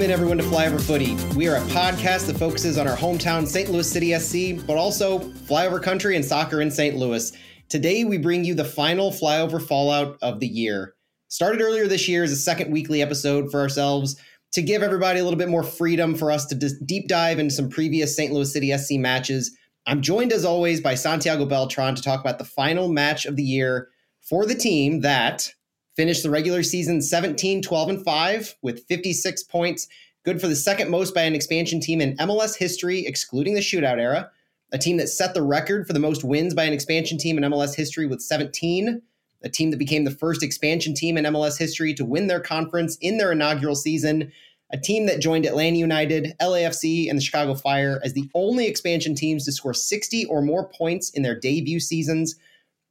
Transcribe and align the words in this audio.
Welcome 0.00 0.12
in, 0.12 0.18
everyone, 0.18 0.38
to 0.38 0.44
Flyover 0.44 0.80
Footy. 0.80 1.14
We 1.36 1.46
are 1.46 1.56
a 1.56 1.60
podcast 1.66 2.26
that 2.28 2.38
focuses 2.38 2.78
on 2.78 2.88
our 2.88 2.96
hometown, 2.96 3.46
St. 3.46 3.68
Louis 3.68 3.86
City 3.86 4.18
SC, 4.18 4.66
but 4.66 4.78
also 4.78 5.18
flyover 5.18 5.80
country 5.82 6.16
and 6.16 6.24
soccer 6.24 6.62
in 6.62 6.70
St. 6.70 6.96
Louis. 6.96 7.30
Today, 7.68 8.04
we 8.04 8.16
bring 8.16 8.42
you 8.42 8.54
the 8.54 8.64
final 8.64 9.10
flyover 9.10 9.60
fallout 9.60 10.16
of 10.22 10.40
the 10.40 10.46
year. 10.46 10.94
Started 11.28 11.60
earlier 11.60 11.86
this 11.86 12.08
year 12.08 12.24
as 12.24 12.32
a 12.32 12.36
second 12.36 12.72
weekly 12.72 13.02
episode 13.02 13.50
for 13.50 13.60
ourselves 13.60 14.16
to 14.52 14.62
give 14.62 14.82
everybody 14.82 15.20
a 15.20 15.22
little 15.22 15.38
bit 15.38 15.50
more 15.50 15.62
freedom 15.62 16.14
for 16.14 16.30
us 16.30 16.46
to 16.46 16.54
deep 16.54 17.06
dive 17.06 17.38
into 17.38 17.52
some 17.52 17.68
previous 17.68 18.16
St. 18.16 18.32
Louis 18.32 18.50
City 18.50 18.74
SC 18.74 18.92
matches. 18.92 19.54
I'm 19.86 20.00
joined, 20.00 20.32
as 20.32 20.46
always, 20.46 20.80
by 20.80 20.94
Santiago 20.94 21.44
Beltran 21.44 21.94
to 21.94 22.00
talk 22.00 22.20
about 22.20 22.38
the 22.38 22.46
final 22.46 22.90
match 22.90 23.26
of 23.26 23.36
the 23.36 23.42
year 23.42 23.90
for 24.22 24.46
the 24.46 24.54
team 24.54 25.00
that 25.00 25.52
Finished 26.00 26.22
the 26.22 26.30
regular 26.30 26.62
season 26.62 27.02
17, 27.02 27.60
12, 27.60 27.88
and 27.90 28.02
5 28.02 28.56
with 28.62 28.86
56 28.86 29.42
points. 29.42 29.86
Good 30.24 30.40
for 30.40 30.48
the 30.48 30.56
second 30.56 30.90
most 30.90 31.14
by 31.14 31.20
an 31.24 31.34
expansion 31.34 31.78
team 31.78 32.00
in 32.00 32.16
MLS 32.16 32.56
history, 32.56 33.04
excluding 33.04 33.52
the 33.52 33.60
shootout 33.60 33.98
era. 33.98 34.30
A 34.72 34.78
team 34.78 34.96
that 34.96 35.10
set 35.10 35.34
the 35.34 35.42
record 35.42 35.86
for 35.86 35.92
the 35.92 35.98
most 35.98 36.24
wins 36.24 36.54
by 36.54 36.64
an 36.64 36.72
expansion 36.72 37.18
team 37.18 37.36
in 37.36 37.44
MLS 37.44 37.74
history 37.74 38.06
with 38.06 38.22
17. 38.22 39.02
A 39.42 39.48
team 39.50 39.70
that 39.72 39.76
became 39.76 40.04
the 40.04 40.10
first 40.10 40.42
expansion 40.42 40.94
team 40.94 41.18
in 41.18 41.26
MLS 41.26 41.58
history 41.58 41.92
to 41.92 42.04
win 42.06 42.28
their 42.28 42.40
conference 42.40 42.96
in 43.02 43.18
their 43.18 43.32
inaugural 43.32 43.76
season. 43.76 44.32
A 44.72 44.78
team 44.78 45.04
that 45.04 45.20
joined 45.20 45.44
Atlanta 45.44 45.76
United, 45.76 46.34
LAFC, 46.40 47.10
and 47.10 47.18
the 47.18 47.22
Chicago 47.22 47.54
Fire 47.54 48.00
as 48.02 48.14
the 48.14 48.30
only 48.32 48.66
expansion 48.66 49.14
teams 49.14 49.44
to 49.44 49.52
score 49.52 49.74
60 49.74 50.24
or 50.24 50.40
more 50.40 50.66
points 50.66 51.10
in 51.10 51.20
their 51.20 51.38
debut 51.38 51.78
seasons. 51.78 52.36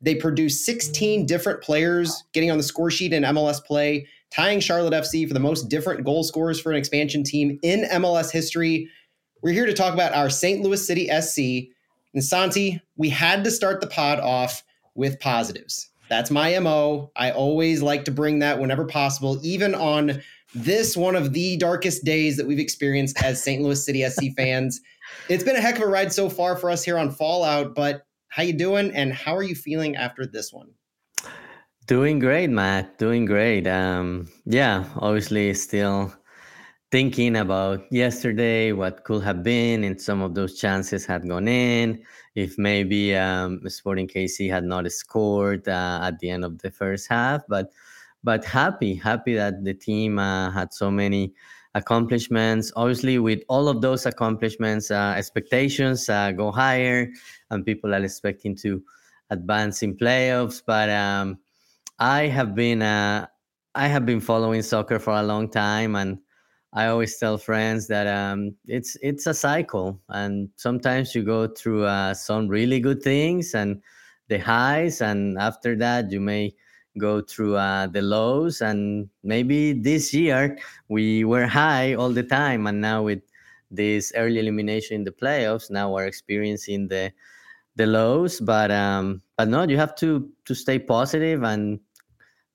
They 0.02 0.16
produced 0.16 0.66
16 0.66 1.25
different 1.25 1.61
players 1.61 2.23
getting 2.33 2.52
on 2.52 2.58
the 2.58 2.64
score 2.64 2.89
sheet 2.89 3.14
in 3.14 3.23
MLS 3.23 3.64
play, 3.64 4.08
tying 4.31 4.59
Charlotte 4.59 4.94
FC 4.94 5.28
for 5.28 5.33
the 5.33 5.39
most 5.39 5.69
different 5.69 6.05
goal 6.05 6.23
scorers 6.23 6.59
for 6.59 6.72
an 6.72 6.78
expansion 6.78 7.23
team 7.23 7.59
in 7.61 7.83
MLS 7.92 8.31
history. 8.31 8.89
We're 9.42 9.53
here 9.53 9.66
to 9.66 9.73
talk 9.73 9.94
about 9.94 10.14
our 10.14 10.30
St. 10.30 10.61
Louis 10.61 10.86
City 10.86 11.09
SC. 11.22 11.73
And 12.14 12.23
Santi, 12.23 12.81
we 12.95 13.09
had 13.09 13.44
to 13.44 13.52
start 13.52 13.81
the 13.81 13.88
pod 13.88 14.20
off 14.20 14.64
with 14.95 15.20
positives. 15.20 15.89
That's 16.09 16.31
my 16.31 16.58
MO. 16.59 17.11
I 17.16 17.31
always 17.31 17.81
like 17.81 18.05
to 18.05 18.11
bring 18.11 18.39
that 18.39 18.59
whenever 18.59 18.86
possible, 18.86 19.39
even 19.44 19.75
on 19.75 20.22
this 20.55 20.97
one 20.97 21.16
of 21.16 21.33
the 21.33 21.58
darkest 21.58 22.03
days 22.03 22.38
that 22.38 22.47
we've 22.47 22.59
experienced 22.59 23.22
as 23.23 23.42
St. 23.44 23.61
Louis 23.61 23.83
City 23.83 24.08
SC 24.09 24.23
fans. 24.38 24.81
It's 25.27 25.44
been 25.44 25.55
a 25.55 25.61
heck 25.61 25.75
of 25.75 25.83
a 25.83 25.88
ride 25.88 26.11
so 26.11 26.30
far 26.30 26.55
for 26.55 26.70
us 26.72 26.83
here 26.83 26.97
on 26.97 27.11
Fallout, 27.11 27.75
but 27.75 28.05
how 28.39 28.45
you 28.45 28.53
doing, 28.53 28.89
and 28.95 29.11
how 29.11 29.35
are 29.35 29.43
you 29.43 29.53
feeling 29.53 29.97
after 29.97 30.25
this 30.25 30.53
one? 30.53 30.69
Doing 31.87 32.19
great, 32.19 32.49
Matt. 32.49 32.97
Doing 32.97 33.25
great. 33.25 33.67
Um, 33.67 34.29
yeah, 34.45 34.85
obviously 34.95 35.53
still 35.55 36.13
thinking 36.89 37.35
about 37.35 37.83
yesterday, 37.91 38.71
what 38.71 39.03
could 39.03 39.23
have 39.23 39.43
been, 39.43 39.83
and 39.83 40.01
some 40.01 40.21
of 40.21 40.35
those 40.35 40.57
chances 40.57 41.05
had 41.05 41.27
gone 41.27 41.49
in. 41.49 42.01
If 42.33 42.57
maybe 42.57 43.13
um, 43.13 43.59
Sporting 43.67 44.07
KC 44.07 44.49
had 44.49 44.63
not 44.63 44.89
scored 44.89 45.67
uh, 45.67 45.99
at 46.01 46.19
the 46.19 46.29
end 46.29 46.45
of 46.45 46.59
the 46.59 46.71
first 46.71 47.09
half, 47.09 47.41
but 47.49 47.73
but 48.23 48.45
happy, 48.45 48.95
happy 48.95 49.35
that 49.35 49.65
the 49.65 49.73
team 49.73 50.17
uh, 50.17 50.49
had 50.51 50.73
so 50.73 50.89
many 50.89 51.33
accomplishments. 51.75 52.71
Obviously, 52.75 53.19
with 53.19 53.41
all 53.49 53.67
of 53.67 53.81
those 53.81 54.05
accomplishments, 54.05 54.91
uh, 54.91 55.13
expectations 55.17 56.09
uh, 56.09 56.31
go 56.31 56.51
higher, 56.51 57.09
and 57.49 57.65
people 57.65 57.93
are 57.93 58.03
expecting 58.03 58.55
to 58.57 58.83
advance 59.29 59.83
in 59.83 59.95
playoffs. 59.95 60.61
But 60.65 60.89
um, 60.89 61.39
I 61.99 62.27
have 62.27 62.55
been 62.55 62.81
uh, 62.81 63.27
I 63.75 63.87
have 63.87 64.05
been 64.05 64.19
following 64.19 64.61
soccer 64.61 64.99
for 64.99 65.13
a 65.13 65.23
long 65.23 65.49
time, 65.49 65.95
and 65.95 66.19
I 66.73 66.87
always 66.87 67.17
tell 67.17 67.37
friends 67.37 67.87
that 67.87 68.08
um, 68.08 68.55
it's 68.67 68.97
it's 69.02 69.27
a 69.27 69.33
cycle, 69.33 70.02
and 70.09 70.49
sometimes 70.55 71.15
you 71.15 71.23
go 71.23 71.47
through 71.47 71.85
uh, 71.85 72.13
some 72.13 72.47
really 72.47 72.79
good 72.79 73.02
things 73.02 73.53
and 73.53 73.81
the 74.27 74.37
highs, 74.39 75.02
and 75.02 75.37
after 75.37 75.75
that 75.77 76.11
you 76.11 76.19
may 76.19 76.53
go 76.99 77.21
through 77.21 77.55
uh, 77.55 77.87
the 77.87 78.02
lows 78.02 78.61
and 78.61 79.10
maybe 79.23 79.73
this 79.73 80.14
year 80.14 80.58
we 80.89 81.23
were 81.23 81.48
high 81.61 81.93
all 81.95 82.10
the 82.11 82.23
time 82.23 82.67
and 82.67 82.82
now 82.82 83.02
with 83.02 83.21
this 83.71 84.11
early 84.15 84.39
elimination 84.39 84.95
in 84.95 85.04
the 85.04 85.11
playoffs 85.11 85.71
now 85.71 85.92
we're 85.92 86.05
experiencing 86.05 86.88
the 86.88 87.11
the 87.76 87.86
lows 87.86 88.39
but 88.39 88.71
um 88.71 89.21
but 89.38 89.48
no 89.48 89.64
you 89.64 89.77
have 89.77 89.95
to 89.95 90.30
to 90.45 90.54
stay 90.54 90.77
positive 90.77 91.43
and 91.43 91.80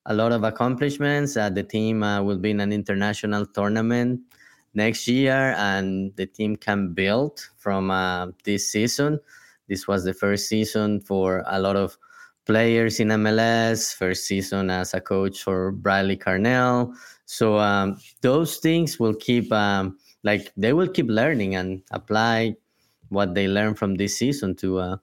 a 0.07 0.15
lot 0.15 0.33
of 0.33 0.45
accomplishments 0.45 1.37
uh, 1.37 1.49
the 1.49 1.63
team 1.63 2.03
uh, 2.03 2.23
will 2.23 2.39
be 2.39 2.51
in 2.51 2.61
an 2.61 2.73
international 2.73 3.47
tournament 3.47 4.21
next 4.75 5.07
year 5.09 5.55
and 5.57 6.15
the 6.17 6.27
team 6.27 6.57
can 6.57 6.93
build 6.93 7.49
from 7.57 7.91
uh, 7.91 8.29
this 8.45 8.71
season. 8.71 9.21
This 9.69 9.89
was 9.89 10.05
the 10.05 10.13
first 10.13 10.49
season 10.49 11.01
for 11.01 11.43
a 11.47 11.59
lot 11.59 11.77
of 11.77 11.97
players 12.45 13.01
in 13.01 13.09
MLS, 13.09 13.95
first 13.95 14.27
season 14.27 14.71
as 14.71 14.95
a 14.95 15.01
coach 15.01 15.43
for 15.43 15.73
Bradley 15.73 16.17
Carnell. 16.17 16.95
So 17.27 17.59
um, 17.59 17.99
those 18.21 18.59
things 18.59 18.99
will 18.99 19.15
keep, 19.15 19.51
um, 19.53 19.99
like, 20.23 20.53
they 20.57 20.73
will 20.73 20.89
keep 20.89 21.09
learning 21.09 21.55
and 21.55 21.83
apply 21.91 22.57
what 23.09 23.35
they 23.35 23.49
learn 23.49 23.75
from 23.75 23.95
this 23.95 24.19
season 24.19 24.55
to 24.57 24.79
uh, 24.79 24.97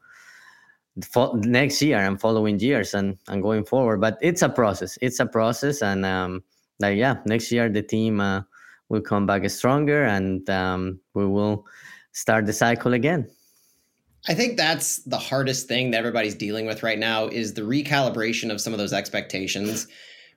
next 1.35 1.81
year 1.81 2.00
and 2.00 2.19
following 2.19 2.59
years 2.59 2.94
and, 2.94 3.18
and 3.28 3.41
going 3.41 3.66
forward. 3.66 4.01
But 4.01 4.18
it's 4.22 4.41
a 4.41 4.50
process. 4.50 4.97
It's 5.01 5.19
a 5.19 5.25
process. 5.25 5.81
And, 5.81 6.06
um, 6.06 6.44
like, 6.80 6.97
yeah, 6.97 7.16
next 7.25 7.51
year 7.51 7.69
the 7.69 7.81
team 7.81 8.19
uh, 8.19 8.41
will 8.90 9.01
come 9.01 9.25
back 9.25 9.50
stronger 9.50 10.03
and 10.03 10.47
um, 10.50 11.00
we 11.13 11.25
will 11.25 11.66
start 12.12 12.46
the 12.46 12.53
cycle 12.53 12.94
again. 12.94 13.28
I 14.27 14.35
think 14.35 14.55
that's 14.55 14.97
the 15.03 15.17
hardest 15.17 15.67
thing 15.67 15.91
that 15.91 15.97
everybody's 15.97 16.35
dealing 16.35 16.67
with 16.67 16.83
right 16.83 16.99
now 16.99 17.27
is 17.27 17.53
the 17.53 17.63
recalibration 17.63 18.51
of 18.51 18.61
some 18.61 18.71
of 18.71 18.77
those 18.77 18.93
expectations. 18.93 19.87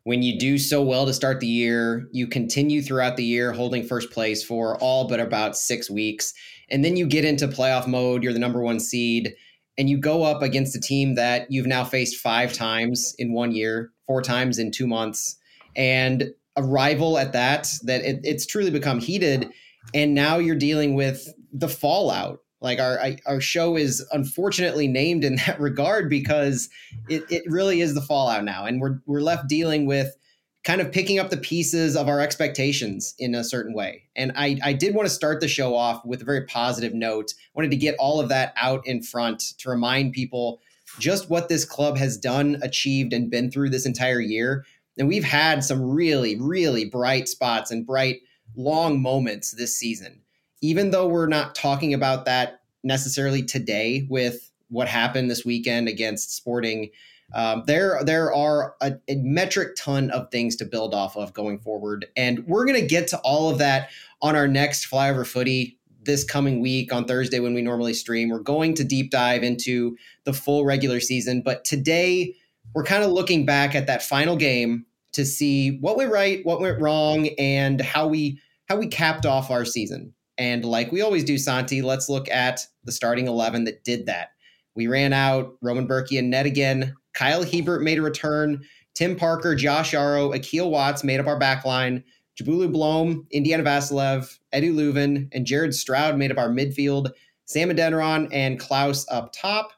When 0.05 0.23
you 0.23 0.39
do 0.39 0.57
so 0.59 0.83
well 0.83 1.05
to 1.05 1.13
start 1.13 1.41
the 1.41 1.47
year, 1.47 2.09
you 2.11 2.27
continue 2.27 2.81
throughout 2.81 3.17
the 3.17 3.25
year 3.25 3.53
holding 3.53 3.87
first 3.87 4.11
place 4.11 4.43
for 4.43 4.79
all 4.79 5.07
but 5.07 5.21
about 5.21 5.57
six 5.57 5.91
weeks. 5.91 6.33
And 6.71 6.83
then 6.83 6.97
you 6.97 7.07
get 7.07 7.27
into 7.27 7.47
playoff 7.47 7.87
mode, 7.87 8.23
you're 8.23 8.33
the 8.33 8.39
number 8.39 8.63
one 8.63 8.81
seed, 8.81 9.35
and 9.77 9.91
you 9.91 9.99
go 9.99 10.23
up 10.23 10.41
against 10.41 10.77
a 10.77 10.81
team 10.81 11.15
that 11.17 11.51
you've 11.51 11.67
now 11.67 11.85
faced 11.85 12.17
five 12.17 12.55
times 12.55 13.15
in 13.19 13.35
one 13.35 13.53
year, 13.53 13.93
four 14.07 14.23
times 14.23 14.59
in 14.59 14.71
two 14.71 14.87
months, 14.87 15.37
and 15.77 16.31
a 16.57 16.63
rival 16.63 17.19
at 17.19 17.33
that, 17.33 17.69
that 17.83 18.03
it, 18.03 18.21
it's 18.23 18.47
truly 18.47 18.71
become 18.71 18.99
heated. 18.99 19.51
And 19.93 20.15
now 20.15 20.39
you're 20.39 20.57
dealing 20.57 20.95
with 20.95 21.29
the 21.53 21.69
fallout 21.69 22.41
like 22.65 22.81
our 22.81 22.99
our 23.27 23.41
show 23.41 23.77
is 23.77 24.05
unfortunately 24.11 24.89
named 24.89 25.23
in 25.23 25.37
that 25.47 25.61
regard 25.61 26.11
because 26.11 26.69
it, 27.09 27.23
it 27.31 27.45
really 27.47 27.81
is 27.81 27.95
the 27.95 28.01
fallout 28.01 28.43
now, 28.43 28.65
and 28.65 28.81
we're 28.81 29.01
we're 29.07 29.21
left 29.21 29.49
dealing 29.49 29.87
with 29.87 30.17
kind 30.65 30.81
of 30.81 30.91
picking 30.91 31.19
up 31.19 31.29
the 31.29 31.37
pieces 31.37 31.95
of 31.95 32.09
our 32.09 32.21
expectations 32.21 33.15
in 33.19 33.35
a 33.35 33.45
certain 33.45 33.75
way. 33.75 34.03
And 34.17 34.33
I, 34.35 34.59
I 34.65 34.73
did 34.73 34.95
want 34.95 35.07
to 35.07 35.15
start 35.15 35.41
the 35.41 35.47
show 35.47 35.77
off 35.77 36.03
with 36.07 36.23
a 36.23 36.25
very 36.25 36.47
positive 36.47 36.95
note. 36.95 37.35
Wanted 37.55 37.71
to 37.73 37.77
get 37.77 37.97
all 37.99 38.19
of 38.19 38.31
that 38.31 38.55
out 38.57 38.81
in 38.87 39.03
front 39.03 39.41
to 39.59 39.69
remind 39.69 40.15
people 40.15 40.63
just 40.99 41.29
what 41.29 41.51
this 41.51 41.67
club 41.67 41.99
has 41.99 42.17
done, 42.17 42.59
achieved, 42.63 43.13
and 43.13 43.31
been 43.31 43.51
through 43.51 43.69
this 43.69 43.85
entire 43.85 44.21
year. 44.21 44.65
And 44.97 45.07
we've 45.07 45.23
had 45.23 45.63
some 45.63 45.83
really, 45.83 46.41
really 46.41 46.87
bright 46.87 47.29
spots 47.29 47.71
and 47.71 47.87
bright, 47.87 48.21
long 48.57 49.03
moments 49.03 49.51
this 49.51 49.77
season 49.77 50.23
even 50.65 50.93
though 50.93 51.07
we're 51.07 51.27
not 51.27 51.55
talking 51.55 51.93
about 51.93 52.25
that 52.25 52.63
necessarily 52.83 53.43
today 53.43 54.07
with 54.09 54.51
what 54.69 54.89
happened 54.89 55.31
this 55.31 55.45
weekend 55.45 55.89
against 55.89 56.35
Sporting, 56.35 56.89
um, 57.35 57.65
there 57.67 58.01
there 58.03 58.33
are 58.33 58.75
a, 58.81 58.95
a, 59.07 59.17
metric 59.17 59.77
ton 59.77 60.11
of 60.11 60.31
things 60.31 60.57
to 60.57 60.65
build 60.65 60.95
off 60.95 61.19
of 61.19 61.35
going 61.35 61.59
forward, 61.59 62.07
and 62.17 62.47
we're 62.47 62.65
gonna 62.65 62.81
get 62.81 63.09
to 63.09 63.19
all 63.19 63.51
of 63.51 63.59
that 63.59 63.91
on 64.23 64.37
our 64.37 64.49
next 64.49 64.91
flyover 64.91 65.27
footy 65.27 65.79
this 66.03 66.25
coming 66.25 66.61
week 66.61 66.95
on 66.95 67.05
Thursday 67.05 67.41
when 67.41 67.53
we 67.53 67.61
normally 67.61 67.93
stream. 67.93 68.31
We're 68.31 68.39
going 68.39 68.73
to 68.75 68.85
deep 68.85 69.11
dive 69.11 69.43
into 69.43 69.99
the 70.25 70.33
full 70.33 70.65
regular 70.65 70.99
season, 71.01 71.43
but 71.43 71.65
today 71.65 72.35
we're 72.75 72.85
kind 72.85 73.05
of 73.05 73.11
looking 73.11 73.45
back 73.45 73.75
at 73.75 73.87
that 73.87 74.03
final 74.03 74.37
game 74.37 74.87
to 75.13 75.27
see 75.27 75.77
what 75.79 75.99
went 75.99 76.11
right, 76.11 76.45
what 76.47 76.61
went 76.61 76.81
wrong, 76.81 77.29
and 77.39 77.83
how 77.83 78.07
we 78.07 78.41
how 78.67 78.77
we 78.77 78.87
capped 78.87 79.27
off 79.27 79.51
our 79.51 79.67
season. 79.67 80.14
And 80.39 80.65
like 80.65 80.91
we 80.91 81.03
always 81.03 81.25
do, 81.25 81.39
Santi, 81.39 81.83
let's 81.83 82.09
look 82.09 82.29
at 82.31 82.67
the 82.85 82.93
starting 82.93 83.27
11 83.27 83.65
that 83.65 83.85
did 83.85 84.07
that. 84.07 84.31
We 84.75 84.87
ran 84.87 85.13
out 85.13 85.55
Roman 85.63 85.87
Bürki 85.87 86.19
and 86.19 86.31
Ned 86.31 86.47
again. 86.47 86.95
Kyle 87.13 87.45
Hebert 87.45 87.83
made 87.83 87.99
a 87.99 88.03
return. 88.03 88.65
Tim 88.95 89.17
Parker, 89.17 89.55
Josh 89.55 89.93
Yaro, 89.93 90.35
Akil 90.35 90.71
Watts 90.71 91.05
made 91.05 91.21
up 91.21 91.27
our 91.27 91.39
back 91.39 91.65
line. 91.65 92.03
Njabulo 92.37 92.73
Blom, 92.73 93.27
Indiana 93.31 93.63
Vassilev, 93.63 94.39
Edu 94.53 94.75
Löwen, 94.75 95.29
and 95.33 95.47
Jared 95.47 95.75
Stroud 95.75 96.17
made 96.19 96.33
up 96.33 96.39
our 96.39 96.49
midfield. 96.49 97.11
Sam 97.45 97.69
Adeniran 97.69 98.29
and 98.33 98.59
Klauss 98.59 99.07
up 99.11 99.33
top. 99.33 99.73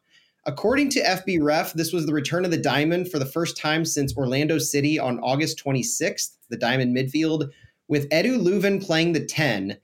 According 0.46 0.90
to 0.90 1.02
FB 1.02 1.42
Ref, 1.42 1.72
this 1.72 1.92
was 1.92 2.06
the 2.06 2.14
return 2.14 2.44
of 2.44 2.50
the 2.50 2.56
Diamond 2.56 3.10
for 3.10 3.18
the 3.18 3.26
first 3.26 3.56
time 3.56 3.84
since 3.84 4.16
Orlando 4.16 4.58
City 4.58 4.98
on 4.98 5.18
August 5.20 5.62
26th. 5.62 6.36
The 6.48 6.56
Diamond 6.56 6.96
midfield 6.96 7.50
with 7.88 8.08
Edu 8.10 8.40
Löwen 8.40 8.84
playing 8.84 9.12
the 9.12 9.24
10. 9.24 9.76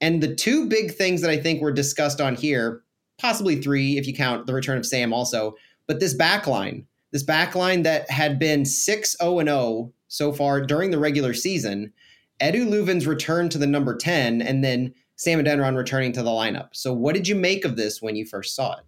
And 0.00 0.22
the 0.22 0.34
two 0.34 0.66
big 0.66 0.94
things 0.94 1.20
that 1.22 1.30
I 1.30 1.36
think 1.36 1.60
were 1.60 1.72
discussed 1.72 2.20
on 2.20 2.34
here, 2.34 2.82
possibly 3.18 3.56
three 3.60 3.98
if 3.98 4.06
you 4.06 4.14
count 4.14 4.46
the 4.46 4.54
return 4.54 4.78
of 4.78 4.86
Sam 4.86 5.12
also, 5.12 5.54
but 5.86 6.00
this 6.00 6.14
back 6.14 6.46
line, 6.46 6.86
this 7.10 7.22
back 7.22 7.54
line 7.54 7.82
that 7.82 8.08
had 8.10 8.38
been 8.38 8.64
6 8.64 9.16
0 9.20 9.44
0 9.44 9.92
so 10.08 10.32
far 10.32 10.60
during 10.60 10.90
the 10.90 10.98
regular 10.98 11.34
season, 11.34 11.92
Edu 12.40 12.68
Löwen's 12.68 13.06
return 13.06 13.48
to 13.48 13.58
the 13.58 13.66
number 13.66 13.96
10, 13.96 14.42
and 14.42 14.62
then 14.62 14.94
Sam 15.16 15.42
Adeniran 15.42 15.76
returning 15.76 16.12
to 16.12 16.22
the 16.22 16.30
lineup. 16.30 16.68
So, 16.72 16.92
what 16.92 17.14
did 17.14 17.26
you 17.26 17.34
make 17.34 17.64
of 17.64 17.76
this 17.76 18.00
when 18.00 18.14
you 18.14 18.24
first 18.24 18.54
saw 18.54 18.76
it? 18.76 18.84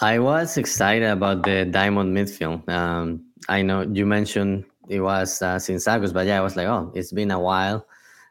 I 0.00 0.18
was 0.18 0.56
excited 0.56 1.08
about 1.08 1.44
the 1.44 1.66
diamond 1.66 2.16
midfield. 2.16 2.68
Um, 2.68 3.24
I 3.48 3.62
know 3.62 3.82
you 3.82 4.06
mentioned 4.06 4.64
it 4.88 5.00
was 5.00 5.40
uh, 5.42 5.58
since 5.58 5.86
August, 5.86 6.14
but 6.14 6.26
yeah, 6.26 6.38
I 6.38 6.40
was 6.40 6.56
like, 6.56 6.66
oh, 6.66 6.90
it's 6.94 7.12
been 7.12 7.30
a 7.30 7.38
while 7.38 7.86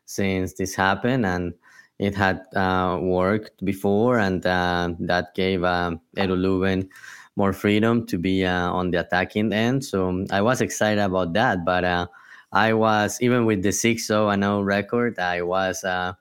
since 0.05 0.53
this 0.53 0.75
happened, 0.75 1.25
and 1.25 1.53
it 1.99 2.15
had 2.15 2.41
uh, 2.55 2.97
worked 3.01 3.63
before, 3.63 4.19
and 4.19 4.45
uh, 4.45 4.93
that 4.99 5.35
gave 5.35 5.63
uh, 5.63 5.91
Edu 6.17 6.37
Löwen 6.37 6.87
more 7.35 7.53
freedom 7.53 8.05
to 8.07 8.17
be 8.17 8.45
uh, 8.45 8.71
on 8.71 8.91
the 8.91 8.99
attacking 8.99 9.53
end. 9.53 9.83
So 9.85 10.25
I 10.31 10.41
was 10.41 10.61
excited 10.61 11.01
about 11.01 11.33
that, 11.33 11.63
but 11.65 11.83
uh, 11.83 12.07
I 12.51 12.73
was 12.73 13.17
even 13.21 13.45
with 13.45 13.63
the 13.63 13.69
6-0 13.69 14.33
and 14.33 14.43
0 14.43 14.61
record, 14.61 15.19
I 15.19 15.41
was 15.41 15.83
uh, 15.83 16.13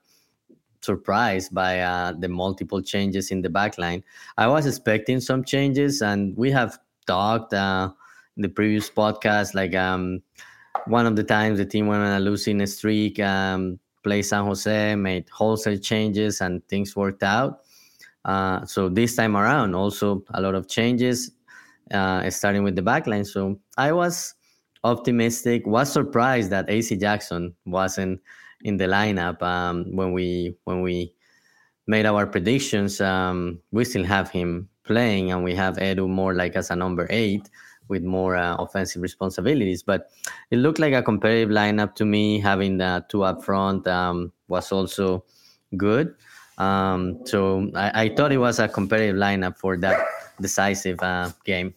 surprised 0.81 1.53
by 1.53 1.79
uh, 1.81 2.13
the 2.13 2.29
multiple 2.29 2.81
changes 2.81 3.31
in 3.31 3.41
the 3.41 3.49
backline. 3.49 4.03
I 4.37 4.47
was 4.47 4.65
expecting 4.65 5.19
some 5.19 5.43
changes, 5.43 6.01
and 6.01 6.35
we 6.37 6.51
have 6.51 6.77
talked 7.07 7.53
uh, 7.53 7.91
in 8.37 8.43
the 8.43 8.49
previous 8.49 8.89
podcast. 8.89 9.53
Like 9.55 9.75
um, 9.75 10.21
one 10.87 11.05
of 11.05 11.15
the 11.15 11.23
times 11.23 11.57
the 11.57 11.65
team 11.65 11.87
went 11.87 12.03
on 12.03 12.15
a 12.15 12.19
losing 12.19 12.65
streak, 12.65 13.19
um, 13.19 13.79
played 14.03 14.23
San 14.23 14.45
Jose, 14.45 14.95
made 14.95 15.29
wholesale 15.29 15.77
changes, 15.77 16.41
and 16.41 16.65
things 16.67 16.95
worked 16.95 17.23
out. 17.23 17.61
Uh, 18.25 18.65
so 18.65 18.89
this 18.89 19.15
time 19.15 19.35
around, 19.35 19.75
also 19.75 20.23
a 20.33 20.41
lot 20.41 20.55
of 20.55 20.67
changes, 20.67 21.31
uh, 21.91 22.29
starting 22.29 22.63
with 22.63 22.75
the 22.75 22.81
backline. 22.81 23.25
So 23.25 23.59
I 23.77 23.91
was 23.91 24.35
optimistic. 24.83 25.65
Was 25.65 25.91
surprised 25.91 26.49
that 26.51 26.69
AC 26.69 26.95
Jackson 26.97 27.55
wasn't 27.65 28.21
in 28.63 28.77
the 28.77 28.85
lineup 28.85 29.41
um, 29.41 29.85
when 29.95 30.11
we 30.11 30.55
when 30.65 30.81
we 30.81 31.13
made 31.87 32.05
our 32.05 32.27
predictions. 32.27 33.01
Um, 33.01 33.59
we 33.71 33.85
still 33.85 34.03
have 34.03 34.29
him 34.29 34.69
playing, 34.83 35.31
and 35.31 35.43
we 35.43 35.55
have 35.55 35.77
Edu 35.77 36.07
more 36.07 36.33
like 36.33 36.55
as 36.55 36.69
a 36.71 36.75
number 36.75 37.07
eight 37.09 37.49
with 37.89 38.03
more 38.03 38.37
uh, 38.37 38.55
offensive 38.55 39.01
responsibilities. 39.01 39.83
But 39.83 40.09
it 40.51 40.57
looked 40.57 40.79
like 40.79 40.93
a 40.93 41.03
competitive 41.03 41.49
lineup 41.49 41.95
to 41.95 42.05
me. 42.05 42.39
Having 42.39 42.77
the 42.77 43.05
two 43.09 43.23
up 43.23 43.43
front 43.43 43.87
um, 43.87 44.31
was 44.47 44.71
also 44.71 45.25
good. 45.75 46.15
Um, 46.57 47.19
so 47.25 47.71
I, 47.75 48.03
I, 48.03 48.15
thought 48.15 48.33
it 48.33 48.37
was 48.37 48.59
a 48.59 48.67
competitive 48.67 49.15
lineup 49.15 49.57
for 49.57 49.77
that 49.77 50.05
decisive 50.41 51.01
uh, 51.01 51.31
game. 51.45 51.73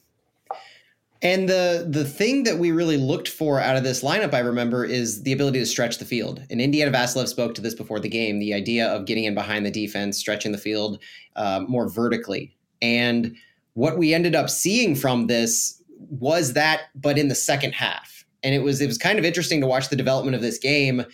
And 1.22 1.48
the 1.48 1.86
the 1.88 2.04
thing 2.04 2.42
that 2.42 2.58
we 2.58 2.72
really 2.72 2.96
looked 2.96 3.28
for 3.28 3.60
out 3.60 3.76
of 3.76 3.84
this 3.84 4.02
lineup, 4.02 4.34
I 4.34 4.40
remember, 4.40 4.84
is 4.84 5.22
the 5.22 5.32
ability 5.32 5.60
to 5.60 5.66
stretch 5.66 5.98
the 5.98 6.04
field. 6.04 6.42
And 6.50 6.60
Indiana 6.60 6.90
Vassilev 6.90 7.28
spoke 7.28 7.54
to 7.54 7.60
this 7.60 7.76
before 7.76 8.00
the 8.00 8.08
game: 8.08 8.40
the 8.40 8.52
idea 8.52 8.88
of 8.88 9.06
getting 9.06 9.22
in 9.22 9.34
behind 9.34 9.64
the 9.64 9.70
defense, 9.70 10.18
stretching 10.18 10.50
the 10.50 10.58
field 10.58 11.00
uh, 11.36 11.60
more 11.68 11.88
vertically. 11.88 12.56
And 12.82 13.36
what 13.74 13.98
we 13.98 14.12
ended 14.12 14.34
up 14.34 14.50
seeing 14.50 14.96
from 14.96 15.28
this 15.28 15.81
was 16.20 16.52
that, 16.52 16.82
but 16.94 17.18
in 17.18 17.28
the 17.28 17.34
second 17.34 17.72
half. 17.72 18.24
And 18.42 18.54
it 18.54 18.62
was 18.62 18.80
it 18.80 18.86
was 18.86 18.98
kind 18.98 19.18
of 19.18 19.24
interesting 19.24 19.60
to 19.60 19.66
watch 19.66 19.88
the 19.88 19.96
development 19.96 20.34
of 20.34 20.42
this 20.42 20.58
game 20.58 21.04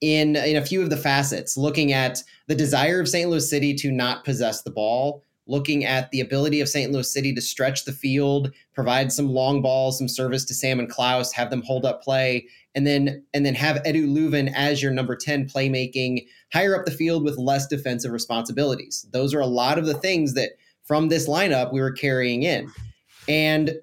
in 0.00 0.36
in 0.36 0.56
a 0.56 0.64
few 0.64 0.82
of 0.82 0.90
the 0.90 0.96
facets, 0.96 1.56
looking 1.56 1.92
at 1.92 2.22
the 2.46 2.54
desire 2.54 3.00
of 3.00 3.08
St. 3.08 3.30
Louis 3.30 3.48
City 3.48 3.74
to 3.74 3.90
not 3.90 4.24
possess 4.24 4.62
the 4.62 4.70
ball 4.70 5.22
looking 5.46 5.84
at 5.84 6.10
the 6.10 6.20
ability 6.20 6.60
of 6.60 6.68
St. 6.68 6.90
Louis 6.90 7.10
City 7.10 7.34
to 7.34 7.40
stretch 7.40 7.84
the 7.84 7.92
field, 7.92 8.52
provide 8.72 9.12
some 9.12 9.28
long 9.28 9.60
balls, 9.60 9.98
some 9.98 10.08
service 10.08 10.44
to 10.46 10.54
Sam 10.54 10.78
and 10.78 10.90
Klauss, 10.90 11.32
have 11.32 11.50
them 11.50 11.62
hold 11.62 11.84
up 11.84 12.02
play, 12.02 12.46
and 12.74 12.86
then 12.86 13.24
and 13.34 13.44
then 13.44 13.54
have 13.54 13.82
Edu 13.82 14.06
Löwen 14.06 14.52
as 14.54 14.82
your 14.82 14.92
number 14.92 15.16
10 15.16 15.48
playmaking 15.48 16.26
higher 16.52 16.78
up 16.78 16.86
the 16.86 16.90
field 16.90 17.24
with 17.24 17.38
less 17.38 17.66
defensive 17.66 18.12
responsibilities. 18.12 19.06
Those 19.12 19.34
are 19.34 19.40
a 19.40 19.46
lot 19.46 19.78
of 19.78 19.86
the 19.86 19.94
things 19.94 20.34
that 20.34 20.52
from 20.82 21.08
this 21.08 21.28
lineup 21.28 21.72
we 21.72 21.80
were 21.80 21.92
carrying 21.92 22.42
in. 22.42 22.70
And 23.28 23.74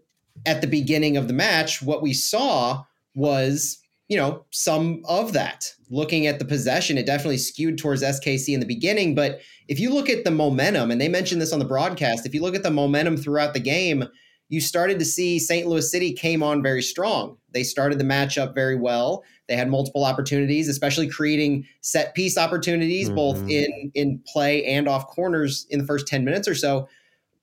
at 0.45 0.61
the 0.61 0.67
beginning 0.67 1.17
of 1.17 1.27
the 1.27 1.33
match, 1.33 1.81
what 1.81 2.01
we 2.01 2.13
saw 2.13 2.83
was 3.15 3.81
you 4.11 4.17
know, 4.17 4.43
some 4.51 5.01
of 5.05 5.31
that. 5.31 5.73
Looking 5.89 6.27
at 6.27 6.38
the 6.38 6.43
possession, 6.43 6.97
it 6.97 7.05
definitely 7.05 7.38
skewed 7.38 7.77
towards 7.77 8.03
SKC 8.03 8.53
in 8.53 8.59
the 8.59 8.65
beginning. 8.65 9.15
But 9.15 9.39
if 9.69 9.79
you 9.79 9.93
look 9.93 10.09
at 10.09 10.25
the 10.25 10.31
momentum, 10.31 10.91
and 10.91 10.99
they 10.99 11.07
mentioned 11.07 11.41
this 11.41 11.53
on 11.53 11.59
the 11.59 11.65
broadcast, 11.65 12.25
if 12.25 12.35
you 12.35 12.41
look 12.41 12.53
at 12.53 12.61
the 12.61 12.71
momentum 12.71 13.15
throughout 13.15 13.53
the 13.53 13.61
game, 13.61 14.03
you 14.49 14.59
started 14.59 14.99
to 14.99 15.05
see 15.05 15.39
St. 15.39 15.65
Louis 15.65 15.89
City 15.89 16.11
came 16.11 16.43
on 16.43 16.61
very 16.61 16.81
strong. 16.81 17.38
They 17.53 17.63
started 17.63 17.99
the 17.99 18.03
matchup 18.03 18.53
very 18.53 18.75
well. 18.75 19.23
They 19.47 19.55
had 19.55 19.69
multiple 19.69 20.03
opportunities, 20.03 20.67
especially 20.67 21.07
creating 21.07 21.65
set 21.79 22.13
piece 22.13 22.38
opportunities, 22.38 23.07
mm-hmm. 23.07 23.15
both 23.15 23.49
in 23.49 23.93
in 23.95 24.21
play 24.27 24.65
and 24.65 24.89
off 24.89 25.07
corners 25.07 25.65
in 25.69 25.79
the 25.79 25.85
first 25.85 26.05
10 26.05 26.25
minutes 26.25 26.49
or 26.49 26.55
so. 26.55 26.89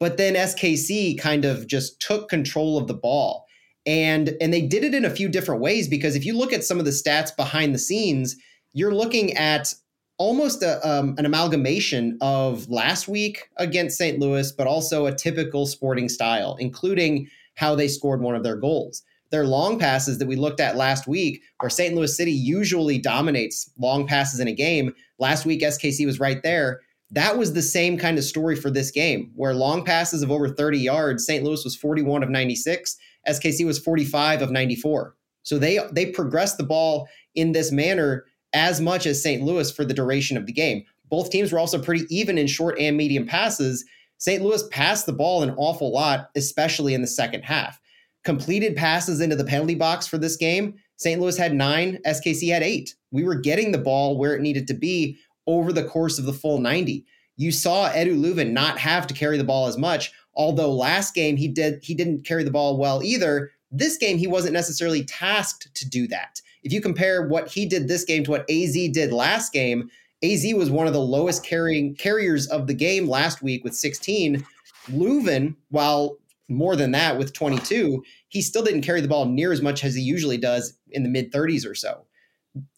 But 0.01 0.17
then 0.17 0.35
SKC 0.35 1.19
kind 1.19 1.45
of 1.45 1.67
just 1.67 2.01
took 2.01 2.29
control 2.29 2.79
of 2.79 2.87
the 2.87 2.95
ball. 2.95 3.47
And 3.87 4.37
and 4.41 4.53
they 4.53 4.61
did 4.61 4.85
it 4.85 4.95
in 4.95 5.05
a 5.05 5.11
few 5.11 5.29
different 5.29 5.61
ways 5.61 5.89
because 5.89 6.15
if 6.15 6.25
you 6.25 6.37
look 6.37 6.53
at 6.53 6.65
some 6.65 6.79
of 6.79 6.85
the 6.85 6.91
stats 6.91 7.35
behind 7.35 7.75
the 7.75 7.79
scenes 7.79 8.37
you're 8.75 8.95
looking 8.95 9.33
at 9.35 9.73
almost 10.19 10.63
a, 10.63 10.87
um, 10.89 11.15
an 11.17 11.25
amalgamation 11.25 12.19
of 12.21 12.69
last 12.69 13.09
week 13.09 13.49
against 13.57 13.97
st 13.97 14.19
louis 14.19 14.53
but 14.53 14.67
also 14.67 15.07
a 15.07 15.15
typical 15.15 15.65
sporting 15.65 16.09
style 16.09 16.57
including 16.61 17.29
how 17.55 17.75
they 17.75 17.89
scored 17.89 18.21
one 18.21 18.37
of 18.37 18.43
their 18.43 18.57
goals. 18.57 19.03
Their 19.31 19.45
long 19.45 19.79
passes 19.79 20.19
that 20.19 20.29
we 20.29 20.37
looked 20.37 20.61
at 20.61 20.77
last 20.77 21.07
week 21.07 21.43
where 21.61 21.71
st 21.71 21.95
louis 21.95 22.15
city 22.15 22.33
usually 22.33 22.99
dominates 22.99 23.71
long 23.79 24.07
passes 24.07 24.39
in 24.39 24.49
a 24.49 24.53
game 24.53 24.93
last 25.19 25.47
week 25.47 25.63
skc 25.63 26.05
was 26.05 26.21
right 26.21 26.43
there 26.43 26.81
that 27.11 27.39
was 27.39 27.55
the 27.55 27.63
same 27.63 27.97
kind 27.97 28.19
of 28.19 28.25
story 28.25 28.55
for 28.55 28.71
this 28.71 28.91
game 28.91 29.33
where 29.35 29.55
long 29.55 29.85
passes 29.85 30.23
of 30.23 30.31
over 30.31 30.49
30 30.49 30.79
yards 30.79 31.25
st 31.25 31.45
louis 31.45 31.65
was 31.65 31.77
41 31.77 32.23
of 32.23 32.31
96 32.31 32.99
SKC 33.29 33.67
was 33.67 33.79
45 33.79 34.43
of 34.43 34.51
94. 34.51 35.15
So 35.43 35.59
they 35.59 35.79
they 35.93 36.07
progressed 36.07 36.59
the 36.59 36.65
ball 36.65 37.09
in 37.35 37.53
this 37.53 37.71
manner 37.71 38.25
as 38.53 38.81
much 38.81 39.07
as 39.07 39.23
St. 39.23 39.43
Louis 39.43 39.71
for 39.71 39.85
the 39.85 39.95
duration 39.95 40.37
of 40.37 40.47
the 40.47 40.53
game. 40.53 40.85
Both 41.11 41.31
teams 41.31 41.53
were 41.53 41.59
also 41.59 41.81
pretty 41.81 42.05
even 42.15 42.39
in 42.39 42.47
short 42.47 42.79
and 42.79 42.97
medium 42.97 43.27
passes. 43.27 43.85
St. 44.19 44.43
Louis 44.43 44.67
passed 44.69 45.07
the 45.07 45.13
ball 45.13 45.43
an 45.43 45.55
awful 45.57 45.93
lot, 45.93 46.31
especially 46.35 46.93
in 46.93 47.03
the 47.03 47.07
second 47.07 47.43
half. 47.43 47.81
Completed 48.25 48.77
passes 48.77 49.21
into 49.21 49.37
the 49.37 49.45
penalty 49.45 49.75
box 49.75 50.07
for 50.07 50.19
this 50.19 50.37
game, 50.37 50.75
St. 50.99 51.21
Louis 51.21 51.37
had 51.37 51.55
nine, 51.55 51.99
SKC 52.05 52.53
had 52.53 52.65
eight. 52.65 52.97
We 53.13 53.23
were 53.23 53.37
getting 53.37 53.71
the 53.71 53.79
ball 53.79 54.19
where 54.19 54.35
it 54.35 54.43
needed 54.43 54.67
to 54.67 54.75
be 54.75 55.17
over 55.49 55.73
the 55.73 55.83
course 55.83 56.21
of 56.21 56.27
the 56.27 56.33
full 56.33 56.61
90. 56.61 57.05
You 57.37 57.51
saw 57.51 57.91
Edu 57.91 58.17
Löwen 58.17 58.53
not 58.53 58.79
have 58.79 59.09
to 59.09 59.15
carry 59.15 59.39
the 59.39 59.45
ball 59.45 59.67
as 59.67 59.77
much, 59.77 60.13
Although 60.39 60.73
last 60.73 61.15
game 61.15 61.37
he 61.37 61.49
did 61.49 61.81
he 61.83 61.95
didn't 61.95 62.25
carry 62.25 62.45
the 62.45 62.51
ball 62.51 62.79
well 62.79 63.03
either. 63.03 63.51
This 63.73 63.97
game 63.99 64.17
he 64.17 64.29
wasn't 64.29 64.55
necessarily 64.55 65.05
tasked 65.05 65.75
to 65.75 65.87
do 65.87 66.07
that. 66.09 66.41
If 66.63 66.73
you 66.73 66.81
compare 66.81 67.27
what 67.27 67.49
he 67.49 67.67
did 67.67 67.89
this 67.89 68.05
game 68.05 68.25
to 68.25 68.31
what 68.31 68.49
AZ 68.49 68.73
did 68.73 69.13
last 69.13 69.53
game, 69.53 69.91
AZ 70.23 70.47
was 70.55 70.71
one 70.71 70.87
of 70.87 70.93
the 70.93 71.01
lowest 71.01 71.45
carrying 71.45 71.95
carriers 71.97 72.47
of 72.47 72.69
the 72.69 72.75
game 72.75 73.09
last 73.09 73.43
week 73.43 73.65
with 73.65 73.75
16. 73.75 74.45
Löwen, 74.91 75.55
while 75.71 76.17
more 76.49 76.77
than 76.77 76.93
that 76.93 77.19
with 77.19 77.33
22, 77.35 78.03
he 78.29 78.41
still 78.41 78.63
didn't 78.63 78.83
carry 78.83 79.01
the 79.01 79.09
ball 79.09 79.27
near 79.27 79.53
as 79.53 79.61
much 79.61 79.85
as 79.85 79.95
he 79.95 80.01
usually 80.01 80.39
does 80.39 80.79
in 80.93 81.03
the 81.03 81.09
mid 81.09 81.33
30s 81.33 81.69
or 81.69 81.75
so 81.75 82.05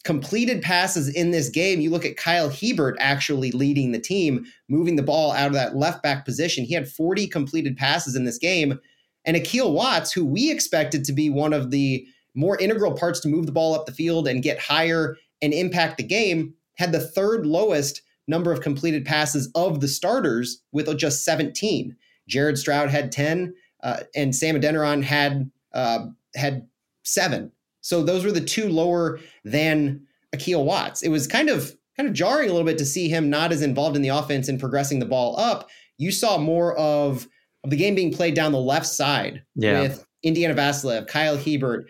completed 0.05 0.63
passes 0.63 1.09
in 1.09 1.31
this 1.31 1.49
game, 1.49 1.81
you 1.81 1.91
look 1.91 2.05
at 2.05 2.17
Kyle 2.17 2.49
Hebert 2.49 2.97
actually 2.99 3.51
leading 3.53 3.93
the 3.93 3.99
team, 3.99 4.47
moving 4.69 4.97
the 4.97 5.03
ball 5.03 5.33
out 5.33 5.49
of 5.49 5.53
that 5.55 5.77
left 5.77 6.03
back 6.03 6.25
position. 6.25 6.65
He 6.65 6.75
had 6.75 6.89
40 6.89 7.27
completed 7.29 7.77
passes 7.77 8.17
in 8.17 8.25
this 8.25 8.39
game. 8.39 8.79
And 9.25 9.37
Akil 9.37 9.73
Watts, 9.73 10.13
who 10.13 10.25
we 10.25 10.51
expected 10.51 11.05
to 11.05 11.13
be 11.13 11.29
one 11.29 11.53
of 11.53 11.71
the 11.71 12.07
more 12.35 12.59
integral 12.59 12.95
parts 12.95 13.21
to 13.21 13.29
move 13.29 13.47
the 13.47 13.53
ball 13.53 13.75
up 13.75 13.87
the 13.87 13.93
field 13.93 14.27
and 14.27 14.43
get 14.43 14.59
higher 14.59 15.17
and 15.43 15.53
impact 15.53 15.99
the 15.99 16.05
game, 16.05 16.55
had 16.77 16.93
the 16.93 17.01
third 17.01 17.45
lowest 17.47 18.03
number 18.27 18.53
of 18.53 18.61
completed 18.61 19.05
passes 19.05 19.51
of 19.55 19.81
the 19.81 19.89
starters 19.89 20.63
with 20.73 20.97
just 20.97 21.25
17. 21.25 21.95
Jared 22.29 22.59
Stroud 22.59 22.89
had 22.89 23.13
10, 23.13 23.53
uh, 23.83 24.01
and 24.15 24.35
Sam 24.35 24.55
Adeniran 24.59 25.03
had 25.03 25.51
uh, 25.75 26.07
had 26.35 26.67
seven. 27.03 27.53
So 27.81 28.03
those 28.03 28.25
were 28.25 28.33
the 28.33 28.41
two 28.41 28.69
lower 28.69 29.21
than 29.45 30.07
Akil 30.33 30.65
Watts. 30.65 31.03
It 31.03 31.09
was 31.09 31.27
kind 31.27 31.49
of 31.49 31.75
kind 31.97 32.09
of 32.09 32.15
jarring 32.15 32.49
a 32.49 32.53
little 32.53 32.67
bit 32.67 32.79
to 32.79 32.87
see 32.87 33.09
him 33.09 33.29
not 33.29 33.53
as 33.53 33.63
involved 33.63 33.97
in 33.97 34.03
the 34.03 34.09
offense 34.09 34.49
and 34.49 34.59
progressing 34.59 34.99
the 34.99 35.07
ball 35.07 35.39
up. 35.39 35.69
You 35.99 36.11
saw 36.11 36.39
more 36.39 36.77
of, 36.79 37.29
of 37.63 37.71
the 37.71 37.77
game 37.77 37.95
being 37.95 38.13
played 38.13 38.35
down 38.35 38.53
the 38.53 38.59
left 38.59 38.87
side 38.87 39.43
yeah. 39.55 39.83
with 39.83 40.07
Indiana 40.23 40.55
Vassilev, 40.55 41.09
Kyle 41.09 41.37
Hebert, 41.37 41.89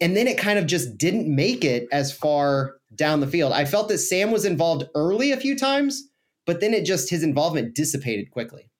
And 0.00 0.16
then 0.16 0.26
it 0.26 0.38
kind 0.38 0.58
of 0.58 0.66
just 0.66 0.98
didn't 0.98 1.32
make 1.32 1.64
it 1.64 1.86
as 1.92 2.12
far 2.12 2.78
down 2.94 3.20
the 3.20 3.26
field. 3.26 3.52
I 3.52 3.64
felt 3.64 3.88
that 3.88 3.98
Sam 3.98 4.32
was 4.32 4.44
involved 4.44 4.88
early 4.94 5.30
a 5.30 5.36
few 5.36 5.56
times, 5.56 6.02
but 6.46 6.60
then 6.60 6.74
it 6.74 6.84
just 6.84 7.10
his 7.10 7.22
involvement 7.22 7.74
dissipated 7.74 8.30
quickly. 8.30 8.70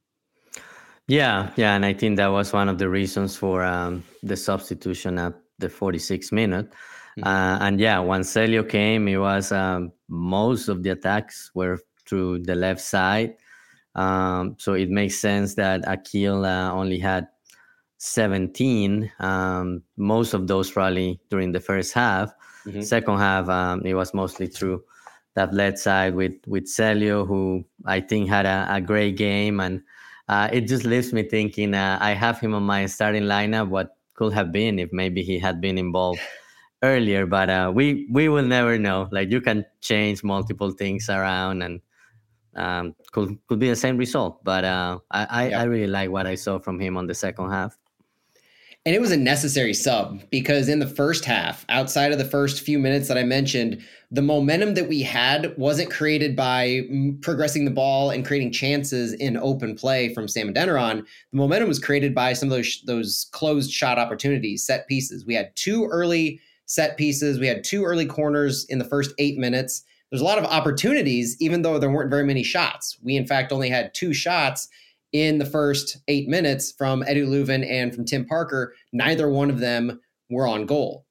Yeah, 1.06 1.50
yeah, 1.56 1.74
and 1.74 1.84
I 1.84 1.92
think 1.92 2.16
that 2.16 2.28
was 2.28 2.52
one 2.52 2.68
of 2.68 2.78
the 2.78 2.88
reasons 2.88 3.36
for 3.36 3.62
um, 3.62 4.02
the 4.22 4.36
substitution 4.36 5.18
at 5.18 5.34
the 5.58 5.68
46 5.68 6.32
minute. 6.32 6.70
Mm-hmm. 7.18 7.24
Uh, 7.24 7.58
and 7.60 7.80
yeah, 7.80 7.98
once 7.98 8.32
Celio 8.32 8.68
came, 8.68 9.08
it 9.08 9.18
was 9.18 9.52
um, 9.52 9.92
most 10.08 10.68
of 10.68 10.82
the 10.82 10.90
attacks 10.90 11.50
were 11.54 11.78
through 12.06 12.40
the 12.40 12.54
left 12.54 12.80
side. 12.80 13.36
Um, 13.94 14.56
so 14.58 14.74
it 14.74 14.90
makes 14.90 15.18
sense 15.18 15.54
that 15.54 15.86
Akil 15.86 16.44
uh, 16.44 16.72
only 16.72 16.98
had 16.98 17.28
17. 17.98 19.10
Um, 19.20 19.82
most 19.96 20.34
of 20.34 20.46
those 20.46 20.70
probably 20.70 21.20
during 21.30 21.52
the 21.52 21.60
first 21.60 21.92
half. 21.92 22.32
Mm-hmm. 22.66 22.82
Second 22.82 23.18
half, 23.18 23.48
um, 23.48 23.82
it 23.84 23.94
was 23.94 24.12
mostly 24.12 24.46
through 24.46 24.82
that 25.34 25.52
left 25.52 25.78
side 25.78 26.14
with 26.14 26.34
with 26.46 26.64
Celio, 26.64 27.26
who 27.26 27.64
I 27.84 28.00
think 28.00 28.28
had 28.28 28.46
a, 28.46 28.66
a 28.70 28.80
great 28.80 29.16
game, 29.16 29.60
and 29.60 29.82
uh, 30.28 30.48
it 30.52 30.62
just 30.62 30.84
leaves 30.84 31.12
me 31.12 31.24
thinking. 31.24 31.74
Uh, 31.74 31.98
I 32.00 32.12
have 32.12 32.40
him 32.40 32.54
on 32.54 32.62
my 32.62 32.86
starting 32.86 33.24
lineup. 33.24 33.68
What 33.68 33.96
could 34.14 34.32
have 34.32 34.52
been 34.52 34.78
if 34.78 34.92
maybe 34.92 35.22
he 35.22 35.38
had 35.38 35.60
been 35.60 35.78
involved 35.78 36.20
earlier, 36.82 37.26
but 37.26 37.50
uh, 37.50 37.72
we 37.74 38.06
we 38.10 38.28
will 38.28 38.44
never 38.46 38.78
know. 38.78 39.08
Like 39.12 39.30
you 39.30 39.40
can 39.40 39.64
change 39.80 40.24
multiple 40.24 40.70
things 40.72 41.08
around, 41.08 41.62
and 41.62 41.80
um, 42.56 42.94
could 43.12 43.38
could 43.48 43.58
be 43.58 43.68
the 43.70 43.76
same 43.76 43.96
result. 43.96 44.44
But 44.44 44.64
uh, 44.64 45.00
I 45.10 45.26
I, 45.30 45.50
I 45.52 45.64
really 45.64 45.88
like 45.88 46.10
what 46.10 46.26
I 46.26 46.36
saw 46.36 46.58
from 46.58 46.80
him 46.80 46.96
on 46.96 47.06
the 47.06 47.14
second 47.14 47.50
half. 47.50 47.78
And 48.86 48.94
it 48.94 49.00
was 49.00 49.12
a 49.12 49.16
necessary 49.16 49.72
sub 49.72 50.20
because 50.28 50.68
in 50.68 50.78
the 50.78 50.86
first 50.86 51.24
half, 51.24 51.64
outside 51.70 52.12
of 52.12 52.18
the 52.18 52.24
first 52.24 52.60
few 52.60 52.78
minutes 52.78 53.08
that 53.08 53.16
I 53.16 53.22
mentioned, 53.22 53.82
the 54.10 54.20
momentum 54.20 54.74
that 54.74 54.90
we 54.90 55.00
had 55.00 55.56
wasn't 55.56 55.90
created 55.90 56.36
by 56.36 56.82
progressing 57.22 57.64
the 57.64 57.70
ball 57.70 58.10
and 58.10 58.26
creating 58.26 58.52
chances 58.52 59.14
in 59.14 59.38
open 59.38 59.74
play 59.74 60.12
from 60.12 60.28
Sam 60.28 60.52
Adeniran. 60.52 60.98
The 60.98 61.36
momentum 61.36 61.68
was 61.68 61.78
created 61.78 62.14
by 62.14 62.34
some 62.34 62.50
of 62.50 62.56
those 62.56 62.82
those 62.84 63.26
closed 63.32 63.72
shot 63.72 63.98
opportunities, 63.98 64.62
set 64.62 64.86
pieces. 64.86 65.24
We 65.24 65.34
had 65.34 65.56
two 65.56 65.86
early 65.86 66.38
set 66.66 66.98
pieces. 66.98 67.38
We 67.38 67.46
had 67.46 67.64
two 67.64 67.84
early 67.84 68.06
corners 68.06 68.66
in 68.66 68.78
the 68.78 68.84
first 68.84 69.14
eight 69.18 69.38
minutes. 69.38 69.82
There's 70.10 70.20
a 70.20 70.26
lot 70.26 70.38
of 70.38 70.44
opportunities, 70.44 71.36
even 71.40 71.62
though 71.62 71.78
there 71.78 71.90
weren't 71.90 72.10
very 72.10 72.24
many 72.24 72.42
shots. 72.42 72.98
We, 73.02 73.16
in 73.16 73.26
fact, 73.26 73.50
only 73.50 73.70
had 73.70 73.94
two 73.94 74.12
shots 74.12 74.68
in 75.14 75.38
the 75.38 75.46
first 75.46 75.98
eight 76.08 76.28
minutes 76.28 76.72
from 76.72 77.02
Edu 77.04 77.28
Löwen 77.28 77.64
and 77.70 77.94
from 77.94 78.04
Tim 78.04 78.26
Parker. 78.26 78.74
Neither 78.92 79.30
one 79.30 79.48
of 79.48 79.60
them 79.60 80.00
were 80.28 80.46
on 80.46 80.66
goal. 80.66 81.06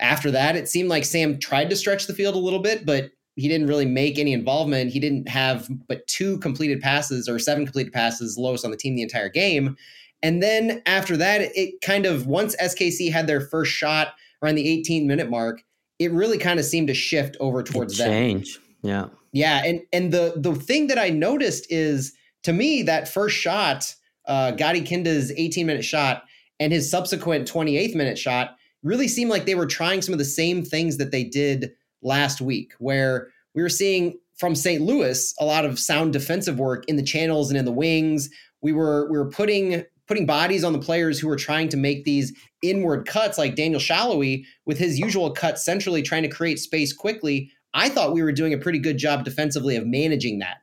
After 0.00 0.30
that, 0.30 0.56
it 0.56 0.66
seemed 0.66 0.88
like 0.88 1.04
Sam 1.04 1.38
tried 1.38 1.68
to 1.70 1.76
stretch 1.76 2.06
the 2.06 2.14
field 2.14 2.34
a 2.34 2.38
little 2.38 2.58
bit, 2.58 2.86
but 2.86 3.10
he 3.36 3.46
didn't 3.46 3.66
really 3.66 3.84
make 3.84 4.18
any 4.18 4.32
involvement. 4.32 4.92
He 4.92 4.98
didn't 4.98 5.28
have 5.28 5.68
but 5.88 6.06
two 6.06 6.38
completed 6.38 6.80
passes 6.80 7.28
or 7.28 7.38
seven 7.38 7.66
completed 7.66 7.92
passes, 7.92 8.38
lowest 8.38 8.64
on 8.64 8.70
the 8.70 8.76
team 8.78 8.96
the 8.96 9.02
entire 9.02 9.28
game. 9.28 9.76
And 10.22 10.42
then 10.42 10.82
after 10.86 11.16
that, 11.18 11.42
it 11.54 11.82
kind 11.82 12.06
of 12.06 12.26
once 12.26 12.56
SKC 12.56 13.12
had 13.12 13.26
their 13.26 13.42
first 13.42 13.72
shot 13.72 14.14
around 14.42 14.54
the 14.54 14.66
18 14.66 15.06
minute 15.06 15.28
mark, 15.28 15.62
it 15.98 16.10
really 16.12 16.38
kind 16.38 16.58
of 16.58 16.64
seemed 16.64 16.88
to 16.88 16.94
shift 16.94 17.36
over 17.40 17.62
towards 17.62 17.98
that. 17.98 18.08
Change. 18.08 18.58
Yeah. 18.80 19.08
Yeah. 19.32 19.62
And 19.64 19.82
and 19.92 20.12
the 20.12 20.32
the 20.36 20.54
thing 20.54 20.86
that 20.86 20.98
I 20.98 21.10
noticed 21.10 21.66
is 21.70 22.14
to 22.44 22.52
me, 22.52 22.82
that 22.82 23.08
first 23.08 23.36
shot, 23.36 23.94
uh, 24.26 24.52
Gadi 24.52 24.82
Kinda's 24.82 25.32
18 25.32 25.66
minute 25.66 25.84
shot 25.84 26.24
and 26.60 26.72
his 26.72 26.90
subsequent 26.90 27.50
28th 27.50 27.94
minute 27.94 28.18
shot 28.18 28.56
really 28.82 29.08
seemed 29.08 29.30
like 29.30 29.46
they 29.46 29.54
were 29.54 29.66
trying 29.66 30.02
some 30.02 30.12
of 30.12 30.18
the 30.18 30.24
same 30.24 30.62
things 30.62 30.98
that 30.98 31.10
they 31.10 31.24
did 31.24 31.72
last 32.02 32.40
week, 32.40 32.72
where 32.78 33.28
we 33.54 33.62
were 33.62 33.68
seeing 33.68 34.18
from 34.36 34.54
St. 34.54 34.82
Louis 34.82 35.34
a 35.40 35.44
lot 35.44 35.64
of 35.64 35.78
sound 35.78 36.12
defensive 36.12 36.58
work 36.58 36.84
in 36.86 36.96
the 36.96 37.02
channels 37.02 37.50
and 37.50 37.58
in 37.58 37.64
the 37.64 37.72
wings. 37.72 38.30
We 38.60 38.72
were 38.72 39.10
we 39.10 39.18
were 39.18 39.30
putting 39.30 39.84
putting 40.06 40.26
bodies 40.26 40.64
on 40.64 40.74
the 40.74 40.78
players 40.78 41.18
who 41.18 41.28
were 41.28 41.36
trying 41.36 41.68
to 41.70 41.78
make 41.78 42.04
these 42.04 42.32
inward 42.62 43.06
cuts, 43.06 43.38
like 43.38 43.56
Daniel 43.56 43.80
Salloi 43.80 44.44
with 44.66 44.78
his 44.78 44.98
usual 44.98 45.30
cut 45.30 45.58
centrally, 45.58 46.02
trying 46.02 46.22
to 46.22 46.28
create 46.28 46.58
space 46.58 46.92
quickly. 46.92 47.50
I 47.72 47.88
thought 47.88 48.12
we 48.12 48.22
were 48.22 48.32
doing 48.32 48.52
a 48.52 48.58
pretty 48.58 48.78
good 48.78 48.98
job 48.98 49.24
defensively 49.24 49.76
of 49.76 49.86
managing 49.86 50.40
that. 50.40 50.58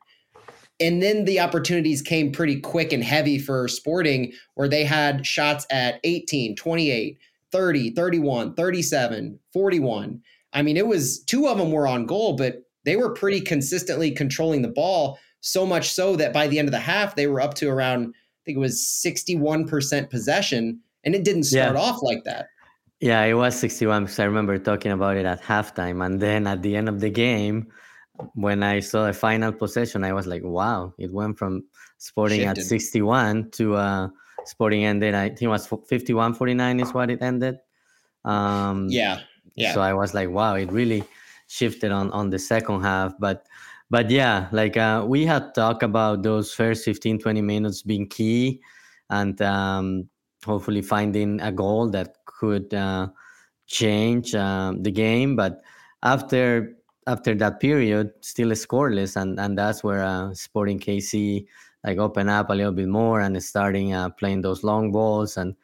And 0.82 1.02
then 1.02 1.26
the 1.26 1.40
opportunities 1.40 2.02
came 2.02 2.32
pretty 2.32 2.60
quick 2.60 2.92
and 2.92 3.04
heavy 3.04 3.38
for 3.38 3.68
Sporting, 3.68 4.34
where 4.56 4.68
they 4.68 4.84
had 4.84 5.26
shots 5.26 5.68
at 5.70 6.00
18, 6.04 6.56
28, 6.56 7.18
30, 7.52 7.92
31, 7.92 8.56
37, 8.56 9.40
41. 9.54 10.22
I 10.54 10.62
mean, 10.62 10.78
it 10.78 10.88
was 10.88 11.24
two 11.24 11.48
of 11.48 11.58
them 11.58 11.72
were 11.72 11.88
on 11.88 12.06
goal, 12.06 12.36
but 12.36 12.64
they 12.84 12.96
were 12.96 13.14
pretty 13.14 13.42
consistently 13.42 14.12
controlling 14.12 14.64
the 14.64 14.68
ball, 14.68 15.20
so 15.42 15.66
much 15.66 15.92
so 15.92 16.16
that 16.16 16.34
by 16.34 16.48
the 16.48 16.58
end 16.58 16.68
of 16.68 16.72
the 16.72 16.80
half, 16.80 17.16
they 17.16 17.28
were 17.28 17.42
up 17.42 17.54
to 17.56 17.70
around, 17.70 18.08
I 18.08 18.42
think 18.46 18.58
it 18.58 18.60
was 18.60 18.82
61% 18.82 20.10
possession. 20.10 20.80
And 21.04 21.16
it 21.16 21.24
didn't 21.24 21.44
start 21.44 21.76
yeah. 21.76 21.82
off 21.82 22.02
like 22.02 22.24
that. 22.26 22.48
Yeah, 23.00 23.24
it 23.24 23.34
was 23.34 23.60
61 23.60 24.04
because 24.04 24.20
I 24.20 24.26
remember 24.26 24.58
talking 24.60 24.92
about 24.92 25.18
it 25.18 25.26
at 25.26 25.42
halftime. 25.42 26.06
And 26.06 26.20
then 26.20 26.46
at 26.46 26.62
the 26.62 26.76
end 26.76 26.88
of 26.88 27.00
the 27.00 27.10
game, 27.10 27.72
when 28.36 28.64
I 28.64 28.80
saw 28.80 29.08
the 29.08 29.14
final 29.14 29.52
possession, 29.52 30.04
I 30.04 30.14
was 30.14 30.28
like, 30.28 30.44
wow, 30.44 30.94
it 30.98 31.12
went 31.12 31.38
from 31.38 31.64
Sporting 31.98 32.42
Shifted. 32.42 32.62
at 32.62 32.68
61 32.68 33.52
to 33.52 33.76
uh, 33.76 34.08
Sporting 34.46 34.86
ended, 34.86 35.14
I 35.14 35.30
think 35.30 35.44
it 35.44 35.48
was 35.48 35.68
51 35.88 36.34
49 36.34 36.80
is 36.80 36.94
what 36.94 37.10
it 37.10 37.22
ended. 37.22 37.58
Um, 38.26 38.88
yeah. 38.90 39.20
Yeah. 39.56 39.74
So 39.74 39.82
I 39.82 39.94
was 39.94 40.14
like, 40.14 40.30
wow, 40.30 40.56
it 40.56 40.72
really 40.72 41.04
shifted 41.48 41.92
on, 41.92 42.12
on 42.12 42.30
the 42.30 42.40
second 42.40 42.82
half. 42.82 43.14
But 43.20 43.46
but 43.90 44.10
yeah, 44.10 44.48
like 44.54 44.78
uh, 44.78 45.04
we 45.06 45.26
had 45.26 45.54
talked 45.54 45.84
about 45.84 46.24
those 46.24 46.54
first 46.54 46.86
15, 46.86 47.20
20 47.20 47.42
minutes 47.42 47.82
being 47.82 48.08
key 48.08 48.62
and 49.10 49.40
um, 49.42 50.08
hopefully 50.46 50.82
finding 50.82 51.42
a 51.42 51.52
goal 51.52 51.90
that 51.90 52.16
could 52.26 52.74
uh, 52.74 53.10
change 53.68 54.34
uh, 54.34 54.72
the 54.80 54.92
game. 54.92 55.36
But 55.36 55.62
after 56.04 56.78
after 57.12 57.36
that 57.36 57.60
period, 57.60 58.14
still 58.22 58.50
scoreless, 58.50 59.16
and 59.16 59.40
and 59.40 59.58
that's 59.58 59.84
where 59.84 60.04
uh, 60.04 60.34
Sporting 60.34 60.80
KC 60.80 61.46
like 61.84 61.98
open 61.98 62.30
up 62.30 62.50
a 62.50 62.54
little 62.54 62.72
bit 62.72 62.88
more 62.88 63.20
and 63.22 63.42
starting 63.44 63.94
uh, 63.94 64.10
playing 64.10 64.42
those 64.42 64.64
long 64.64 64.92
balls 64.92 65.38
and 65.38 65.56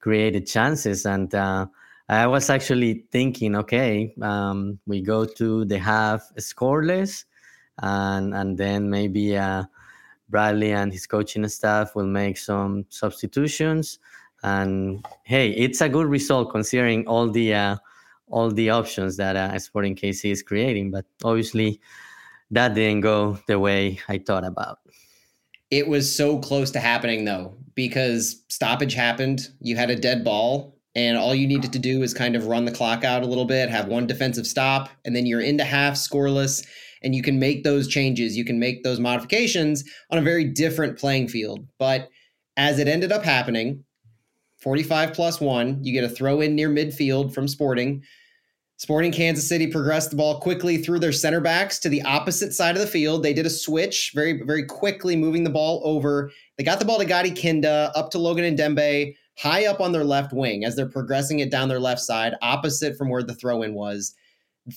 created 0.00 0.46
chances. 0.46 1.04
And 1.04 1.34
uh, 1.34 1.66
I 2.08 2.26
was 2.26 2.48
actually 2.48 3.04
thinking, 3.12 3.54
okay, 3.56 4.14
um, 4.22 4.78
we 4.86 5.02
go 5.02 5.24
to 5.24 5.64
the 5.64 5.78
half 5.78 6.22
scoreless, 6.38 7.24
and 7.78 8.34
and 8.34 8.58
then 8.58 8.90
maybe 8.90 9.36
uh, 9.36 9.64
Bradley 10.28 10.72
and 10.72 10.92
his 10.92 11.06
coaching 11.06 11.46
staff 11.48 11.94
will 11.94 12.06
make 12.06 12.38
some 12.38 12.84
substitutions. 12.88 13.98
And 14.42 15.04
hey, 15.24 15.50
it's 15.50 15.80
a 15.80 15.88
good 15.88 16.06
result 16.06 16.50
considering 16.50 17.06
all 17.06 17.30
the 17.30 17.54
uh, 17.54 17.76
all 18.28 18.50
the 18.50 18.70
options 18.70 19.16
that 19.16 19.36
uh, 19.36 19.58
Sporting 19.58 19.96
KC 19.96 20.30
is 20.30 20.42
creating. 20.42 20.90
But 20.90 21.04
obviously, 21.24 21.80
that 22.50 22.74
didn't 22.74 23.00
go 23.00 23.38
the 23.46 23.58
way 23.58 24.00
I 24.08 24.18
thought 24.18 24.44
about. 24.44 24.78
It 25.70 25.88
was 25.88 26.14
so 26.14 26.38
close 26.38 26.70
to 26.72 26.80
happening 26.80 27.24
though, 27.24 27.54
because 27.74 28.42
stoppage 28.48 28.94
happened. 28.94 29.48
You 29.60 29.76
had 29.76 29.90
a 29.90 29.96
dead 29.96 30.22
ball, 30.22 30.76
and 30.94 31.18
all 31.18 31.34
you 31.34 31.46
needed 31.46 31.72
to 31.72 31.78
do 31.78 32.02
is 32.02 32.14
kind 32.14 32.36
of 32.36 32.46
run 32.46 32.64
the 32.64 32.72
clock 32.72 33.04
out 33.04 33.22
a 33.22 33.26
little 33.26 33.44
bit, 33.44 33.68
have 33.68 33.88
one 33.88 34.06
defensive 34.06 34.46
stop, 34.46 34.88
and 35.04 35.14
then 35.14 35.26
you're 35.26 35.40
into 35.40 35.64
half 35.64 35.94
scoreless. 35.94 36.64
And 37.02 37.14
you 37.14 37.22
can 37.22 37.38
make 37.38 37.62
those 37.62 37.86
changes, 37.86 38.36
you 38.36 38.44
can 38.44 38.58
make 38.58 38.82
those 38.82 38.98
modifications 38.98 39.84
on 40.10 40.18
a 40.18 40.22
very 40.22 40.44
different 40.44 40.98
playing 40.98 41.28
field. 41.28 41.66
But 41.78 42.08
as 42.56 42.78
it 42.78 42.88
ended 42.88 43.12
up 43.12 43.22
happening, 43.22 43.84
45 44.66 45.12
plus 45.12 45.40
one. 45.40 45.78
You 45.84 45.92
get 45.92 46.02
a 46.02 46.08
throw 46.08 46.40
in 46.40 46.56
near 46.56 46.68
midfield 46.68 47.32
from 47.32 47.46
Sporting. 47.46 48.02
Sporting 48.78 49.12
Kansas 49.12 49.48
City 49.48 49.68
progressed 49.68 50.10
the 50.10 50.16
ball 50.16 50.40
quickly 50.40 50.78
through 50.78 50.98
their 50.98 51.12
center 51.12 51.40
backs 51.40 51.78
to 51.78 51.88
the 51.88 52.02
opposite 52.02 52.52
side 52.52 52.74
of 52.74 52.80
the 52.80 52.88
field. 52.88 53.22
They 53.22 53.32
did 53.32 53.46
a 53.46 53.50
switch 53.50 54.10
very, 54.12 54.42
very 54.42 54.64
quickly, 54.64 55.14
moving 55.14 55.44
the 55.44 55.50
ball 55.50 55.80
over. 55.84 56.32
They 56.58 56.64
got 56.64 56.80
the 56.80 56.84
ball 56.84 56.98
to 56.98 57.04
Gadi 57.04 57.30
Kinda, 57.30 57.92
up 57.94 58.10
to 58.10 58.18
Logan 58.18 58.56
Ndenbe, 58.56 59.14
high 59.38 59.66
up 59.66 59.80
on 59.80 59.92
their 59.92 60.02
left 60.02 60.32
wing 60.32 60.64
as 60.64 60.74
they're 60.74 60.88
progressing 60.88 61.38
it 61.38 61.52
down 61.52 61.68
their 61.68 61.78
left 61.78 62.00
side, 62.00 62.34
opposite 62.42 62.98
from 62.98 63.08
where 63.08 63.22
the 63.22 63.36
throw 63.36 63.62
in 63.62 63.72
was. 63.72 64.16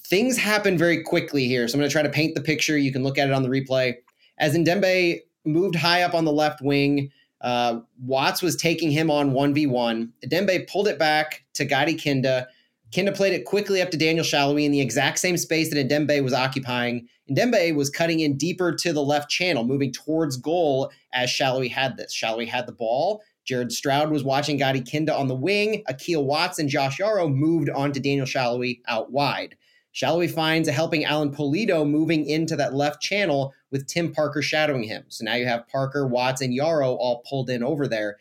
Things 0.05 0.37
happen 0.37 0.77
very 0.77 1.01
quickly 1.01 1.47
here. 1.47 1.67
So 1.67 1.73
I'm 1.73 1.79
going 1.79 1.89
to 1.89 1.91
try 1.91 2.03
to 2.03 2.09
paint 2.09 2.35
the 2.35 2.41
picture. 2.41 2.77
You 2.77 2.93
can 2.93 3.01
look 3.01 3.17
at 3.17 3.27
it 3.27 3.33
on 3.33 3.41
the 3.41 3.49
replay. 3.49 3.95
As 4.37 4.53
Ndenbe 4.53 5.21
moved 5.45 5.75
high 5.75 6.03
up 6.03 6.13
on 6.13 6.25
the 6.25 6.31
left 6.31 6.61
wing, 6.61 7.09
uh, 7.41 7.79
Watts 8.03 8.41
was 8.41 8.55
taking 8.55 8.91
him 8.91 9.09
on 9.09 9.31
1v1. 9.31 10.09
Ndenbe 10.25 10.67
pulled 10.67 10.87
it 10.87 10.99
back 10.99 11.43
to 11.53 11.65
Gadi 11.65 11.93
Kinda. 11.93 12.47
Kinda 12.91 13.11
played 13.11 13.33
it 13.33 13.45
quickly 13.45 13.81
up 13.81 13.91
to 13.91 13.97
Daniel 13.97 14.25
Salloi 14.25 14.65
in 14.65 14.71
the 14.71 14.81
exact 14.81 15.19
same 15.19 15.37
space 15.37 15.69
that 15.69 15.89
Ndenbe 15.89 16.23
was 16.23 16.33
occupying. 16.33 17.07
Ndenbe 17.29 17.75
was 17.75 17.89
cutting 17.89 18.19
in 18.21 18.35
deeper 18.37 18.73
to 18.73 18.91
the 18.91 19.03
left 19.03 19.29
channel, 19.29 19.63
moving 19.63 19.91
towards 19.91 20.37
goal 20.37 20.91
as 21.13 21.29
Salloi 21.29 21.69
had 21.69 21.97
this. 21.97 22.17
Salloi 22.19 22.47
had 22.47 22.65
the 22.65 22.73
ball. 22.73 23.21
Jared 23.45 23.71
Stroud 23.71 24.11
was 24.11 24.23
watching 24.23 24.57
Gadi 24.57 24.81
Kinda 24.81 25.15
on 25.15 25.27
the 25.27 25.35
wing. 25.35 25.83
Akil 25.87 26.25
Watts 26.25 26.59
and 26.59 26.69
Josh 26.69 26.99
Yaro 26.99 27.33
moved 27.33 27.69
on 27.69 27.91
to 27.93 27.99
Daniel 27.99 28.25
Salloi 28.25 28.81
out 28.87 29.11
wide. 29.11 29.55
Salloi 29.93 30.29
finds 30.29 30.67
a 30.67 30.71
helping 30.71 31.03
Alan 31.03 31.33
Pulido 31.33 31.89
moving 31.89 32.25
into 32.25 32.55
that 32.55 32.73
left 32.73 33.01
channel 33.01 33.53
with 33.71 33.87
Tim 33.87 34.11
Parker 34.11 34.41
shadowing 34.41 34.83
him. 34.83 35.03
So 35.09 35.25
now 35.25 35.35
you 35.35 35.47
have 35.47 35.67
Parker, 35.67 36.07
Watts, 36.07 36.41
and 36.41 36.53
Yaro 36.53 36.95
all 36.97 37.23
pulled 37.27 37.49
in 37.49 37.63
over 37.63 37.87
there. 37.87 38.17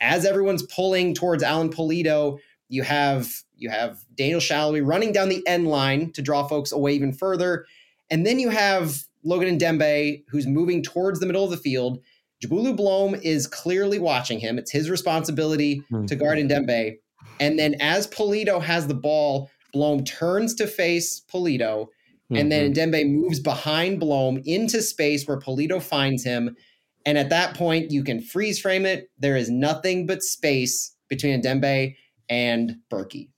As 0.00 0.24
everyone's 0.24 0.62
pulling 0.62 1.14
towards 1.14 1.42
Alan 1.42 1.70
Pulido, 1.70 2.38
you 2.68 2.82
have 2.82 3.30
you 3.56 3.68
have 3.68 3.98
Daniel 4.14 4.40
Salloi 4.40 4.86
running 4.86 5.12
down 5.12 5.28
the 5.28 5.46
end 5.46 5.68
line 5.68 6.12
to 6.12 6.22
draw 6.22 6.46
folks 6.46 6.72
away 6.72 6.94
even 6.94 7.12
further. 7.12 7.66
And 8.10 8.26
then 8.26 8.38
you 8.38 8.48
have 8.48 9.04
Logan 9.22 9.58
Ndenbe, 9.58 10.24
who's 10.28 10.46
moving 10.46 10.82
towards 10.82 11.20
the 11.20 11.26
middle 11.26 11.44
of 11.44 11.50
the 11.50 11.56
field. 11.58 12.00
Njabulo 12.42 12.74
Blom 12.74 13.14
is 13.16 13.46
clearly 13.46 13.98
watching 13.98 14.40
him. 14.40 14.58
It's 14.58 14.70
his 14.70 14.88
responsibility 14.88 15.82
mm-hmm. 15.92 16.06
to 16.06 16.16
guard 16.16 16.38
Dembe. 16.38 16.96
And 17.38 17.58
then 17.58 17.76
as 17.80 18.06
Pulido 18.06 18.62
has 18.62 18.86
the 18.86 18.94
ball, 18.94 19.50
Blom 19.72 20.04
turns 20.04 20.54
to 20.56 20.66
face 20.66 21.22
Pulido, 21.32 21.88
Mm-hmm. 22.30 22.40
And 22.40 22.52
then 22.52 22.72
mm-hmm. 22.72 22.90
Ndenbe 22.94 23.10
moves 23.10 23.40
behind 23.40 23.98
Blom 23.98 24.40
into 24.44 24.82
space 24.82 25.26
where 25.26 25.38
Pulido 25.38 25.82
finds 25.82 26.24
him. 26.24 26.56
And 27.04 27.18
at 27.18 27.30
that 27.30 27.56
point, 27.56 27.90
you 27.90 28.04
can 28.04 28.20
freeze 28.20 28.60
frame 28.60 28.86
it. 28.86 29.10
There 29.18 29.36
is 29.36 29.50
nothing 29.50 30.06
but 30.06 30.22
space 30.22 30.94
between 31.08 31.40
Ndenbe 31.40 31.96
and 32.28 32.76
Bürki. 32.92 33.30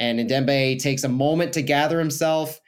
And 0.00 0.18
Ndenbe 0.18 0.78
takes 0.80 1.04
a 1.04 1.08
moment 1.08 1.52
to 1.52 1.62
gather 1.62 1.98
himself. 1.98 2.58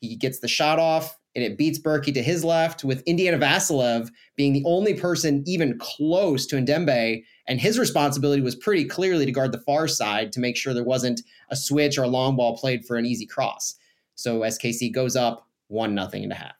He 0.00 0.16
gets 0.16 0.40
the 0.40 0.48
shot 0.48 0.78
off 0.78 1.16
and 1.36 1.44
it 1.44 1.58
beats 1.58 1.78
Bürki 1.78 2.12
to 2.14 2.22
his 2.22 2.42
left, 2.42 2.82
with 2.82 3.02
Indiana 3.06 3.38
Vassilev 3.38 4.08
being 4.34 4.54
the 4.54 4.64
only 4.66 4.94
person 4.94 5.44
even 5.46 5.78
close 5.78 6.46
to 6.46 6.56
Ndenbe. 6.56 7.22
And 7.48 7.58
his 7.60 7.78
responsibility 7.78 8.42
was 8.42 8.54
pretty 8.54 8.84
clearly 8.84 9.24
to 9.24 9.32
guard 9.32 9.52
the 9.52 9.60
far 9.60 9.88
side 9.88 10.32
to 10.32 10.40
make 10.40 10.56
sure 10.56 10.74
there 10.74 10.84
wasn't 10.84 11.22
a 11.50 11.56
switch 11.56 11.98
or 11.98 12.04
a 12.04 12.08
long 12.08 12.36
ball 12.36 12.56
played 12.56 12.84
for 12.84 12.96
an 12.96 13.06
easy 13.06 13.26
cross. 13.26 13.74
So 14.14 14.40
SKC 14.40 14.92
goes 14.92 15.16
up 15.16 15.48
one 15.68 15.94
nothing 15.94 16.22
and 16.24 16.32
a 16.32 16.36
half. 16.36 16.54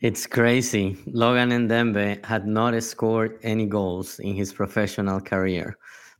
It's 0.00 0.26
crazy. 0.26 0.98
Logan 1.06 1.50
Ndenbe 1.50 2.22
had 2.24 2.46
not 2.46 2.80
scored 2.82 3.38
any 3.42 3.64
goals 3.64 4.18
in 4.18 4.34
his 4.34 4.52
professional 4.52 5.20
career 5.20 5.78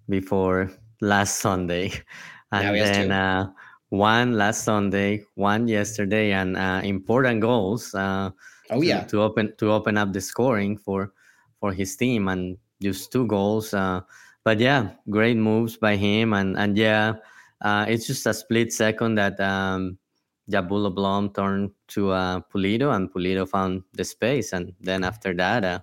before 0.09 0.71
last 1.01 1.41
Sunday. 1.41 1.93
And 2.53 2.77
then 2.77 3.11
uh, 3.11 3.51
one 3.89 4.39
last 4.39 4.63
Sunday, 4.63 5.25
one 5.35 5.67
yesterday, 5.67 6.33
and 6.33 6.57
uh, 6.57 6.81
important 6.85 7.41
goals. 7.41 7.95
Uh, 7.95 8.31
oh 8.71 8.81
to, 8.81 8.87
yeah, 8.87 9.05
to 9.05 9.23
open 9.23 9.53
to 9.59 9.73
open 9.73 9.99
up 9.99 10.13
the 10.13 10.21
scoring 10.21 10.79
for 10.79 11.13
for 11.59 11.73
his 11.73 11.97
team, 11.97 12.29
and 12.29 12.57
just 12.83 13.13
two 13.13 13.27
goals. 13.27 13.75
Uh, 13.75 14.01
but 14.45 14.61
yeah, 14.61 14.91
great 15.09 15.37
moves 15.37 15.77
by 15.77 15.97
him, 15.97 16.33
and 16.33 16.57
and 16.59 16.77
yeah, 16.77 17.15
uh, 17.63 17.87
it's 17.89 18.07
just 18.07 18.27
a 18.27 18.35
split 18.35 18.73
second 18.73 19.15
that 19.17 19.41
um, 19.41 19.99
Njabulo 20.51 20.95
Blom 20.95 21.31
turned 21.31 21.71
to 21.89 22.11
uh, 22.11 22.41
Pulido, 22.53 22.95
and 22.95 23.11
Pulido 23.13 23.49
found 23.49 23.83
the 23.95 24.05
space, 24.05 24.53
and 24.53 24.73
then 24.81 25.05
after 25.05 25.35
that, 25.35 25.65
uh, 25.65 25.79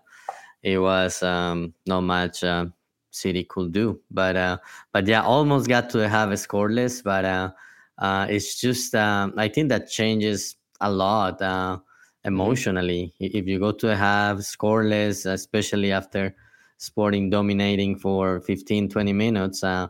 it 0.63 0.77
was 0.77 1.24
um, 1.24 1.74
not 1.88 2.01
much. 2.01 2.43
Uh, 2.43 2.67
City 3.12 3.43
could 3.43 3.74
do, 3.74 4.00
but 4.10 4.36
uh, 4.36 4.57
but 4.93 5.05
yeah, 5.05 5.21
almost 5.21 5.67
got 5.67 5.89
to 5.91 6.07
have 6.07 6.31
a 6.31 6.36
scoreless, 6.36 7.03
but 7.03 7.25
uh, 7.25 7.51
uh, 7.98 8.25
it's 8.29 8.60
just 8.60 8.95
um, 8.95 9.33
I 9.38 9.50
think 9.50 9.69
that 9.69 9.89
changes 9.89 10.55
a 10.79 10.89
lot 10.89 11.41
uh, 11.41 11.77
emotionally. 12.24 13.13
If 13.19 13.48
you 13.48 13.60
go 13.60 13.74
to 13.74 13.95
have 13.95 14.38
scoreless, 14.38 15.29
especially 15.29 15.91
after 15.91 16.36
Sporting 16.81 17.29
dominating 17.29 17.96
for 17.96 18.41
15, 18.41 18.89
20 18.89 19.13
minutes, 19.13 19.63
uh, 19.63 19.87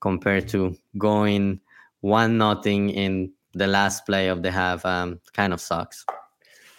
compared 0.00 0.46
to 0.48 0.76
going 0.96 1.60
one 2.00 2.38
nothing 2.38 2.90
in 2.90 3.32
the 3.54 3.66
last 3.66 4.06
play 4.06 4.28
of 4.28 4.44
the 4.44 4.52
half, 4.52 4.84
um, 4.86 5.20
kind 5.32 5.52
of 5.52 5.60
sucks. 5.60 6.04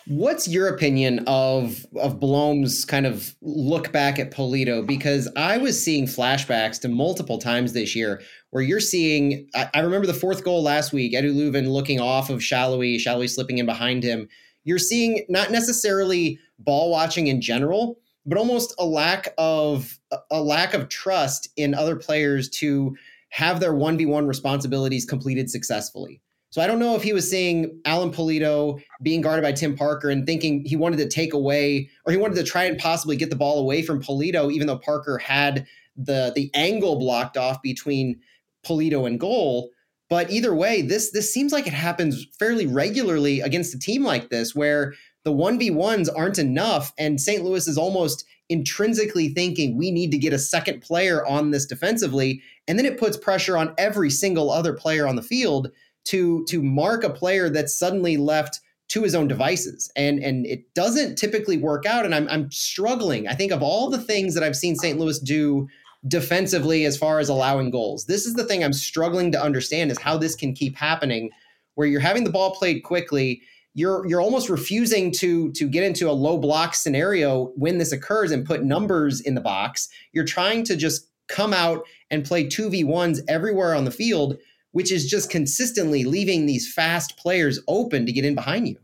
What's 0.07 0.47
your 0.47 0.69
opinion 0.69 1.25
of 1.27 1.85
of 2.01 2.21
Blom's 2.21 2.85
kind 2.85 3.05
of 3.05 3.35
look 3.41 3.91
back 3.91 4.17
at 4.17 4.31
Pulido? 4.31 4.87
Because 4.87 5.29
I 5.35 5.57
was 5.57 5.83
seeing 5.83 6.05
flashbacks 6.05 6.79
to 6.81 6.87
multiple 6.87 7.37
times 7.37 7.73
this 7.73 7.95
year 7.95 8.21
where 8.51 8.63
you're 8.63 8.79
seeing. 8.79 9.47
I, 9.53 9.69
I 9.73 9.79
remember 9.81 10.07
the 10.07 10.13
fourth 10.13 10.43
goal 10.43 10.63
last 10.63 10.93
week, 10.93 11.13
Edu 11.13 11.35
Löwen 11.35 11.67
looking 11.67 11.99
off 11.99 12.29
of 12.29 12.39
Salloi, 12.39 12.95
Salloi 12.95 13.29
slipping 13.29 13.57
in 13.57 13.65
behind 13.65 14.03
him. 14.03 14.29
You're 14.63 14.79
seeing 14.79 15.25
not 15.29 15.51
necessarily 15.51 16.39
ball 16.57 16.89
watching 16.89 17.27
in 17.27 17.41
general, 17.41 17.99
but 18.25 18.37
almost 18.37 18.73
a 18.79 18.85
lack 18.85 19.33
of 19.37 19.99
a 20.31 20.41
lack 20.41 20.73
of 20.73 20.89
trust 20.89 21.49
in 21.57 21.73
other 21.73 21.95
players 21.95 22.49
to 22.49 22.95
have 23.29 23.59
their 23.59 23.73
1v1 23.73 24.27
responsibilities 24.27 25.05
completed 25.05 25.49
successfully. 25.49 26.21
So 26.51 26.61
I 26.61 26.67
don't 26.67 26.79
know 26.79 26.95
if 26.95 27.03
he 27.03 27.13
was 27.13 27.29
seeing 27.29 27.79
Alan 27.85 28.11
Pulido 28.11 28.81
being 29.03 29.21
guarded 29.21 29.43
by 29.43 29.51
Tim 29.51 29.75
Parker 29.75 30.09
and 30.09 30.25
thinking 30.25 30.65
he 30.65 30.75
wanted 30.75 30.97
to 30.97 31.07
take 31.07 31.33
away 31.33 31.89
or 32.05 32.11
he 32.11 32.17
wanted 32.17 32.35
to 32.35 32.43
try 32.43 32.63
and 32.63 32.77
possibly 32.79 33.15
get 33.15 33.29
the 33.29 33.35
ball 33.35 33.59
away 33.59 33.83
from 33.83 34.01
Pulido, 34.01 34.51
even 34.51 34.65
though 34.65 34.79
Parker 34.79 35.19
had 35.19 35.67
the 35.95 36.31
the 36.35 36.49
angle 36.55 36.97
blocked 36.97 37.37
off 37.37 37.61
between 37.61 38.19
Pulido 38.65 39.05
and 39.05 39.19
goal. 39.19 39.69
But 40.09 40.31
either 40.31 40.55
way, 40.55 40.81
this 40.81 41.11
this 41.11 41.31
seems 41.31 41.51
like 41.51 41.67
it 41.67 41.73
happens 41.73 42.25
fairly 42.39 42.65
regularly 42.65 43.41
against 43.41 43.75
a 43.75 43.79
team 43.79 44.03
like 44.03 44.29
this, 44.29 44.55
where 44.55 44.93
the 45.23 45.31
one 45.31 45.59
v 45.59 45.71
ones 45.71 46.09
aren't 46.09 46.39
enough, 46.39 46.93
and 46.97 47.19
St. 47.19 47.43
Louis 47.43 47.67
is 47.67 47.77
almost 47.77 48.25
intrinsically 48.49 49.29
thinking 49.29 49.77
we 49.77 49.91
need 49.91 50.11
to 50.11 50.17
get 50.17 50.33
a 50.33 50.39
second 50.39 50.81
player 50.81 51.25
on 51.25 51.51
this 51.51 51.65
defensively, 51.65 52.41
and 52.67 52.79
then 52.79 52.85
it 52.85 52.99
puts 52.99 53.17
pressure 53.17 53.57
on 53.57 53.73
every 53.77 54.09
single 54.09 54.49
other 54.51 54.73
player 54.73 55.07
on 55.07 55.15
the 55.15 55.21
field 55.21 55.71
to 56.05 56.45
to 56.45 56.63
mark 56.63 57.03
a 57.03 57.09
player 57.09 57.49
that's 57.49 57.77
suddenly 57.77 58.17
left 58.17 58.59
to 58.89 59.03
his 59.03 59.13
own 59.13 59.27
devices 59.27 59.91
and 59.95 60.19
and 60.19 60.45
it 60.45 60.73
doesn't 60.73 61.15
typically 61.15 61.57
work 61.57 61.85
out 61.85 62.05
and 62.05 62.15
I'm 62.15 62.27
I'm 62.29 62.51
struggling 62.51 63.27
I 63.27 63.35
think 63.35 63.51
of 63.51 63.61
all 63.61 63.89
the 63.89 64.01
things 64.01 64.33
that 64.33 64.43
I've 64.43 64.55
seen 64.55 64.75
St. 64.75 64.97
Louis 64.97 65.19
do 65.19 65.67
defensively 66.07 66.85
as 66.85 66.97
far 66.97 67.19
as 67.19 67.29
allowing 67.29 67.69
goals 67.69 68.05
this 68.05 68.25
is 68.25 68.33
the 68.33 68.45
thing 68.45 68.63
I'm 68.63 68.73
struggling 68.73 69.31
to 69.33 69.41
understand 69.41 69.91
is 69.91 69.99
how 69.99 70.17
this 70.17 70.35
can 70.35 70.53
keep 70.53 70.75
happening 70.75 71.29
where 71.75 71.87
you're 71.87 71.99
having 71.99 72.23
the 72.23 72.31
ball 72.31 72.55
played 72.55 72.81
quickly 72.81 73.41
you're 73.79 74.05
you're 74.07 74.21
almost 74.21 74.49
refusing 74.49 75.11
to 75.11 75.51
to 75.53 75.67
get 75.67 75.83
into 75.83 76.09
a 76.09 76.11
low 76.11 76.37
block 76.37 76.75
scenario 76.75 77.51
when 77.55 77.77
this 77.77 77.91
occurs 77.91 78.31
and 78.31 78.45
put 78.45 78.63
numbers 78.63 79.21
in 79.21 79.35
the 79.35 79.41
box 79.41 79.87
you're 80.11 80.25
trying 80.25 80.63
to 80.63 80.75
just 80.75 81.07
come 81.27 81.53
out 81.53 81.85
and 82.11 82.25
play 82.25 82.43
2v1s 82.45 83.19
everywhere 83.27 83.73
on 83.75 83.85
the 83.85 83.91
field 83.91 84.37
which 84.71 84.91
is 84.91 85.05
just 85.05 85.29
consistently 85.29 86.03
leaving 86.03 86.45
these 86.45 86.71
fast 86.71 87.17
players 87.17 87.59
open 87.67 88.05
to 88.05 88.11
get 88.11 88.25
in 88.25 88.35
behind 88.35 88.67
you. 88.67 88.77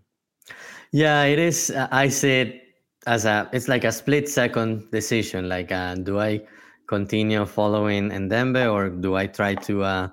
Yeah, 0.91 1.23
it 1.23 1.39
is. 1.39 1.71
Uh, 1.71 1.87
I 1.91 2.09
see 2.09 2.31
it 2.31 2.61
as 3.05 3.25
a 3.25 3.49
it's 3.53 3.67
like 3.67 3.83
a 3.83 3.91
split 3.91 4.29
second 4.29 4.89
decision. 4.91 5.49
Like, 5.49 5.71
uh, 5.71 5.95
do 5.95 6.19
I 6.19 6.41
continue 6.87 7.45
following 7.45 8.09
Ndenbe 8.09 8.71
or 8.71 8.89
do 8.89 9.15
I 9.15 9.27
try 9.27 9.55
to 9.55 9.83
uh, 9.83 10.07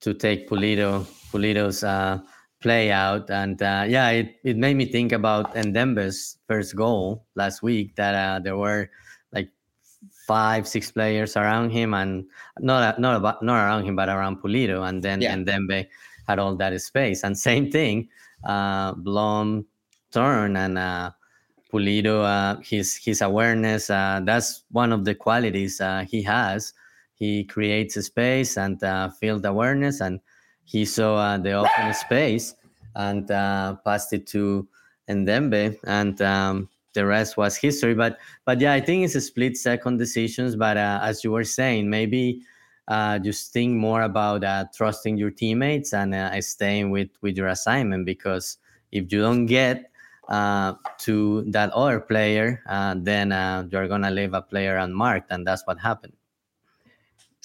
to 0.00 0.14
take 0.14 0.48
Pulido 0.48 1.06
Pulido's 1.32 1.82
uh, 1.82 2.18
play 2.60 2.90
out? 2.90 3.30
And 3.30 3.60
uh, 3.62 3.84
yeah, 3.88 4.10
it, 4.10 4.36
it 4.44 4.56
made 4.56 4.76
me 4.76 4.86
think 4.86 5.12
about 5.12 5.54
Ndenbe's 5.54 6.38
first 6.46 6.76
goal 6.76 7.24
last 7.34 7.62
week. 7.62 7.96
That 7.96 8.14
uh, 8.14 8.38
there 8.40 8.56
were 8.56 8.90
like 9.32 9.50
five, 10.26 10.66
six 10.66 10.90
players 10.90 11.36
around 11.36 11.70
him, 11.70 11.94
and 11.94 12.24
not 12.60 12.98
not 12.98 13.16
about, 13.16 13.42
not 13.42 13.64
around 13.64 13.84
him, 13.84 13.96
but 13.96 14.08
around 14.08 14.42
Pulido, 14.42 14.88
and 14.88 15.02
then 15.02 15.20
yeah. 15.20 15.34
had 16.26 16.38
all 16.38 16.54
that 16.56 16.78
space. 16.80 17.24
And 17.24 17.36
same 17.38 17.70
thing, 17.70 18.08
uh, 18.44 18.92
Blom 18.92 19.66
turn 20.10 20.56
and 20.56 20.78
uh, 20.78 21.10
Pulido, 21.72 22.24
uh, 22.24 22.60
his 22.62 22.96
his 22.96 23.20
awareness. 23.20 23.90
Uh, 23.90 24.20
that's 24.24 24.64
one 24.70 24.92
of 24.92 25.04
the 25.04 25.14
qualities 25.14 25.80
uh, 25.80 26.04
he 26.08 26.22
has. 26.22 26.72
He 27.14 27.44
creates 27.44 27.96
a 27.96 28.02
space 28.02 28.56
and 28.56 28.82
uh, 28.82 29.10
field 29.10 29.44
awareness, 29.44 30.00
and 30.00 30.20
he 30.68 30.84
saw 30.84 31.16
uh, 31.16 31.38
the 31.38 31.52
open 31.52 31.94
space 31.94 32.54
and 32.94 33.30
uh, 33.30 33.76
passed 33.86 34.12
it 34.12 34.26
to 34.26 34.68
Ndenbe, 35.08 35.78
and 35.84 36.20
um, 36.20 36.68
the 36.92 37.06
rest 37.06 37.38
was 37.38 37.56
history. 37.56 37.94
But 37.94 38.18
but 38.44 38.60
yeah, 38.60 38.74
I 38.74 38.80
think 38.80 39.04
it's 39.04 39.14
a 39.14 39.20
split 39.22 39.56
second 39.56 39.96
decisions. 39.96 40.56
But 40.56 40.76
uh, 40.76 41.00
as 41.02 41.24
you 41.24 41.32
were 41.32 41.44
saying, 41.44 41.88
maybe 41.88 42.42
uh, 42.86 43.18
just 43.18 43.50
think 43.50 43.76
more 43.76 44.02
about 44.02 44.44
uh, 44.44 44.66
trusting 44.74 45.16
your 45.16 45.30
teammates 45.30 45.94
and 45.94 46.14
uh, 46.14 46.38
staying 46.42 46.90
with 46.90 47.08
with 47.22 47.34
your 47.38 47.48
assignment 47.48 48.04
because 48.04 48.58
if 48.92 49.10
you 49.10 49.22
don't 49.22 49.46
get 49.46 49.90
to 50.98 51.44
that 51.48 51.70
other 51.72 51.98
player, 51.98 52.60
then 52.96 53.30
you're 53.72 53.88
gonna 53.88 54.10
leave 54.10 54.34
a 54.34 54.42
player 54.42 54.76
unmarked, 54.76 55.30
and 55.30 55.46
that's 55.46 55.66
what 55.66 55.78
happened. 55.78 56.17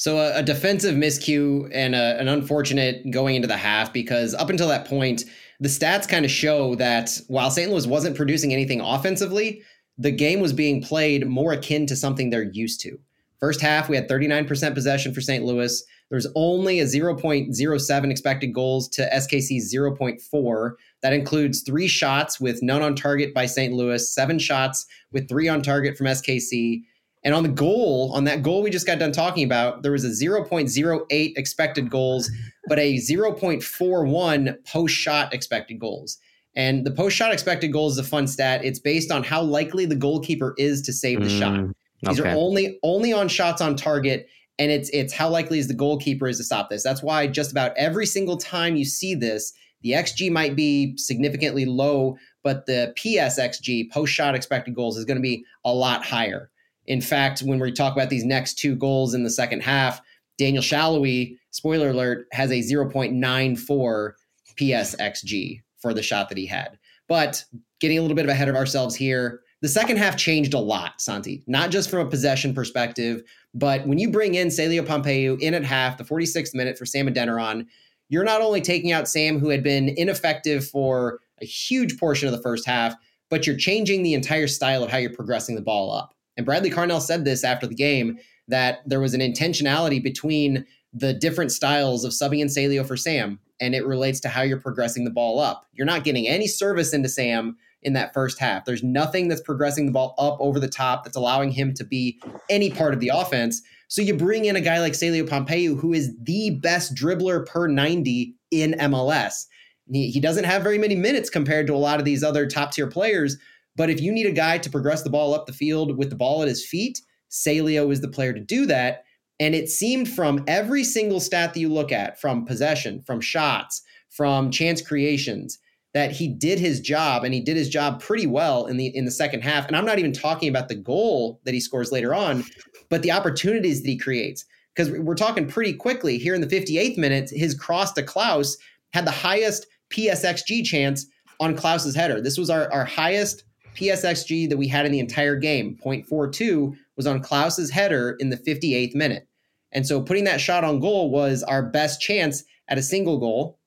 So 0.04 0.18
a, 0.18 0.39
a 0.39 0.44
defensive 0.44 0.96
miscue 0.96 1.70
and 1.72 1.96
a, 1.96 2.20
an 2.20 2.28
unfortunate 2.28 3.10
going 3.10 3.36
into 3.36 3.48
the 3.48 3.56
half 3.56 3.94
because 3.94 4.34
up 4.34 4.50
until 4.50 4.68
that 4.68 4.86
point 4.86 5.24
the 5.62 5.70
stats 5.70 6.10
kind 6.10 6.26
of 6.26 6.32
show 6.32 6.76
that 6.76 7.18
while 7.30 7.50
St. 7.50 7.72
Louis 7.72 7.88
wasn't 7.88 8.18
producing 8.18 8.52
anything 8.52 8.82
offensively, 8.82 9.62
the 9.98 10.12
game 10.12 10.42
was 10.42 10.52
being 10.52 10.84
played 10.84 11.26
more 11.26 11.54
akin 11.54 11.86
to 11.86 11.96
something 11.96 12.30
they're 12.30 12.52
used 12.52 12.82
to. 12.82 13.00
First 13.39 13.62
half, 13.62 13.88
we 13.88 13.96
had 13.96 14.10
39% 14.10 14.74
possession 14.74 15.13
for 15.13 15.22
St. 15.22 15.46
Louis. 15.46 15.82
There's 16.10 16.28
only 16.36 16.82
a 16.82 16.84
0.07 16.84 18.12
expected 18.12 18.48
goals 18.48 18.89
to 18.89 19.10
SKC's 19.10 19.74
0.4. 19.74 20.74
That 21.02 21.13
includes 21.13 21.62
three 21.62 21.88
shots 21.88 22.42
with 22.42 22.62
none 22.62 22.82
on 22.82 22.98
target 22.98 23.34
by 23.34 23.46
St. 23.46 23.74
Louis, 23.74 24.13
seven 24.13 24.38
shots 24.38 24.86
with 25.13 25.30
three 25.30 25.48
on 25.48 25.62
target 25.62 25.96
from 25.96 26.08
SKC. 26.08 26.84
And 27.24 27.34
on 27.34 27.44
the 27.44 27.50
goal, 27.50 28.12
on 28.14 28.26
that 28.26 28.44
goal 28.44 28.62
we 28.62 28.70
just 28.70 28.86
got 28.86 29.00
done 29.00 29.12
talking 29.12 29.46
about, 29.46 29.82
there 29.82 29.94
was 29.94 30.04
a 30.04 30.10
0.08 30.10 31.34
expected 31.38 31.90
goals, 31.90 32.30
but 32.68 32.80
a 32.80 32.96
0.41 32.96 34.66
post 34.66 34.94
shot 34.94 35.34
expected 35.34 35.80
goals. 35.80 36.18
And 36.56 36.86
the 36.86 36.92
post 36.92 37.16
shot 37.16 37.32
expected 37.32 37.72
goals 37.72 37.94
is 37.94 38.00
a 38.00 38.04
fun 38.04 38.28
stat. 38.28 38.64
It's 38.64 38.80
based 38.80 39.12
on 39.12 39.24
how 39.24 39.42
likely 39.42 39.86
the 39.86 39.96
goalkeeper 39.96 40.54
is 40.58 40.82
to 40.84 40.94
save 40.94 41.22
the 41.22 41.30
mm, 41.30 41.40
shot. 41.40 41.76
These 42.04 42.20
okay. 42.20 42.30
are 42.30 42.36
only 42.36 42.80
only 42.84 43.14
on 43.14 43.28
shots 43.28 43.62
on 43.62 43.76
target, 43.76 44.28
and 44.60 44.72
it's 44.72 44.90
it's 44.90 45.14
how 45.14 45.30
likely 45.30 45.58
is 45.58 45.68
the 45.68 45.74
goalkeeper 45.74 46.28
is 46.28 46.38
to 46.38 46.44
stop 46.44 46.70
this. 46.70 46.84
That's 46.84 47.02
why 47.02 47.28
just 47.28 47.52
about 47.52 47.72
every 47.78 48.06
single 48.06 48.38
time 48.38 48.76
you 48.76 48.86
see 48.86 49.16
this, 49.16 49.54
the 49.82 49.92
xG 49.92 50.32
might 50.32 50.56
be 50.56 50.96
significantly 50.98 51.66
low, 51.66 52.18
but 52.44 52.66
the 52.66 52.94
PSXG 52.98 53.90
post 53.92 54.14
shot 54.14 54.36
expected 54.36 54.76
goals 54.76 54.98
is 54.98 55.06
going 55.06 55.18
to 55.18 55.22
be 55.22 55.46
a 55.66 55.74
lot 55.74 56.06
higher. 56.06 56.52
In 56.86 57.02
fact, 57.02 57.41
when 57.41 57.60
we 57.60 57.72
talk 57.72 57.93
about 57.93 58.10
these 58.10 58.26
next 58.26 58.58
two 58.58 58.76
goals 58.76 59.13
in 59.13 59.24
the 59.24 59.30
second 59.30 59.62
half, 59.62 60.02
Daniel 60.38 60.63
Salloi, 60.63 61.38
spoiler 61.52 61.89
alert, 61.89 62.28
has 62.32 62.52
a 62.52 62.56
0.94 62.60 64.12
PSXG 64.60 65.62
for 65.78 65.93
the 65.93 66.04
shot 66.04 66.30
that 66.30 66.38
he 66.38 66.46
had. 66.46 66.78
But 67.08 67.43
getting 67.80 67.98
a 67.98 68.02
little 68.02 68.15
bit 68.15 68.28
ahead 68.30 68.50
of 68.50 68.56
ourselves 68.56 68.96
here, 68.96 69.41
the 69.62 69.69
second 69.69 69.98
half 69.98 70.17
changed 70.17 70.54
a 70.54 70.60
lot, 70.60 71.00
Santi, 71.00 71.43
not 71.48 71.69
just 71.69 71.89
from 71.89 72.06
a 72.06 72.10
possession 72.10 72.54
perspective, 72.54 73.24
but 73.54 73.88
when 73.88 73.98
you 73.98 74.12
bring 74.12 74.36
in 74.36 74.50
Celio 74.50 74.86
Pompeu 74.86 75.39
in 75.39 75.54
at 75.54 75.63
half, 75.63 75.98
the 75.98 76.04
46th 76.04 76.54
minute 76.54 76.78
for 76.78 76.86
Sam 76.86 77.08
Adeniran, 77.08 77.67
you're 78.10 78.26
not 78.26 78.41
only 78.41 78.62
taking 78.62 78.91
out 78.91 79.08
Sam, 79.08 79.39
who 79.39 79.50
had 79.50 79.63
been 79.63 79.89
ineffective 79.96 80.67
for 80.67 81.19
a 81.41 81.46
huge 81.46 81.98
portion 81.98 82.28
of 82.28 82.36
the 82.36 82.41
first 82.41 82.65
half, 82.65 82.93
but 83.30 83.48
you're 83.48 83.58
changing 83.58 84.04
the 84.04 84.13
entire 84.13 84.48
style 84.48 84.84
of 84.84 84.91
how 84.91 84.98
you're 84.98 85.13
progressing 85.13 85.56
the 85.56 85.62
ball 85.62 85.93
up. 85.93 86.13
And 86.38 86.46
Bradley 86.46 86.72
Carnell 86.72 87.02
said 87.02 87.26
this 87.26 87.43
after 87.43 87.67
the 87.67 87.76
game 87.76 88.17
that 88.48 88.80
there 88.86 89.00
was 89.00 89.13
an 89.13 89.22
intentionality 89.22 90.02
between 90.02 90.65
the 90.93 91.13
different 91.13 91.52
styles 91.52 92.04
of 92.04 92.12
subbing 92.12 92.39
in 92.39 92.48
Celio 92.48 92.86
for 92.86 92.98
Sam 92.98 93.39
and 93.60 93.74
it 93.74 93.86
relates 93.86 94.19
to 94.19 94.30
how 94.30 94.41
you're 94.41 94.60
progressing 94.60 95.06
the 95.06 95.12
ball 95.12 95.39
up. 95.39 95.65
You're 95.74 95.86
not 95.86 96.04
getting 96.04 96.28
any 96.28 96.48
service 96.48 96.93
into 96.93 97.10
Sam 97.10 97.58
in 97.82 97.93
that 97.93 98.13
first 98.13 98.39
half. 98.39 98.65
There's 98.65 98.84
nothing 98.84 99.28
that's 99.28 99.41
progressing 99.41 99.86
the 99.86 99.91
ball 99.91 100.15
up 100.17 100.38
over 100.39 100.60
the 100.60 100.67
top 100.67 101.04
that's 101.04 101.15
allowing 101.15 101.52
him 101.52 101.74
to 101.76 101.84
be 101.84 102.19
any 102.50 102.69
part 102.69 102.93
of 102.93 103.00
the 103.00 103.12
offense. 103.13 103.62
So 103.88 104.02
you 104.02 104.15
bring 104.15 104.46
in 104.46 104.56
a 104.56 104.62
guy 104.62 104.80
like 104.80 104.93
Celio 104.93 105.28
Pompeu, 105.28 105.80
who 105.80 105.93
is 105.93 106.15
the 106.22 106.52
best 106.62 106.96
dribbler 106.96 107.46
per 107.46 107.67
90 107.67 108.36
in 108.52 108.72
MLS. 108.74 109.46
He, 109.91 110.10
he 110.12 110.19
doesn't 110.19 110.46
have 110.46 110.63
very 110.63 110.78
many 110.78 110.96
minutes 110.96 111.30
compared 111.30 111.67
to 111.67 111.74
a 111.74 111.78
lot 111.78 112.00
of 112.00 112.06
these 112.06 112.24
other 112.24 112.48
top 112.48 112.72
tier 112.72 112.88
players. 112.88 113.38
But 113.76 113.90
if 113.90 114.02
you 114.02 114.12
need 114.12 114.26
a 114.26 114.32
guy 114.32 114.58
to 114.60 114.70
progress 114.70 115.04
the 115.04 115.10
ball 115.10 115.34
up 115.34 115.46
the 115.46 115.54
field 115.54 115.98
with 115.98 116.10
the 116.10 116.16
ball 116.16 116.42
at 116.42 116.48
his 116.48 116.66
feet, 116.66 117.02
Celio 117.32 117.92
is 117.92 118.02
the 118.02 118.08
player 118.08 118.34
to 118.34 118.40
do 118.40 118.66
that. 118.68 119.04
And 119.40 119.56
it 119.56 119.70
seemed 119.70 120.08
from 120.08 120.44
every 120.48 120.84
single 120.84 121.20
stat 121.20 121.54
that 121.54 121.60
you 121.60 121.70
look 121.70 121.92
at, 121.92 122.22
from 122.22 122.46
possession, 122.46 123.02
from 123.02 123.20
shots, 123.20 123.82
from 124.10 124.52
chance 124.52 124.82
creations, 124.82 125.58
that 125.94 126.12
he 126.12 126.28
did 126.28 126.60
his 126.60 126.80
job 126.80 127.24
and 127.24 127.34
he 127.34 127.40
did 127.40 127.58
his 127.58 127.70
job 127.70 128.00
pretty 128.00 128.28
well 128.28 128.66
in 128.66 128.78
the 128.78 128.88
in 128.96 129.06
the 129.06 129.12
second 129.12 129.42
half. 129.42 129.68
And 129.68 129.76
I'm 129.76 129.86
not 129.86 130.00
even 130.00 130.14
talking 130.14 130.50
about 130.50 130.68
the 130.68 130.76
goal 130.76 131.40
that 131.46 131.54
he 131.54 131.60
scores 131.60 131.92
later 131.92 132.14
on, 132.14 132.44
but 132.90 133.02
the 133.02 133.12
opportunities 133.12 133.82
that 133.82 133.90
he 133.90 133.98
creates. 133.98 134.46
Because 134.76 134.92
we're 134.92 135.14
talking 135.14 135.48
pretty 135.48 135.74
quickly 135.74 136.18
here 136.18 136.34
in 136.34 136.42
the 136.42 136.48
58th 136.48 136.98
minute, 136.98 137.30
his 137.30 137.54
cross 137.54 137.94
to 137.94 138.02
Klauss 138.02 138.58
had 138.92 139.06
the 139.06 139.12
highest 139.12 139.68
PSXG 139.92 140.64
chance 140.64 141.06
on 141.40 141.56
Klauss's 141.56 141.96
header. 141.96 142.22
This 142.22 142.40
was 142.40 142.50
our, 142.50 142.72
our 142.74 142.86
highest 142.86 143.44
PSXG 143.76 144.50
that 144.50 144.58
we 144.58 144.68
had 144.68 144.86
in 144.86 144.92
the 144.92 145.00
entire 145.00 145.36
game. 145.36 145.78
0.42 145.84 146.76
was 146.96 147.08
on 147.08 147.22
Klauss's 147.22 147.72
header 147.72 148.16
in 148.20 148.30
the 148.30 148.38
58th 148.38 148.96
minute. 148.96 149.28
And 149.72 149.88
so 149.88 150.02
putting 150.02 150.24
that 150.26 150.42
shot 150.42 150.64
on 150.64 150.80
goal 150.80 151.10
was 151.10 151.44
our 151.44 151.64
best 151.64 152.00
chance 152.00 152.44
at 152.68 152.78
a 152.78 152.84
single 152.84 153.18
goal. 153.18 153.60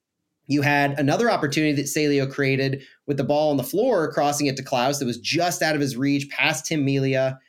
You 0.47 0.62
had 0.62 0.99
another 0.99 1.31
opportunity 1.31 1.73
that 1.73 1.87
Celio 1.87 2.31
created 2.31 2.83
with 3.07 3.16
the 3.16 3.25
ball 3.25 3.51
on 3.51 3.57
the 3.57 3.64
floor, 3.64 4.12
crossing 4.12 4.47
it 4.47 4.57
to 4.57 4.62
Klauss 4.62 5.01
that 5.01 5.07
was 5.07 5.19
just 5.19 5.61
out 5.61 5.75
of 5.75 5.81
his 5.81 5.97
reach, 5.97 6.31
past 6.31 6.66
Tim 6.66 6.85
Melia. 6.85 7.40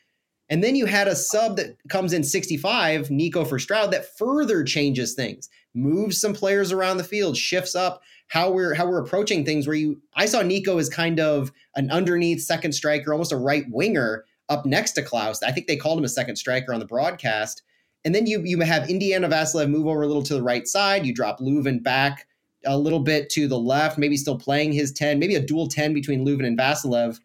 And 0.50 0.64
then 0.64 0.76
you 0.76 0.88
had 0.88 1.08
a 1.08 1.16
sub 1.16 1.58
that 1.58 1.78
comes 1.90 2.14
in 2.14 2.24
65, 2.24 3.12
Nico 3.12 3.46
for 3.46 3.60
Stroud, 3.60 3.92
that 3.92 4.18
further 4.18 4.64
changes 4.64 5.14
things, 5.14 5.50
moves 5.78 6.20
some 6.20 6.34
players 6.34 6.72
around 6.72 6.98
the 6.98 7.04
field, 7.04 7.38
shifts 7.38 7.76
up 7.76 8.02
how 8.28 8.52
we're 8.52 8.74
how 8.74 8.88
we're 8.88 9.02
approaching 9.02 9.46
things. 9.46 9.68
Where 9.68 9.76
you, 9.76 10.02
I 10.16 10.26
saw 10.26 10.42
Nico 10.42 10.78
as 10.78 10.90
kind 10.90 11.20
of 11.20 11.52
an 11.76 11.90
underneath 11.92 12.42
second 12.42 12.74
striker, 12.74 13.14
almost 13.14 13.32
a 13.32 13.38
right 13.38 13.66
winger 13.70 14.26
up 14.50 14.66
next 14.66 14.94
to 14.94 15.02
Klauss. 15.02 15.44
I 15.44 15.52
think 15.52 15.68
they 15.68 15.78
called 15.78 15.98
him 15.98 16.06
a 16.06 16.10
second 16.10 16.36
striker 16.38 16.74
on 16.74 16.80
the 16.80 16.86
broadcast. 16.86 17.62
And 18.06 18.14
then 18.14 18.26
you 18.28 18.42
you 18.44 18.60
have 18.62 18.90
Indiana 18.90 19.30
Vassilev 19.30 19.70
move 19.70 19.88
over 19.88 20.04
a 20.04 20.08
little 20.08 20.24
to 20.24 20.34
the 20.34 20.44
right 20.44 20.68
side. 20.68 21.06
You 21.06 21.14
drop 21.14 21.40
Löwen 21.40 21.84
back 21.84 22.28
a 22.66 22.78
little 22.78 23.00
bit 23.00 23.30
to 23.32 23.48
the 23.48 23.60
left, 23.60 23.98
maybe 23.98 24.18
still 24.18 24.38
playing 24.38 24.74
his 24.74 24.92
10, 24.92 25.20
maybe 25.20 25.36
a 25.36 25.46
dual 25.46 25.68
10 25.68 25.94
between 25.94 26.26
Löwen 26.26 26.46
and 26.46 26.58
Vassilev. 26.58 27.20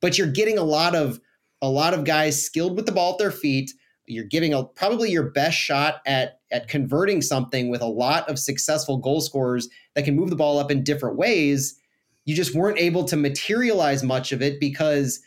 But 0.00 0.16
you're 0.16 0.30
getting 0.30 0.58
a 0.58 0.62
lot 0.62 0.94
of 0.94 1.20
a 1.62 1.68
lot 1.68 1.94
of 1.94 2.04
guys 2.04 2.42
skilled 2.44 2.76
with 2.76 2.86
the 2.86 2.92
ball 2.92 3.12
at 3.12 3.18
their 3.18 3.30
feet. 3.30 3.72
You're 4.06 4.24
giving 4.24 4.54
a, 4.54 4.62
probably 4.62 5.10
your 5.10 5.30
best 5.30 5.56
shot 5.56 5.96
at 6.06 6.40
at 6.50 6.68
converting 6.68 7.22
something 7.22 7.68
with 7.68 7.80
a 7.80 7.86
lot 7.86 8.28
of 8.28 8.38
successful 8.38 8.98
goal 8.98 9.20
scorers 9.20 9.68
that 9.94 10.04
can 10.04 10.16
move 10.16 10.30
the 10.30 10.36
ball 10.36 10.58
up 10.58 10.70
in 10.70 10.84
different 10.84 11.16
ways. 11.16 11.78
You 12.24 12.34
just 12.34 12.54
weren't 12.54 12.78
able 12.78 13.04
to 13.04 13.16
materialize 13.16 14.02
much 14.02 14.32
of 14.32 14.42
it 14.42 14.60
because 14.60 15.20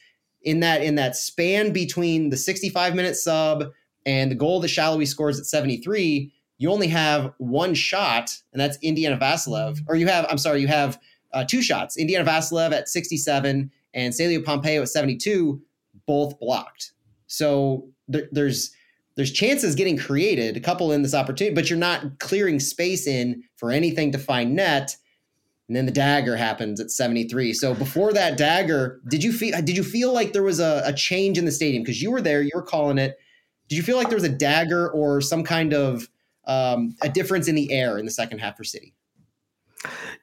in 0.43 0.61
that 0.61 0.81
in 0.81 0.95
that 0.95 1.15
span 1.15 1.71
between 1.71 2.29
the 2.29 2.37
65 2.37 2.95
minute 2.95 3.15
sub 3.15 3.71
and 4.05 4.31
the 4.31 4.35
goal 4.35 4.59
that 4.61 4.69
Salloi 4.69 5.07
scores 5.07 5.39
at 5.39 5.45
73, 5.45 6.31
you 6.57 6.71
only 6.71 6.87
have 6.87 7.33
one 7.37 7.73
shot, 7.73 8.37
and 8.53 8.59
that's 8.59 8.77
Indiana 8.81 9.17
Vassilev. 9.17 9.79
Or 9.87 9.95
you 9.95 10.07
have, 10.07 10.25
I'm 10.29 10.37
sorry, 10.37 10.61
you 10.61 10.67
have 10.67 10.99
uh, 11.33 11.45
two 11.45 11.61
shots. 11.61 11.97
Indiana 11.97 12.29
Vassilev 12.29 12.71
at 12.71 12.89
67 12.89 13.71
and 13.93 14.13
Celio 14.13 14.43
Pompeu 14.43 14.81
at 14.81 14.89
72, 14.89 15.61
both 16.05 16.39
blocked. 16.39 16.91
So 17.27 17.87
there's 18.07 18.71
there's 19.19 19.33
chances 19.33 19.75
getting 19.75 19.97
created, 19.97 20.55
a 20.55 20.61
couple 20.61 20.93
in 20.93 21.01
this 21.01 21.13
opportunity, 21.13 21.53
but 21.53 21.69
you're 21.69 21.77
not 21.77 22.19
clearing 22.19 22.57
space 22.57 23.05
in 23.05 23.43
for 23.57 23.69
anything 23.69 24.13
to 24.13 24.17
find 24.17 24.55
net. 24.55 24.95
And 25.67 25.75
then 25.75 25.85
the 25.85 25.91
dagger 25.91 26.37
happens 26.37 26.79
at 26.79 26.89
73. 26.89 27.51
So 27.53 27.73
before 27.73 28.13
that 28.13 28.37
dagger, 28.37 29.01
did 29.09 29.21
you 29.21 29.33
feel 29.33 29.61
did 29.61 29.75
you 29.75 29.83
feel 29.83 30.13
like 30.13 30.31
there 30.31 30.41
was 30.41 30.61
a, 30.61 30.83
a 30.85 30.93
change 30.93 31.37
in 31.37 31.43
the 31.43 31.51
stadium? 31.51 31.83
Because 31.83 32.01
you 32.01 32.11
were 32.11 32.21
there, 32.21 32.41
you 32.41 32.51
were 32.55 32.61
calling 32.61 32.97
it. 32.97 33.17
Did 33.67 33.75
you 33.75 33.83
feel 33.83 33.97
like 33.97 34.07
there 34.07 34.15
was 34.15 34.23
a 34.23 34.29
dagger 34.29 34.89
or 34.89 35.19
some 35.19 35.43
kind 35.43 35.73
of 35.73 36.07
um, 36.47 36.95
a 37.01 37.09
difference 37.09 37.49
in 37.49 37.55
the 37.55 37.73
air 37.73 37.97
in 37.97 38.05
the 38.05 38.11
second 38.11 38.39
half 38.39 38.55
for 38.55 38.63
City? 38.63 38.93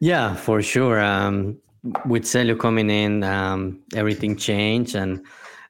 Yeah, 0.00 0.34
for 0.36 0.62
sure. 0.62 1.04
Um, 1.04 1.58
with 2.06 2.22
Celio 2.22 2.58
coming 2.58 2.88
in, 2.88 3.24
um, 3.24 3.78
everything 3.94 4.36
changed, 4.36 4.94
and 4.94 5.22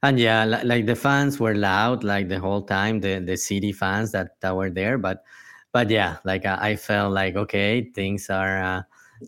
and 0.03 0.19
yeah, 0.19 0.45
like 0.45 0.87
the 0.87 0.95
fans 0.97 1.41
were 1.41 1.55
loud 1.55 2.05
like 2.05 2.29
the 2.29 2.39
whole 2.39 2.63
time. 2.63 3.01
The 3.01 3.21
the 3.21 3.37
City 3.37 3.73
fans 3.73 4.13
that 4.13 4.41
that 4.41 4.55
were 4.55 4.71
there, 4.71 4.99
but 4.99 5.25
but 5.73 5.91
yeah, 5.91 6.17
like 6.25 6.47
I, 6.47 6.77
felt 6.77 7.13
like 7.13 7.37
okay, 7.37 7.91
things 7.95 8.31
are 8.31 8.63
uh, 8.63 8.83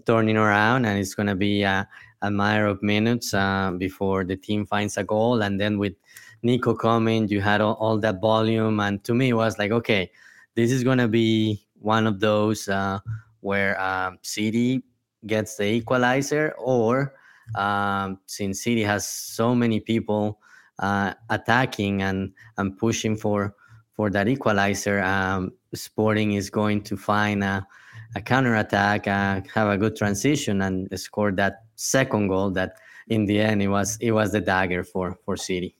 turning 0.07 0.37
around, 0.37 0.87
and 0.87 0.99
it's 0.99 1.15
gonna 1.15 1.37
be 1.37 1.63
a, 1.63 1.87
a 2.23 2.31
matter 2.31 2.67
of 2.67 2.83
minutes 2.83 3.35
uh, 3.35 3.73
before 3.77 4.25
the 4.25 4.37
team 4.37 4.65
finds 4.67 4.97
a 4.97 5.05
goal, 5.05 5.43
and 5.43 5.61
then 5.61 5.79
with 5.79 5.95
Nico 6.43 6.75
coming, 6.75 7.29
you 7.29 7.41
had 7.41 7.61
all, 7.61 7.75
all 7.75 7.99
that 7.99 8.21
volume, 8.21 8.81
and 8.81 9.05
to 9.05 9.15
me, 9.15 9.31
it 9.31 9.35
was 9.35 9.59
like, 9.59 9.73
okay, 9.73 10.11
this 10.55 10.73
is 10.73 10.85
gonna 10.85 11.09
be 11.09 11.67
one 11.81 12.07
of 12.07 12.21
those 12.21 12.69
uh, 12.69 12.99
where 13.41 13.79
um, 13.81 14.19
City 14.23 14.83
gets 15.27 15.57
the 15.57 15.67
equalizer, 15.67 16.55
or 16.59 17.15
um, 17.57 18.21
since 18.27 18.63
City 18.63 18.83
has 18.83 19.07
so 19.07 19.55
many 19.55 19.81
people 19.81 20.41
uh, 20.79 21.15
attacking 21.31 22.03
and 22.03 22.33
and 22.57 22.77
pushing 22.77 23.17
for 23.17 23.55
for 23.95 24.11
that 24.11 24.29
equalizer, 24.29 25.03
um, 25.03 25.53
Sporting 25.75 26.33
is 26.33 26.51
going 26.51 26.83
to 26.83 26.97
find 26.97 27.43
a, 27.43 27.67
a 28.15 28.21
counter 28.21 28.55
attack, 28.55 29.09
uh, 29.09 29.41
have 29.53 29.69
a 29.69 29.77
good 29.77 29.97
transition, 29.97 30.63
and 30.63 30.89
score 30.99 31.33
that 31.33 31.65
second 31.75 32.29
goal. 32.29 32.51
That 32.51 32.77
in 33.09 33.27
the 33.27 33.41
end, 33.41 33.63
it 33.63 33.69
was 33.69 33.99
it 34.01 34.13
was 34.13 34.33
the 34.33 34.41
dagger 34.41 34.85
for 34.85 35.19
for 35.25 35.37
City. 35.37 35.75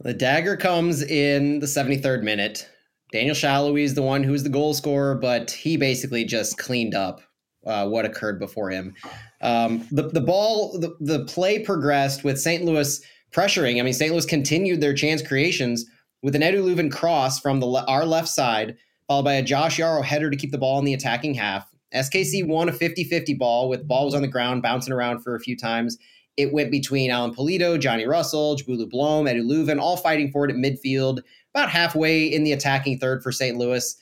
The 0.00 0.14
dagger 0.14 0.56
comes 0.56 1.02
in 1.02 1.58
the 1.58 1.66
73rd 1.66 2.22
minute. 2.22 2.68
Daniel 3.12 3.34
Salloi 3.34 3.82
is 3.82 3.94
the 3.94 4.02
one 4.02 4.22
who's 4.22 4.42
the 4.42 4.48
goal 4.48 4.72
scorer, 4.72 5.14
but 5.14 5.50
he 5.50 5.76
basically 5.76 6.24
just 6.24 6.56
cleaned 6.56 6.94
up 6.94 7.20
uh, 7.66 7.86
what 7.86 8.04
occurred 8.04 8.38
before 8.38 8.70
him. 8.70 8.94
Um, 9.42 9.86
the, 9.90 10.08
the 10.08 10.20
ball, 10.20 10.78
the, 10.78 10.96
the 11.00 11.24
play 11.26 11.58
progressed 11.58 12.24
with 12.24 12.40
St. 12.40 12.64
Louis 12.64 13.00
pressuring. 13.32 13.78
I 13.78 13.82
mean, 13.82 13.92
St. 13.92 14.12
Louis 14.12 14.26
continued 14.26 14.80
their 14.80 14.94
chance 14.94 15.22
creations 15.22 15.86
with 16.22 16.34
an 16.34 16.42
Edu 16.42 16.62
Löwen 16.62 16.92
cross 16.92 17.40
from 17.40 17.60
the 17.60 17.66
our 17.66 18.04
left 18.04 18.28
side 18.28 18.76
followed 19.10 19.24
by 19.24 19.34
a 19.34 19.42
Josh 19.42 19.78
Yaro 19.78 20.04
header 20.04 20.30
to 20.30 20.36
keep 20.36 20.52
the 20.52 20.58
ball 20.58 20.78
in 20.78 20.84
the 20.84 20.94
attacking 20.94 21.34
half. 21.34 21.68
SKC 21.92 22.46
won 22.46 22.68
a 22.68 22.72
50 22.72 23.02
50 23.02 23.34
ball 23.34 23.68
with 23.68 23.88
balls 23.88 24.14
on 24.14 24.22
the 24.22 24.28
ground, 24.28 24.62
bouncing 24.62 24.92
around 24.92 25.18
for 25.18 25.34
a 25.34 25.40
few 25.40 25.56
times. 25.56 25.98
It 26.36 26.52
went 26.52 26.70
between 26.70 27.10
Alan 27.10 27.34
Pulido, 27.34 27.76
Johnny 27.76 28.06
Russell, 28.06 28.56
Njabulo 28.56 28.88
Blom, 28.88 29.24
Edu 29.24 29.42
Löwen, 29.42 29.80
all 29.80 29.96
fighting 29.96 30.30
for 30.30 30.44
it 30.44 30.52
at 30.52 30.56
midfield, 30.56 31.22
about 31.52 31.70
halfway 31.70 32.24
in 32.24 32.44
the 32.44 32.52
attacking 32.52 33.00
third 33.00 33.20
for 33.20 33.32
St. 33.32 33.58
Louis. 33.58 33.96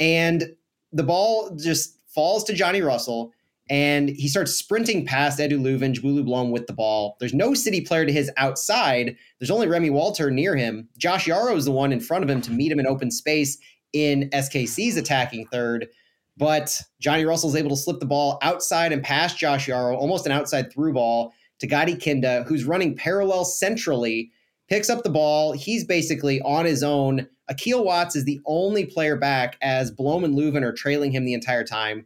And 0.00 0.44
the 0.92 1.02
ball 1.02 1.54
just 1.56 1.98
falls 2.06 2.42
to 2.44 2.54
Johnny 2.54 2.80
Russell 2.80 3.33
and 3.70 4.10
he 4.10 4.28
starts 4.28 4.52
sprinting 4.52 5.06
past 5.06 5.38
Edu 5.38 5.58
Löwen, 5.58 5.94
Njabulo 5.94 6.24
Blom 6.24 6.50
with 6.50 6.66
the 6.66 6.72
ball. 6.72 7.16
There's 7.18 7.32
no 7.32 7.54
city 7.54 7.80
player 7.80 8.04
to 8.04 8.12
his 8.12 8.30
outside. 8.36 9.16
There's 9.38 9.50
only 9.50 9.68
Remy 9.68 9.90
Walter 9.90 10.30
near 10.30 10.54
him. 10.54 10.88
Josh 10.98 11.26
Yaro 11.26 11.56
is 11.56 11.64
the 11.64 11.72
one 11.72 11.92
in 11.92 12.00
front 12.00 12.24
of 12.24 12.30
him 12.30 12.40
to 12.42 12.50
meet 12.50 12.70
him 12.70 12.78
in 12.78 12.86
open 12.86 13.10
space 13.10 13.56
in 13.92 14.28
SKC's 14.30 14.96
attacking 14.96 15.46
third. 15.46 15.88
But 16.36 16.82
Johnny 17.00 17.24
Russell 17.24 17.50
is 17.50 17.56
able 17.56 17.70
to 17.70 17.76
slip 17.76 18.00
the 18.00 18.06
ball 18.06 18.38
outside 18.42 18.92
and 18.92 19.02
past 19.02 19.38
Josh 19.38 19.66
Yaro, 19.66 19.96
almost 19.96 20.26
an 20.26 20.32
outside 20.32 20.72
through 20.72 20.94
ball 20.94 21.32
to 21.60 21.66
Gadi 21.66 21.96
Kinda, 21.96 22.44
who's 22.46 22.64
running 22.64 22.96
parallel 22.96 23.44
centrally, 23.44 24.30
picks 24.68 24.90
up 24.90 25.04
the 25.04 25.10
ball. 25.10 25.52
He's 25.52 25.84
basically 25.84 26.40
on 26.42 26.64
his 26.64 26.82
own. 26.82 27.28
Akil 27.48 27.84
Watts 27.84 28.16
is 28.16 28.24
the 28.24 28.40
only 28.46 28.84
player 28.84 29.16
back 29.16 29.56
as 29.62 29.90
Blom 29.90 30.24
and 30.24 30.34
Löwen 30.34 30.62
are 30.62 30.72
trailing 30.72 31.12
him 31.12 31.24
the 31.24 31.34
entire 31.34 31.64
time. 31.64 32.04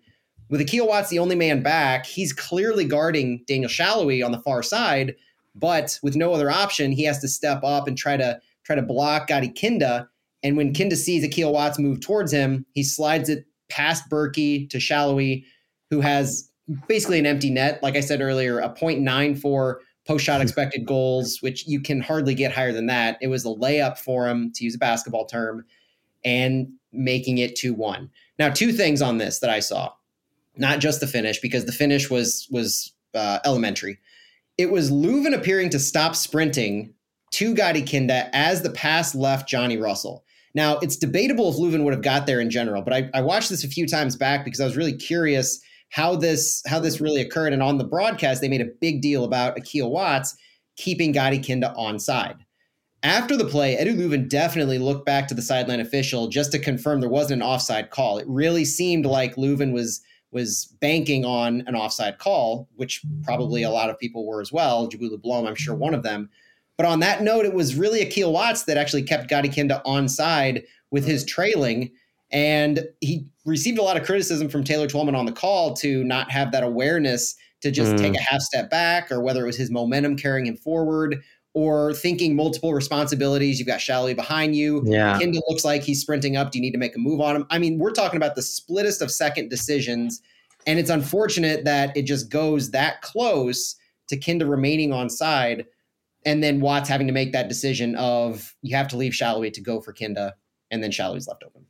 With 0.48 0.60
Akil 0.60 0.86
Watts 0.86 1.10
the 1.10 1.18
only 1.18 1.36
man 1.36 1.62
back, 1.62 2.06
he's 2.06 2.32
clearly 2.32 2.84
guarding 2.84 3.44
Daniel 3.46 3.70
Salloi 3.70 4.24
on 4.24 4.32
the 4.32 4.40
far 4.40 4.62
side, 4.62 5.14
but 5.54 5.98
with 6.02 6.16
no 6.16 6.32
other 6.32 6.50
option, 6.50 6.92
he 6.92 7.04
has 7.04 7.18
to 7.20 7.28
step 7.28 7.62
up 7.62 7.86
and 7.86 7.98
try 7.98 8.16
to 8.16 8.40
try 8.64 8.76
to 8.76 8.82
block 8.82 9.28
Gadi 9.28 9.48
Kinda. 9.48 10.08
And 10.42 10.56
when 10.56 10.72
Kinda 10.72 10.96
sees 10.96 11.24
Akil 11.24 11.52
Watts 11.52 11.78
move 11.78 12.00
towards 12.00 12.32
him, 12.32 12.64
he 12.74 12.82
slides 12.82 13.28
it 13.28 13.44
past 13.68 14.08
Bürki 14.10 14.68
to 14.70 14.78
Salloi, 14.78 15.44
who 15.90 16.00
has 16.00 16.50
basically 16.86 17.18
an 17.18 17.26
empty 17.26 17.50
net. 17.50 17.82
Like 17.82 17.96
I 17.96 18.00
said 18.00 18.20
earlier, 18.20 18.60
a 18.60 18.68
0.94 18.68 19.76
post 20.06 20.24
shot 20.24 20.36
hmm. 20.36 20.42
expected 20.42 20.86
goals, 20.86 21.40
which 21.42 21.66
you 21.66 21.80
can 21.80 22.00
hardly 22.00 22.34
get 22.34 22.52
higher 22.52 22.72
than 22.72 22.86
that. 22.86 23.18
It 23.20 23.28
was 23.28 23.44
a 23.44 23.48
layup 23.48 23.98
for 23.98 24.26
him, 24.26 24.52
to 24.54 24.64
use 24.64 24.74
a 24.74 24.78
basketball 24.78 25.26
term, 25.26 25.64
and 26.24 26.68
making 26.92 27.38
it 27.38 27.56
2 27.56 27.74
1. 27.74 28.10
Now, 28.38 28.50
two 28.50 28.72
things 28.72 29.02
on 29.02 29.18
this 29.18 29.40
that 29.40 29.50
I 29.50 29.60
saw, 29.60 29.92
not 30.58 30.80
just 30.80 31.00
the 31.00 31.06
finish, 31.06 31.40
because 31.40 31.64
the 31.64 31.72
finish 31.72 32.10
was 32.10 32.46
was 32.50 32.92
uh, 33.14 33.38
elementary. 33.44 33.98
It 34.56 34.70
was 34.70 34.90
Löwen 34.90 35.34
appearing 35.34 35.70
to 35.70 35.78
stop 35.78 36.16
sprinting 36.16 36.94
to 37.32 37.54
Gadi 37.54 37.82
Kinda 37.82 38.28
as 38.34 38.62
the 38.62 38.70
pass 38.70 39.14
left 39.14 39.48
Johnny 39.48 39.76
Russell. 39.76 40.24
Now, 40.54 40.78
it's 40.78 40.96
debatable 40.96 41.50
if 41.50 41.56
Löwen 41.56 41.84
would 41.84 41.92
have 41.92 42.02
got 42.02 42.26
there 42.26 42.40
in 42.40 42.50
general, 42.50 42.82
but 42.82 42.92
I, 42.92 43.10
I 43.14 43.20
watched 43.20 43.50
this 43.50 43.64
a 43.64 43.68
few 43.68 43.86
times 43.86 44.16
back 44.16 44.44
because 44.44 44.60
I 44.60 44.64
was 44.64 44.76
really 44.76 44.96
curious 44.96 45.60
how 45.90 46.16
this 46.16 46.62
how 46.66 46.80
this 46.80 47.00
really 47.00 47.20
occurred. 47.20 47.52
And 47.52 47.62
on 47.62 47.78
the 47.78 47.84
broadcast, 47.84 48.40
they 48.40 48.48
made 48.48 48.60
a 48.60 48.72
big 48.80 49.00
deal 49.00 49.24
about 49.24 49.56
Akil 49.56 49.90
Watts 49.90 50.36
keeping 50.76 51.12
Gadi 51.12 51.38
Kinda 51.38 51.74
onside. 51.78 52.38
After 53.02 53.36
the 53.36 53.44
play, 53.44 53.76
Edu 53.76 53.96
Löwen 53.96 54.28
definitely 54.28 54.78
looked 54.78 55.06
back 55.06 55.28
to 55.28 55.34
the 55.34 55.42
sideline 55.42 55.80
official 55.80 56.26
just 56.28 56.50
to 56.52 56.58
confirm 56.58 57.00
there 57.00 57.08
wasn't 57.08 57.42
an 57.42 57.48
offside 57.48 57.90
call. 57.90 58.18
It 58.18 58.26
really 58.28 58.64
seemed 58.64 59.06
like 59.06 59.36
Löwen 59.36 59.72
was 59.72 60.00
was 60.30 60.66
banking 60.80 61.24
on 61.24 61.62
an 61.66 61.74
offside 61.74 62.18
call, 62.18 62.68
which 62.76 63.02
probably 63.22 63.62
a 63.62 63.70
lot 63.70 63.90
of 63.90 63.98
people 63.98 64.26
were 64.26 64.40
as 64.40 64.52
well. 64.52 64.88
Njabulo 64.88 65.20
Blom, 65.20 65.46
I'm 65.46 65.54
sure 65.54 65.74
one 65.74 65.94
of 65.94 66.02
them. 66.02 66.28
But 66.76 66.86
on 66.86 67.00
that 67.00 67.22
note, 67.22 67.44
it 67.44 67.54
was 67.54 67.74
really 67.74 68.02
Akil 68.02 68.32
Watts 68.32 68.64
that 68.64 68.76
actually 68.76 69.02
kept 69.02 69.28
Gadi 69.28 69.48
Kinda 69.48 69.82
onside 69.84 70.64
with 70.90 71.04
his 71.04 71.24
trailing. 71.24 71.90
And 72.30 72.86
he 73.00 73.26
received 73.44 73.78
a 73.78 73.82
lot 73.82 73.96
of 73.96 74.04
criticism 74.04 74.48
from 74.48 74.64
Taylor 74.64 74.86
Twellman 74.86 75.16
on 75.16 75.26
the 75.26 75.32
call 75.32 75.74
to 75.76 76.04
not 76.04 76.30
have 76.30 76.52
that 76.52 76.62
awareness 76.62 77.34
to 77.62 77.70
just 77.70 77.92
mm. 77.92 77.98
take 77.98 78.14
a 78.14 78.20
half 78.20 78.40
step 78.40 78.70
back, 78.70 79.10
or 79.10 79.20
whether 79.20 79.42
it 79.42 79.46
was 79.46 79.56
his 79.56 79.70
momentum 79.70 80.16
carrying 80.16 80.46
him 80.46 80.56
forward, 80.56 81.20
or 81.58 81.92
thinking 81.92 82.36
multiple 82.36 82.72
responsibilities. 82.72 83.58
You've 83.58 83.66
got 83.66 83.80
Salloi 83.80 84.14
behind 84.14 84.54
you. 84.54 84.80
Yeah. 84.86 85.18
Kinda 85.18 85.40
looks 85.48 85.64
like 85.64 85.82
he's 85.82 86.00
sprinting 86.00 86.36
up. 86.36 86.52
Do 86.52 86.58
you 86.58 86.62
need 86.62 86.70
to 86.70 86.78
make 86.78 86.94
a 86.94 87.00
move 87.00 87.20
on 87.20 87.34
him? 87.34 87.46
I 87.50 87.58
mean, 87.58 87.80
we're 87.80 87.90
talking 87.90 88.16
about 88.16 88.36
the 88.36 88.42
splittest 88.42 89.02
of 89.02 89.10
second 89.10 89.48
decisions. 89.50 90.22
And 90.68 90.78
it's 90.78 90.88
unfortunate 90.88 91.64
that 91.64 91.96
it 91.96 92.02
just 92.02 92.30
goes 92.30 92.70
that 92.70 93.02
close 93.02 93.74
to 94.06 94.16
Kinda 94.16 94.46
remaining 94.46 94.92
on 94.92 95.10
side. 95.10 95.66
And 96.24 96.44
then 96.44 96.60
Watts 96.60 96.88
having 96.88 97.08
to 97.08 97.12
make 97.12 97.32
that 97.32 97.48
decision 97.48 97.96
of 97.96 98.54
you 98.62 98.76
have 98.76 98.86
to 98.88 98.96
leave 98.96 99.12
Salloi 99.12 99.52
to 99.52 99.60
go 99.60 99.80
for 99.80 99.92
Kinda, 99.92 100.34
and 100.70 100.80
then 100.80 100.92
Salloi's 100.92 101.26
left 101.26 101.42
open. 101.42 101.64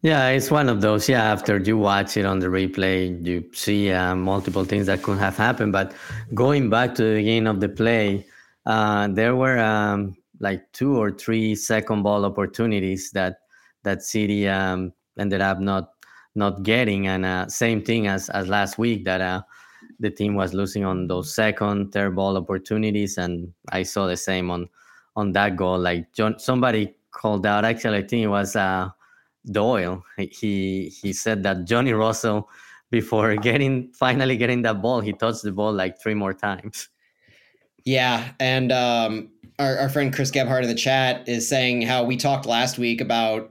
Yeah, 0.00 0.28
it's 0.28 0.50
one 0.50 0.68
of 0.70 0.80
those. 0.80 1.08
Yeah, 1.08 1.22
after 1.22 1.58
you 1.58 1.76
watch 1.76 2.16
it 2.16 2.24
on 2.24 2.38
the 2.40 2.46
replay, 2.46 3.24
you 3.24 3.44
see 3.52 3.92
uh, 3.92 4.14
multiple 4.16 4.64
things 4.64 4.86
that 4.86 5.02
could 5.02 5.18
have 5.18 5.36
happened. 5.36 5.72
But 5.72 5.92
going 6.34 6.70
back 6.70 6.94
to 6.96 7.04
the 7.04 7.14
beginning 7.16 7.46
of 7.46 7.60
the 7.60 7.68
play, 7.68 8.26
uh, 8.66 9.08
there 9.08 9.36
were 9.36 9.58
um, 9.58 10.16
like 10.40 10.70
two 10.72 10.96
or 10.96 11.10
three 11.10 11.54
second 11.54 12.02
ball 12.02 12.24
opportunities 12.24 13.10
that 13.12 13.38
that 13.84 14.02
City 14.02 14.48
um, 14.48 14.92
ended 15.18 15.40
up 15.40 15.60
not 15.60 15.90
not 16.34 16.62
getting, 16.62 17.06
and 17.08 17.24
uh, 17.24 17.48
same 17.48 17.82
thing 17.82 18.06
as 18.06 18.28
as 18.30 18.48
last 18.48 18.78
week 18.78 19.04
that 19.04 19.20
uh, 19.20 19.42
the 20.00 20.10
team 20.10 20.34
was 20.34 20.54
losing 20.54 20.84
on 20.84 21.06
those 21.08 21.34
second, 21.34 21.92
third 21.92 22.16
ball 22.16 22.36
opportunities, 22.36 23.18
and 23.18 23.52
I 23.70 23.82
saw 23.82 24.06
the 24.06 24.16
same 24.16 24.50
on 24.50 24.68
on 25.16 25.32
that 25.32 25.56
goal. 25.56 25.78
Like 25.78 26.12
John, 26.12 26.38
somebody 26.38 26.94
called 27.10 27.46
out. 27.46 27.64
Actually, 27.64 27.98
I 27.98 28.06
think 28.06 28.24
it 28.24 28.28
was. 28.28 28.56
Uh, 28.56 28.90
Doyle. 29.50 30.04
He 30.16 30.92
he 31.02 31.12
said 31.12 31.42
that 31.42 31.64
Johnny 31.64 31.92
Russell, 31.92 32.48
before 32.90 33.34
getting 33.48 33.92
finally 33.92 34.36
getting 34.36 34.62
that 34.62 34.82
ball, 34.82 35.00
he 35.00 35.12
touched 35.12 35.42
the 35.42 35.52
ball 35.52 35.72
like 35.72 36.00
three 36.00 36.14
more 36.14 36.34
times. 36.34 36.88
Yeah, 37.84 38.30
and 38.38 38.70
um, 38.70 39.30
our, 39.58 39.78
our 39.78 39.88
friend 39.88 40.14
Chris 40.14 40.30
Gebhardt 40.30 40.62
in 40.62 40.68
the 40.68 40.74
chat 40.74 41.28
is 41.28 41.48
saying 41.48 41.82
how 41.82 42.04
we 42.04 42.16
talked 42.16 42.46
last 42.46 42.78
week 42.78 43.00
about 43.00 43.50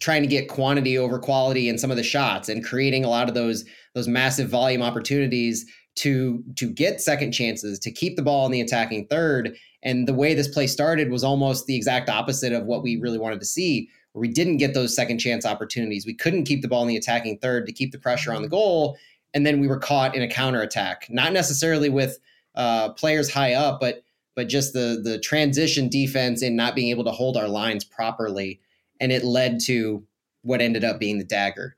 trying 0.00 0.22
to 0.22 0.28
get 0.28 0.48
quantity 0.48 0.96
over 0.96 1.18
quality 1.18 1.68
in 1.68 1.78
some 1.78 1.90
of 1.90 1.96
the 1.96 2.02
shots 2.02 2.48
and 2.48 2.64
creating 2.64 3.04
a 3.04 3.08
lot 3.08 3.28
of 3.28 3.34
those 3.34 3.64
those 3.94 4.08
massive 4.08 4.48
volume 4.48 4.80
opportunities 4.80 5.66
to 5.96 6.42
to 6.56 6.70
get 6.70 7.00
second 7.00 7.32
chances 7.32 7.78
to 7.78 7.90
keep 7.90 8.16
the 8.16 8.22
ball 8.22 8.46
in 8.46 8.52
the 8.52 8.62
attacking 8.62 9.06
third 9.08 9.54
and 9.82 10.08
the 10.08 10.14
way 10.14 10.34
this 10.34 10.48
play 10.48 10.66
started 10.66 11.10
was 11.10 11.22
almost 11.22 11.66
the 11.66 11.76
exact 11.76 12.08
opposite 12.08 12.52
of 12.52 12.64
what 12.64 12.82
we 12.82 12.96
really 12.96 13.18
wanted 13.18 13.40
to 13.40 13.46
see 13.46 13.88
where 14.12 14.20
we 14.20 14.28
didn't 14.28 14.56
get 14.56 14.74
those 14.74 14.94
second 14.94 15.18
chance 15.18 15.46
opportunities. 15.46 16.06
We 16.06 16.14
couldn't 16.14 16.44
keep 16.44 16.62
the 16.62 16.68
ball 16.68 16.82
in 16.82 16.88
the 16.88 16.96
attacking 16.96 17.38
third 17.38 17.66
to 17.66 17.72
keep 17.72 17.92
the 17.92 17.98
pressure 17.98 18.32
on 18.32 18.42
the 18.42 18.48
goal. 18.48 18.96
And 19.34 19.46
then 19.46 19.60
we 19.60 19.68
were 19.68 19.78
caught 19.78 20.14
in 20.14 20.22
a 20.22 20.28
counter 20.28 20.62
attack, 20.62 21.06
not 21.10 21.32
necessarily 21.32 21.88
with 21.88 22.18
uh, 22.58 22.90
players 22.90 23.30
high 23.30 23.54
up, 23.54 23.80
but 23.80 24.02
but 24.34 24.48
just 24.48 24.72
the 24.74 25.00
the 25.02 25.18
transition 25.18 25.88
defense 25.88 26.42
and 26.42 26.56
not 26.56 26.74
being 26.74 26.90
able 26.90 27.04
to 27.04 27.10
hold 27.10 27.36
our 27.36 27.48
lines 27.48 27.84
properly, 27.84 28.60
and 29.00 29.12
it 29.12 29.24
led 29.24 29.60
to 29.60 30.04
what 30.42 30.60
ended 30.60 30.84
up 30.84 30.98
being 30.98 31.18
the 31.18 31.24
dagger. 31.24 31.76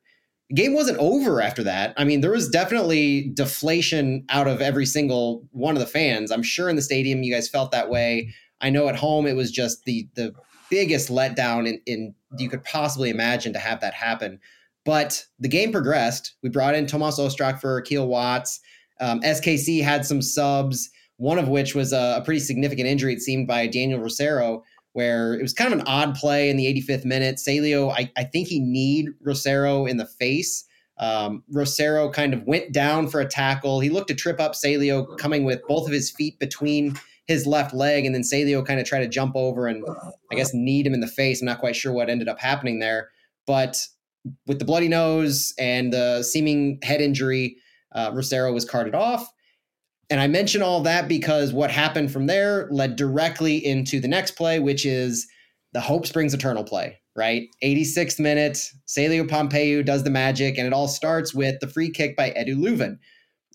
The 0.48 0.56
game 0.56 0.74
wasn't 0.74 0.98
over 0.98 1.40
after 1.40 1.62
that. 1.62 1.94
I 1.96 2.02
mean, 2.02 2.22
there 2.22 2.32
was 2.32 2.48
definitely 2.48 3.30
deflation 3.34 4.24
out 4.30 4.48
of 4.48 4.60
every 4.60 4.86
single 4.86 5.46
one 5.52 5.76
of 5.76 5.80
the 5.80 5.86
fans. 5.86 6.32
I'm 6.32 6.42
sure 6.42 6.68
in 6.68 6.74
the 6.74 6.82
stadium 6.82 7.22
you 7.22 7.32
guys 7.32 7.48
felt 7.48 7.70
that 7.70 7.88
way. 7.88 8.34
I 8.60 8.70
know 8.70 8.88
at 8.88 8.96
home 8.96 9.26
it 9.26 9.36
was 9.36 9.52
just 9.52 9.84
the 9.84 10.08
the 10.14 10.34
biggest 10.70 11.08
letdown 11.08 11.68
in, 11.68 11.80
in 11.86 12.14
you 12.38 12.48
could 12.48 12.64
possibly 12.64 13.10
imagine 13.10 13.52
to 13.52 13.58
have 13.58 13.80
that 13.80 13.94
happen. 13.94 14.40
But 14.84 15.26
the 15.38 15.48
game 15.48 15.72
progressed. 15.72 16.34
We 16.42 16.48
brought 16.48 16.74
in 16.74 16.86
Tomas 16.86 17.18
Ostrak 17.18 17.60
for 17.60 17.76
Akil 17.76 18.08
Watts. 18.08 18.60
Um, 19.00 19.20
SKC 19.20 19.82
had 19.82 20.04
some 20.04 20.22
subs, 20.22 20.90
one 21.16 21.38
of 21.38 21.48
which 21.48 21.74
was 21.74 21.92
a, 21.92 22.16
a, 22.18 22.22
pretty 22.24 22.40
significant 22.40 22.86
injury, 22.86 23.14
it 23.14 23.20
seemed, 23.20 23.46
by 23.46 23.66
Daniel 23.66 24.00
Rosero, 24.00 24.62
where 24.92 25.34
it 25.34 25.42
was 25.42 25.52
kind 25.52 25.72
of 25.72 25.80
an 25.80 25.86
odd 25.86 26.14
play 26.14 26.50
in 26.50 26.56
the 26.56 26.66
85th 26.66 27.04
minute. 27.04 27.36
Celio, 27.36 27.92
I, 27.92 28.10
I 28.16 28.24
think 28.24 28.48
he 28.48 28.60
kneed 28.60 29.08
Rosero 29.24 29.88
in 29.88 29.96
the 29.96 30.06
face. 30.06 30.64
Um, 30.98 31.42
Rosero 31.52 32.12
kind 32.12 32.34
of 32.34 32.44
went 32.44 32.72
down 32.72 33.08
for 33.08 33.20
a 33.20 33.26
tackle. 33.26 33.80
He 33.80 33.88
looked 33.88 34.08
to 34.08 34.14
trip 34.14 34.38
up 34.38 34.52
Celio, 34.52 35.16
coming 35.18 35.44
with 35.44 35.60
both 35.66 35.86
of 35.86 35.92
his 35.92 36.10
feet 36.10 36.38
between 36.38 36.98
his 37.26 37.46
left 37.46 37.72
leg, 37.72 38.04
and 38.04 38.14
then 38.14 38.22
Celio 38.22 38.66
kind 38.66 38.80
of 38.80 38.86
tried 38.86 39.00
to 39.00 39.08
jump 39.08 39.36
over 39.36 39.66
and 39.66 39.84
I 40.32 40.34
guess 40.34 40.52
kneed 40.52 40.86
him 40.86 40.94
in 40.94 41.00
the 41.00 41.06
face. 41.06 41.40
I'm 41.40 41.46
not 41.46 41.60
quite 41.60 41.76
sure 41.76 41.92
what 41.92 42.10
ended 42.10 42.28
up 42.28 42.40
happening 42.40 42.80
there, 42.80 43.08
but 43.46 43.86
with 44.46 44.58
the 44.58 44.64
bloody 44.64 44.88
nose 44.88 45.54
and 45.58 45.92
the 45.92 46.22
seeming 46.22 46.80
head 46.82 47.00
injury, 47.00 47.56
uh, 47.92 48.10
Rosero 48.12 48.52
was 48.52 48.64
carted 48.64 48.94
off. 48.94 49.30
And 50.10 50.20
I 50.20 50.26
mention 50.26 50.60
all 50.60 50.80
that 50.82 51.06
because 51.06 51.52
what 51.52 51.70
happened 51.70 52.12
from 52.12 52.26
there 52.26 52.68
led 52.70 52.96
directly 52.96 53.64
into 53.64 54.00
the 54.00 54.08
next 54.08 54.32
play, 54.32 54.58
which 54.58 54.84
is 54.84 55.28
the 55.72 55.80
Hope 55.80 56.04
Springs 56.04 56.34
Eternal 56.34 56.64
play, 56.64 56.98
right? 57.14 57.44
86th 57.62 58.18
minute, 58.18 58.58
Celio 58.88 59.28
Pompeu 59.28 59.84
does 59.84 60.02
the 60.02 60.10
magic, 60.10 60.58
and 60.58 60.66
it 60.66 60.72
all 60.72 60.88
starts 60.88 61.32
with 61.32 61.60
the 61.60 61.68
free 61.68 61.90
kick 61.90 62.16
by 62.16 62.30
Edu 62.30 62.56
Löwen. 62.56 62.98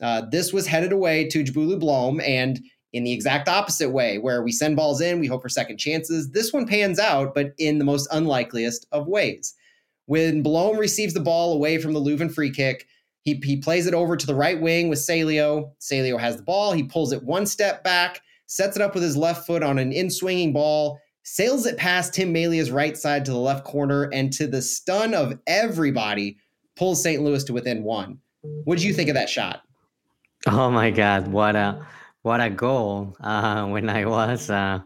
Uh, 0.02 0.24
this 0.32 0.54
was 0.54 0.67
headed 0.67 0.93
away 0.93 1.28
to 1.28 1.43
Njabulo 1.43 1.78
Blom, 1.78 2.21
and 2.21 2.62
in 2.93 3.04
the 3.04 3.12
exact 3.12 3.50
opposite 3.50 3.89
way, 3.89 4.17
where 4.17 4.41
we 4.41 4.54
send 4.54 4.78
balls 4.78 5.02
in, 5.02 5.19
we 5.19 5.28
hope 5.28 5.41
for 5.41 5.50
second 5.50 5.78
chances. 5.78 6.32
This 6.32 6.54
one 6.54 6.65
pans 6.65 7.00
out, 7.00 7.34
but 7.34 7.54
in 7.58 7.80
the 7.80 7.86
most 7.86 8.08
unlikeliest 8.12 8.86
of 8.93 9.08
ways. 9.08 9.54
When 10.06 10.41
Blom 10.41 10.78
receives 10.78 11.13
the 11.13 11.19
ball 11.19 11.52
away 11.52 11.78
from 11.78 11.91
the 11.91 12.00
Löwen 12.00 12.34
free 12.34 12.52
kick, 12.52 12.88
he, 13.26 13.42
he 13.44 13.58
plays 13.58 13.88
it 13.88 13.96
over 13.96 14.16
to 14.16 14.26
the 14.26 14.36
right 14.36 14.62
wing 14.62 14.88
with 14.88 15.00
Celio. 15.00 15.72
Celio 15.82 16.20
has 16.20 16.38
the 16.38 16.44
ball. 16.44 16.72
He 16.72 16.84
pulls 16.84 17.12
it 17.12 17.24
one 17.24 17.48
step 17.48 17.84
back, 17.84 18.22
sets 18.46 18.76
it 18.76 18.84
up 18.84 18.94
with 18.94 19.02
his 19.02 19.18
left 19.18 19.48
foot 19.48 19.64
on 19.64 19.80
an 19.80 19.92
in 19.92 20.12
swinging 20.12 20.54
ball, 20.54 21.00
sails 21.24 21.66
it 21.66 21.76
past 21.76 22.14
Tim 22.14 22.32
Melia's 22.32 22.70
right 22.70 22.96
side 22.96 23.26
to 23.26 23.32
the 23.32 23.40
left 23.40 23.66
corner, 23.66 24.04
and 24.14 24.32
to 24.34 24.46
the 24.46 24.62
stun 24.62 25.16
of 25.16 25.40
everybody, 25.48 26.38
pulls 26.76 27.02
St. 27.02 27.24
Louis 27.24 27.44
to 27.46 27.54
within 27.54 27.84
one. 27.84 28.20
What 28.64 28.78
did 28.78 28.84
you 28.84 28.94
think 28.94 29.10
of 29.10 29.16
that 29.16 29.30
shot? 29.30 29.64
Oh 30.46 30.70
my 30.70 30.92
God! 30.92 31.28
What 31.28 31.56
a 31.56 31.84
what 32.22 32.40
a 32.42 32.52
goal! 32.52 33.18
Uh, 33.20 33.66
when 33.66 33.90
I 33.90 34.06
was 34.06 34.52
uh, 34.52 34.82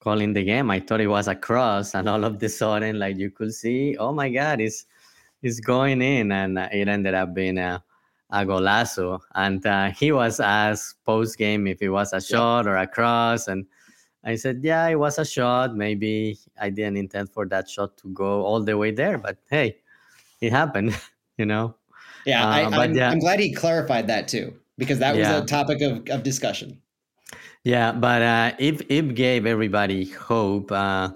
calling 0.00 0.32
the 0.32 0.44
game, 0.44 0.70
I 0.70 0.80
thought 0.80 1.02
it 1.02 1.08
was 1.08 1.28
a 1.28 1.34
cross, 1.34 1.94
and 1.94 2.08
all 2.08 2.24
of 2.24 2.38
the 2.38 2.48
sudden, 2.48 2.98
like 2.98 3.18
you 3.18 3.30
could 3.30 3.52
see, 3.52 3.98
oh 3.98 4.14
my 4.14 4.30
God, 4.30 4.62
it's 4.62 4.86
it's 5.42 5.60
going 5.60 6.02
in, 6.02 6.32
and 6.32 6.58
it 6.58 6.88
ended 6.88 7.14
up 7.14 7.34
being 7.34 7.58
a 7.58 7.82
a 8.30 8.46
golazo. 8.46 9.20
And 9.34 9.64
uh, 9.66 9.90
he 9.90 10.10
was 10.10 10.40
asked 10.40 11.04
post 11.04 11.36
game 11.36 11.66
if 11.66 11.82
it 11.82 11.90
was 11.90 12.12
a 12.12 12.20
shot 12.20 12.66
or 12.66 12.76
a 12.76 12.86
cross, 12.86 13.48
and 13.48 13.66
I 14.24 14.36
said, 14.36 14.60
yeah, 14.62 14.86
it 14.88 14.94
was 14.94 15.18
a 15.18 15.24
shot. 15.24 15.74
Maybe 15.74 16.38
I 16.60 16.70
didn't 16.70 16.96
intend 16.96 17.30
for 17.30 17.46
that 17.46 17.68
shot 17.68 17.96
to 17.98 18.08
go 18.08 18.42
all 18.42 18.62
the 18.62 18.78
way 18.78 18.92
there, 18.92 19.18
but 19.18 19.38
hey, 19.50 19.78
it 20.40 20.52
happened, 20.52 20.98
you 21.38 21.46
know. 21.46 21.74
Yeah, 22.24 22.46
uh, 22.46 22.50
I, 22.50 22.84
am 22.84 22.94
yeah. 22.94 23.14
glad 23.16 23.40
he 23.40 23.52
clarified 23.52 24.06
that 24.06 24.28
too 24.28 24.54
because 24.78 25.00
that 25.00 25.16
was 25.16 25.26
yeah. 25.26 25.38
a 25.38 25.44
topic 25.44 25.82
of, 25.82 26.08
of 26.08 26.22
discussion. 26.22 26.80
Yeah, 27.64 27.92
but 27.92 28.22
uh, 28.22 28.52
it 28.58 28.86
it 28.88 29.14
gave 29.14 29.46
everybody 29.46 30.06
hope 30.06 30.70
uh, 30.70 31.10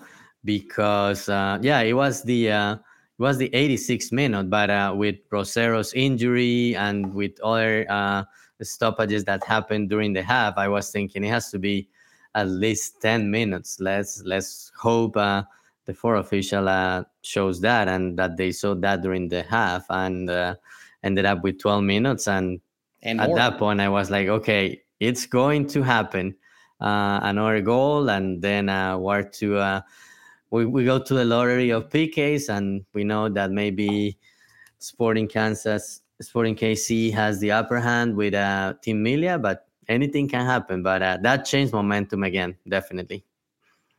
because 0.45 1.29
uh, 1.29 1.59
yeah, 1.63 1.81
it 1.81 1.93
was 1.93 2.23
the 2.23 2.51
uh, 2.51 2.77
was 3.19 3.39
the 3.39 3.49
86th 3.51 4.13
minute, 4.13 4.51
but 4.51 4.71
uh, 4.71 4.93
with 4.97 5.17
Rosero's 5.31 5.93
injury 5.95 6.77
and 6.77 7.15
with 7.15 7.41
other 7.41 7.87
uh, 7.89 8.25
stoppages 8.63 9.25
that 9.25 9.45
happened 9.45 9.89
during 9.89 10.13
the 10.13 10.23
half, 10.23 10.55
I 10.57 10.69
was 10.69 10.91
thinking 10.91 11.25
it 11.25 11.29
has 11.29 11.51
to 11.51 11.59
be 11.59 11.89
at 12.35 12.49
least 12.49 13.01
10 13.01 13.31
minutes. 13.31 13.81
Let's 13.81 14.23
let's 14.25 14.71
hope 14.77 15.17
uh, 15.17 15.45
the 15.87 15.95
four 15.95 16.17
official 16.17 16.69
uh, 16.69 17.05
shows 17.23 17.61
that 17.63 17.89
and 17.89 18.19
that 18.19 18.37
they 18.37 18.53
saw 18.53 18.75
that 18.75 19.03
during 19.03 19.29
the 19.29 19.43
half 19.45 19.87
and 19.89 20.29
uh, 20.29 20.57
ended 21.03 21.25
up 21.25 21.43
with 21.43 21.59
12 21.59 21.83
minutes 21.85 22.29
and 22.29 22.61
and 23.03 23.21
at 23.21 23.35
that 23.37 23.59
point, 23.59 23.81
I 23.81 23.89
was 23.89 24.11
like, 24.11 24.27
okay, 24.27 24.83
it's 24.99 25.27
going 25.27 25.69
to 25.69 25.83
happen. 25.83 26.35
Uh, 26.81 27.21
another 27.23 27.61
goal, 27.61 28.11
and 28.11 28.43
then 28.43 28.69
uh, 28.69 28.99
we're 28.99 29.23
to 29.23 29.57
uh, 29.57 29.81
we, 30.51 30.67
we 30.67 30.85
go 30.85 30.99
to 30.99 31.15
the 31.15 31.25
lottery 31.25 31.71
of 31.71 31.89
PKs, 31.89 32.49
and 32.49 32.85
we 32.93 33.05
know 33.05 33.29
that 33.29 33.51
maybe 33.51 34.19
Sporting 34.79 35.29
Kansas, 35.29 36.03
Sporting 36.21 36.57
KC 36.57 37.13
has 37.13 37.41
the 37.41 37.53
upper 37.53 37.81
hand 37.81 38.17
with 38.17 38.35
uh, 38.35 38.75
Tim 38.83 39.03
Melia, 39.03 39.39
but 39.39 39.67
anything 39.89 40.29
can 40.29 40.45
happen. 40.45 40.83
But 40.83 41.03
uh, 41.03 41.19
that 41.23 41.45
changed 41.45 41.73
momentum 41.73 42.23
again, 42.23 42.57
definitely. 42.69 43.25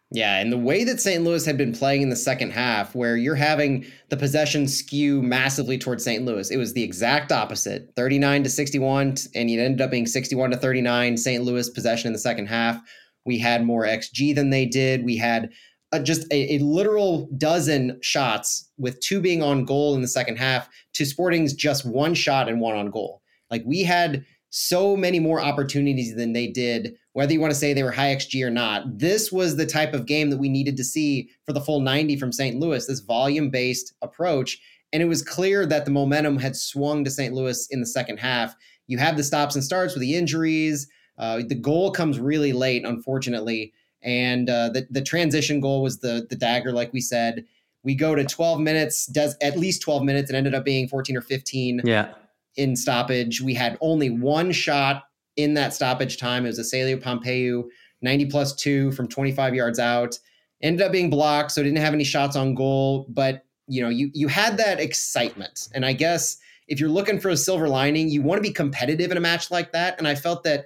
Yeah, 0.10 0.40
and 0.40 0.54
the 0.54 0.58
way 0.58 0.86
that 0.86 1.02
St. 1.02 1.22
Louis 1.22 1.46
had 1.46 1.58
been 1.58 1.74
playing 1.74 2.02
in 2.02 2.10
the 2.10 2.16
second 2.16 2.52
half, 2.52 2.96
where 2.96 3.18
you're 3.18 3.36
having 3.36 3.86
the 4.08 4.16
possession 4.16 4.66
skew 4.66 5.22
massively 5.22 5.78
towards 5.78 6.06
St. 6.06 6.24
Louis, 6.24 6.50
it 6.50 6.56
was 6.56 6.74
the 6.74 6.84
exact 6.84 7.34
opposite 7.34 7.92
39 7.98 8.44
to 8.44 8.50
61, 8.50 9.16
and 9.36 9.50
it 9.50 9.60
ended 9.60 9.82
up 9.82 9.92
being 9.92 10.06
61 10.06 10.52
to 10.52 10.58
39 10.58 11.18
St. 11.18 11.44
Louis 11.44 11.70
possession 11.70 12.08
in 12.08 12.14
the 12.14 12.20
second 12.20 12.48
half. 12.48 12.82
We 13.26 13.38
had 13.38 13.66
more 13.66 13.84
XG 13.84 14.34
than 14.34 14.50
they 14.50 14.66
did. 14.66 15.04
We 15.04 15.18
had 15.18 15.52
a, 15.92 16.02
just 16.02 16.24
a, 16.32 16.56
a, 16.56 16.60
literal 16.60 17.30
dozen 17.38 18.00
shots, 18.02 18.70
with 18.78 19.00
two 19.00 19.22
being 19.22 19.42
on 19.42 19.66
goal 19.66 19.96
in 19.96 20.02
the 20.02 20.08
second 20.08 20.38
half, 20.38 20.70
to 20.94 21.06
Sporting's 21.06 21.54
just 21.54 21.86
one 21.86 22.14
shot 22.14 22.50
and 22.50 22.60
one 22.60 22.76
on 22.76 22.92
goal. 22.92 23.22
Like 23.50 23.64
we 23.66 23.84
had 23.84 24.26
so 24.50 24.98
many 24.98 25.20
more 25.20 25.42
opportunities 25.42 26.16
than 26.16 26.34
they 26.34 26.48
did 26.48 26.96
whether 27.18 27.34
you 27.34 27.42
want 27.42 27.50
to 27.50 27.58
say 27.58 27.74
they 27.74 27.82
were 27.82 27.90
high 27.90 28.16
XG 28.16 28.46
or 28.46 28.52
not. 28.52 29.00
This 29.00 29.32
was 29.32 29.56
the 29.56 29.66
type 29.66 29.96
of 29.96 30.06
game 30.06 30.30
that 30.30 30.38
we 30.38 30.50
needed 30.50 30.78
to 30.78 30.84
see 30.84 31.32
for 31.48 31.52
the 31.52 31.60
full 31.60 31.80
90 31.80 32.16
from 32.18 32.32
St. 32.32 32.60
Louis, 32.60 32.86
this 32.86 33.00
volume 33.00 33.50
based 33.50 33.96
approach. 34.04 34.60
And 34.94 35.02
it 35.02 35.08
was 35.08 35.24
clear 35.24 35.66
that 35.66 35.86
the 35.86 35.90
momentum 35.90 36.38
had 36.38 36.56
swung 36.56 37.04
to 37.04 37.10
St. 37.10 37.34
Louis 37.34 37.68
in 37.72 37.80
the 37.80 37.88
second 37.88 38.18
half. 38.18 38.56
You 38.86 39.00
have 39.00 39.18
the 39.18 39.24
stops 39.24 39.56
and 39.56 39.64
starts 39.64 39.96
with 39.96 40.02
the 40.02 40.14
injuries. 40.14 40.88
Uh, 41.18 41.42
the 41.44 41.56
goal 41.56 41.90
comes 41.90 42.20
really 42.20 42.54
late, 42.54 42.86
unfortunately. 42.86 43.74
And 44.04 44.50
uh, 44.50 44.70
the, 44.70 44.88
the 44.90 45.02
transition 45.02 45.60
goal 45.60 45.82
was 45.82 46.00
the, 46.00 46.28
the 46.30 46.36
dagger, 46.36 46.72
like 46.72 46.94
we 46.94 47.02
said. 47.02 47.46
We 47.84 47.96
go 47.96 48.16
to 48.16 48.26
12 48.26 48.60
minutes, 48.60 49.06
does 49.08 49.36
at 49.42 49.58
least 49.58 49.82
12 49.82 50.04
minutes, 50.04 50.30
and 50.30 50.38
ended 50.38 50.54
up 50.54 50.66
being 50.66 50.88
14 50.88 51.16
or 51.18 51.22
15 51.22 51.82
yeah. 51.84 52.14
in 52.56 52.76
stoppage. 52.76 53.42
We 53.42 53.54
had 53.54 53.78
only 53.82 54.10
one 54.10 54.52
shot 54.52 55.04
in 55.36 55.54
that 55.54 55.74
stoppage 55.74 56.18
time. 56.18 56.46
It 56.46 56.50
was 56.50 56.60
a 56.60 56.64
Celio 56.64 57.02
Pompeu 57.02 57.66
90 58.02 58.26
plus 58.26 58.54
two 58.56 58.92
from 58.92 59.08
25 59.08 59.56
yards 59.56 59.80
out. 59.80 60.20
Ended 60.62 60.86
up 60.86 60.92
being 60.92 61.10
blocked, 61.10 61.52
so 61.52 61.64
didn't 61.64 61.78
have 61.78 61.94
any 61.94 62.04
shots 62.04 62.36
on 62.36 62.56
goal. 62.56 63.06
But 63.10 63.46
you 63.68 63.82
know, 63.82 63.90
you 63.90 64.10
you 64.14 64.28
had 64.28 64.58
that 64.58 64.80
excitement, 64.80 65.68
and 65.76 65.86
I 65.86 65.94
guess 65.94 66.38
if 66.68 66.80
you're 66.80 66.90
looking 66.90 67.20
for 67.20 67.30
a 67.30 67.38
silver 67.38 67.70
lining, 67.70 68.10
you 68.10 68.22
want 68.22 68.40
to 68.40 68.48
be 68.48 68.54
competitive 68.54 69.12
in 69.12 69.18
a 69.18 69.22
match 69.22 69.52
like 69.52 69.72
that. 69.72 69.98
And 70.00 70.08
I 70.08 70.16
felt 70.16 70.44
that 70.44 70.66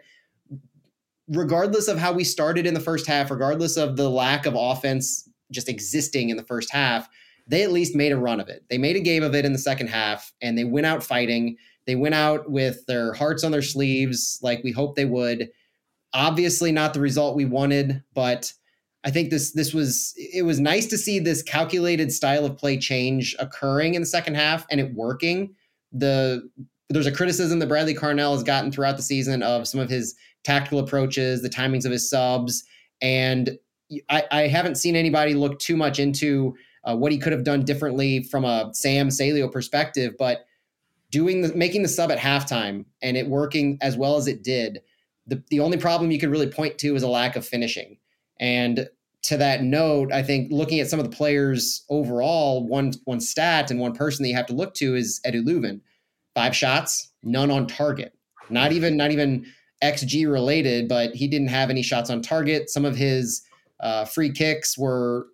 regardless 1.32 1.88
of 1.88 1.98
how 1.98 2.12
we 2.12 2.24
started 2.24 2.67
in 2.67 2.74
the 2.74 2.80
first 2.80 3.08
half, 3.08 3.32
regardless 3.32 3.78
of 3.78 3.96
the 3.96 4.10
lack 4.10 4.46
of 4.46 4.54
offense 4.56 5.28
just 5.52 5.70
existing 5.70 6.30
in 6.30 6.38
the 6.38 6.44
first 6.44 6.72
half, 6.72 7.08
they 7.48 7.63
at 7.63 7.72
least 7.72 7.96
made 7.96 8.12
a 8.12 8.17
run 8.17 8.39
of 8.39 8.50
it. 8.50 8.63
They 8.70 8.78
made 8.78 8.96
a 8.96 9.02
game 9.02 9.24
of 9.24 9.34
it 9.34 9.46
in 9.46 9.54
the 9.54 9.60
second 9.60 9.88
half, 9.88 10.32
and 10.41 10.58
they 10.58 10.65
went 10.65 10.86
out 10.86 11.04
fighting. 11.04 11.58
They 11.88 11.96
went 11.96 12.15
out 12.15 12.52
with 12.52 12.86
their 12.86 13.13
hearts 13.13 13.44
on 13.44 13.52
their 13.52 13.62
sleeves, 13.62 14.39
like 14.44 14.63
we 14.63 14.72
hoped 14.72 14.98
they 14.98 15.06
would. 15.06 15.50
Obviously, 16.13 16.72
not 16.72 16.94
the 16.94 17.00
result 17.00 17.36
we 17.36 17.46
wanted, 17.46 18.04
but 18.13 18.52
I 19.04 19.12
think 19.12 19.30
this 19.30 19.54
this 19.54 19.74
was 19.74 20.13
it 20.17 20.44
was 20.44 20.60
nice 20.60 20.86
to 20.88 20.98
see 20.98 21.17
this 21.17 21.41
calculated 21.41 22.12
style 22.12 22.46
of 22.46 22.58
play 22.58 22.78
change 22.78 23.36
occurring 23.39 23.96
in 23.96 24.02
the 24.02 24.08
second 24.08 24.36
half 24.36 24.65
and 24.70 24.80
it 24.80 24.94
working. 24.94 25.56
The 25.91 26.48
there's 26.89 27.08
a 27.08 27.12
criticism 27.12 27.60
that 27.60 27.70
Bradley 27.70 27.96
Carnell 27.96 28.34
has 28.34 28.44
gotten 28.44 28.72
throughout 28.72 28.98
the 28.98 29.04
season 29.04 29.41
of 29.41 29.67
some 29.67 29.80
of 29.80 29.89
his 29.89 30.13
tactical 30.43 30.80
approaches, 30.80 31.41
the 31.41 31.49
timings 31.49 31.86
of 31.86 31.91
his 31.91 32.10
subs, 32.10 32.63
and 33.01 33.58
I, 34.10 34.23
I 34.32 34.41
haven't 34.47 34.75
seen 34.75 34.95
anybody 34.95 35.34
look 35.34 35.60
too 35.60 35.75
much 35.75 35.99
into 35.99 36.56
uh, 36.84 36.95
what 36.95 37.12
he 37.12 37.17
could 37.17 37.34
have 37.34 37.43
done 37.43 37.65
differently 37.65 38.23
from 38.23 38.45
a 38.45 38.71
Sam 38.73 39.10
Celio 39.10 39.51
perspective, 39.51 40.13
but 40.17 40.45
doing 41.10 41.41
the 41.41 41.54
making 41.54 41.84
the 41.84 41.89
sub 41.89 42.12
at 42.12 42.17
halftime 42.17 42.86
and 43.01 43.17
it 43.17 43.27
working 43.27 43.77
as 43.82 43.97
well 43.97 44.15
as 44.15 44.27
it 44.27 44.43
did, 44.43 44.82
the, 45.27 45.43
the 45.49 45.60
only 45.60 45.77
problem 45.77 46.10
you 46.10 46.19
could 46.19 46.30
really 46.30 46.49
point 46.49 46.77
to 46.80 46.95
is 46.95 47.04
a 47.04 47.08
lack 47.08 47.36
of 47.36 47.45
finishing. 47.45 47.97
And 48.39 48.88
to 49.23 49.38
that 49.38 49.62
note, 49.62 50.12
I 50.12 50.23
think 50.23 50.51
looking 50.51 50.80
at 50.80 50.89
some 50.89 50.99
of 50.99 51.10
the 51.10 51.15
players 51.15 51.84
overall, 51.89 52.65
one 52.65 52.93
one 53.06 53.19
stat 53.19 53.69
and 53.69 53.80
one 53.80 53.93
person 53.93 54.23
that 54.23 54.30
you 54.30 54.36
have 54.36 54.47
to 54.47 54.54
look 54.54 54.73
to 54.75 54.95
is 54.95 55.19
Edu 55.25 55.45
Löwen. 55.45 55.82
Five 56.34 56.56
shots, 56.56 57.12
none 57.23 57.51
on 57.51 57.67
target. 57.67 58.13
Not 58.49 58.71
even 58.71 58.97
not 58.97 59.12
even 59.12 59.45
XG 59.84 60.32
related, 60.32 60.88
but 60.88 61.13
he 61.15 61.28
didn't 61.28 61.50
have 61.50 61.70
any 61.70 61.82
shots 61.82 62.10
on 62.10 62.22
target. 62.22 62.70
Some 62.70 62.86
of 62.86 62.96
his 62.96 63.41
uh, 63.80 64.06
free 64.06 64.32
kicks 64.32 64.78
were 64.78 65.28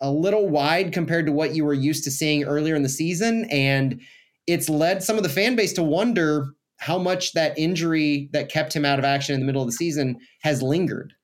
a 0.00 0.10
little 0.10 0.48
wide 0.48 0.92
compared 0.92 1.26
to 1.26 1.32
what 1.32 1.54
you 1.54 1.64
were 1.64 1.74
used 1.74 2.04
to 2.04 2.10
seeing 2.10 2.44
earlier 2.44 2.74
in 2.74 2.82
the 2.82 2.88
season, 2.88 3.46
and 3.50 4.00
it's 4.46 4.68
led 4.68 5.02
some 5.02 5.16
of 5.16 5.22
the 5.22 5.28
fan 5.28 5.56
base 5.56 5.72
to 5.74 5.82
wonder 5.82 6.54
how 6.78 6.98
much 6.98 7.32
that 7.32 7.58
injury 7.58 8.28
that 8.32 8.50
kept 8.50 8.74
him 8.74 8.84
out 8.84 8.98
of 8.98 9.04
action 9.04 9.34
in 9.34 9.40
the 9.40 9.46
middle 9.46 9.62
of 9.62 9.68
the 9.68 9.72
season 9.72 10.18
has 10.42 10.62
lingered. 10.62 11.14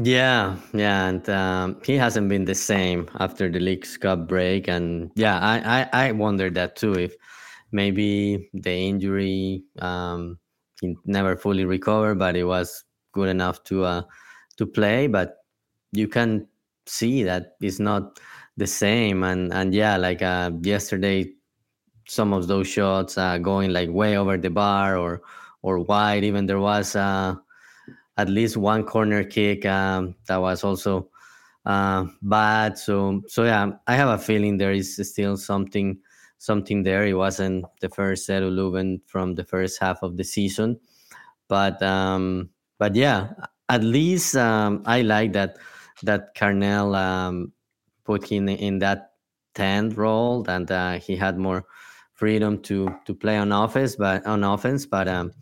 Yeah, 0.00 0.56
yeah, 0.74 1.08
and 1.08 1.28
um, 1.28 1.80
he 1.84 1.96
hasn't 1.96 2.28
been 2.28 2.44
the 2.44 2.54
same 2.54 3.08
after 3.18 3.50
the 3.50 3.58
Leagues 3.58 3.96
Cup 3.96 4.28
break, 4.28 4.68
and 4.68 5.10
yeah, 5.16 5.38
I 5.40 5.80
I, 5.80 6.08
I 6.08 6.12
wondered 6.12 6.54
that 6.54 6.76
too 6.76 6.92
if 6.92 7.16
maybe 7.72 8.48
the 8.54 8.72
injury 8.72 9.64
um, 9.80 10.38
he 10.80 10.96
never 11.04 11.36
fully 11.36 11.64
recovered, 11.64 12.18
but 12.18 12.36
it 12.36 12.44
was 12.44 12.84
good 13.12 13.28
enough 13.28 13.62
to 13.64 13.84
uh, 13.84 14.02
to 14.56 14.66
play. 14.66 15.06
But 15.06 15.36
you 15.92 16.08
can 16.08 16.46
see 16.86 17.22
that 17.24 17.56
it's 17.60 17.80
not 17.80 18.18
the 18.56 18.66
same, 18.66 19.24
and 19.24 19.52
and 19.52 19.74
yeah, 19.74 19.96
like 19.96 20.22
uh, 20.22 20.50
yesterday 20.62 21.32
some 22.06 22.32
of 22.32 22.46
those 22.46 22.66
shots 22.66 23.18
uh, 23.18 23.38
going 23.38 23.72
like 23.72 23.90
way 23.90 24.16
over 24.16 24.36
the 24.38 24.50
bar 24.50 24.96
or 24.96 25.22
or 25.62 25.80
wide. 25.80 26.24
Even 26.24 26.46
there 26.46 26.60
was 26.60 26.96
uh, 26.96 27.34
at 28.16 28.28
least 28.28 28.56
one 28.56 28.84
corner 28.84 29.24
kick 29.24 29.64
um, 29.66 30.14
that 30.26 30.38
was 30.38 30.64
also 30.64 31.08
uh, 31.66 32.06
bad. 32.22 32.78
So 32.78 33.22
so 33.28 33.44
yeah, 33.44 33.72
I 33.86 33.96
have 33.96 34.08
a 34.08 34.18
feeling 34.22 34.56
there 34.58 34.72
is 34.72 34.96
still 35.10 35.36
something 35.36 35.98
something 36.38 36.82
there. 36.82 37.06
It 37.06 37.14
wasn't 37.14 37.66
the 37.80 37.88
first 37.88 38.28
Edu 38.28 38.50
Löwen 38.50 39.00
from 39.06 39.34
the 39.34 39.44
first 39.44 39.80
half 39.80 40.02
of 40.02 40.16
the 40.16 40.24
season, 40.24 40.80
but 41.48 41.82
um, 41.82 42.50
but 42.78 42.94
yeah, 42.96 43.32
at 43.68 43.82
least 43.82 44.36
um, 44.36 44.82
I 44.86 45.02
like 45.02 45.32
that 45.34 45.58
that 46.02 46.34
Carnell 46.34 46.96
um, 46.96 47.52
put 48.04 48.24
him 48.30 48.48
in 48.48 48.78
that 48.78 49.12
10 49.54 49.90
role 49.90 50.48
and 50.48 50.70
uh, 50.70 50.98
he 50.98 51.16
had 51.16 51.36
more 51.36 51.64
freedom 52.14 52.60
to 52.62 52.88
to 53.04 53.14
play 53.14 53.36
on 53.36 53.52
offense 53.52 53.96
but 53.96 54.24
on 54.26 54.44
offense 54.44 54.86
but 54.86 55.06
um, 55.08 55.32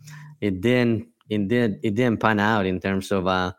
it 0.41 0.61
didn't 0.61 1.07
it 1.29 1.47
did 1.47 1.79
it 1.83 1.95
didn't 1.95 2.19
pan 2.19 2.39
out 2.39 2.65
in 2.65 2.79
terms 2.79 3.11
of 3.11 3.27
uh, 3.27 3.51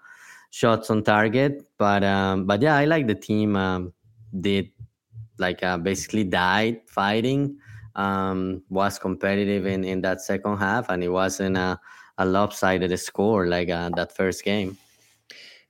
shots 0.51 0.91
on 0.91 1.03
target 1.03 1.62
but 1.78 2.03
um, 2.05 2.47
but 2.47 2.61
yeah 2.61 2.76
i 2.76 2.84
like 2.84 3.07
the 3.07 3.14
team 3.14 3.57
um, 3.57 3.93
did 4.41 4.70
like 5.39 5.62
uh, 5.62 5.78
basically 5.78 6.24
died 6.24 6.80
fighting 6.86 7.57
um, 7.97 8.62
was 8.68 8.99
competitive 8.99 9.66
in, 9.66 9.84
in 9.84 10.01
that 10.03 10.20
second 10.20 10.57
half 10.59 10.89
and 10.89 11.03
it 11.03 11.09
wasn't 11.09 11.57
a, 11.57 11.78
a 12.18 12.26
lopsided 12.26 12.97
score 12.99 13.47
like 13.47 13.70
uh, 13.70 13.91
that 13.91 14.14
first 14.14 14.45
game 14.45 14.76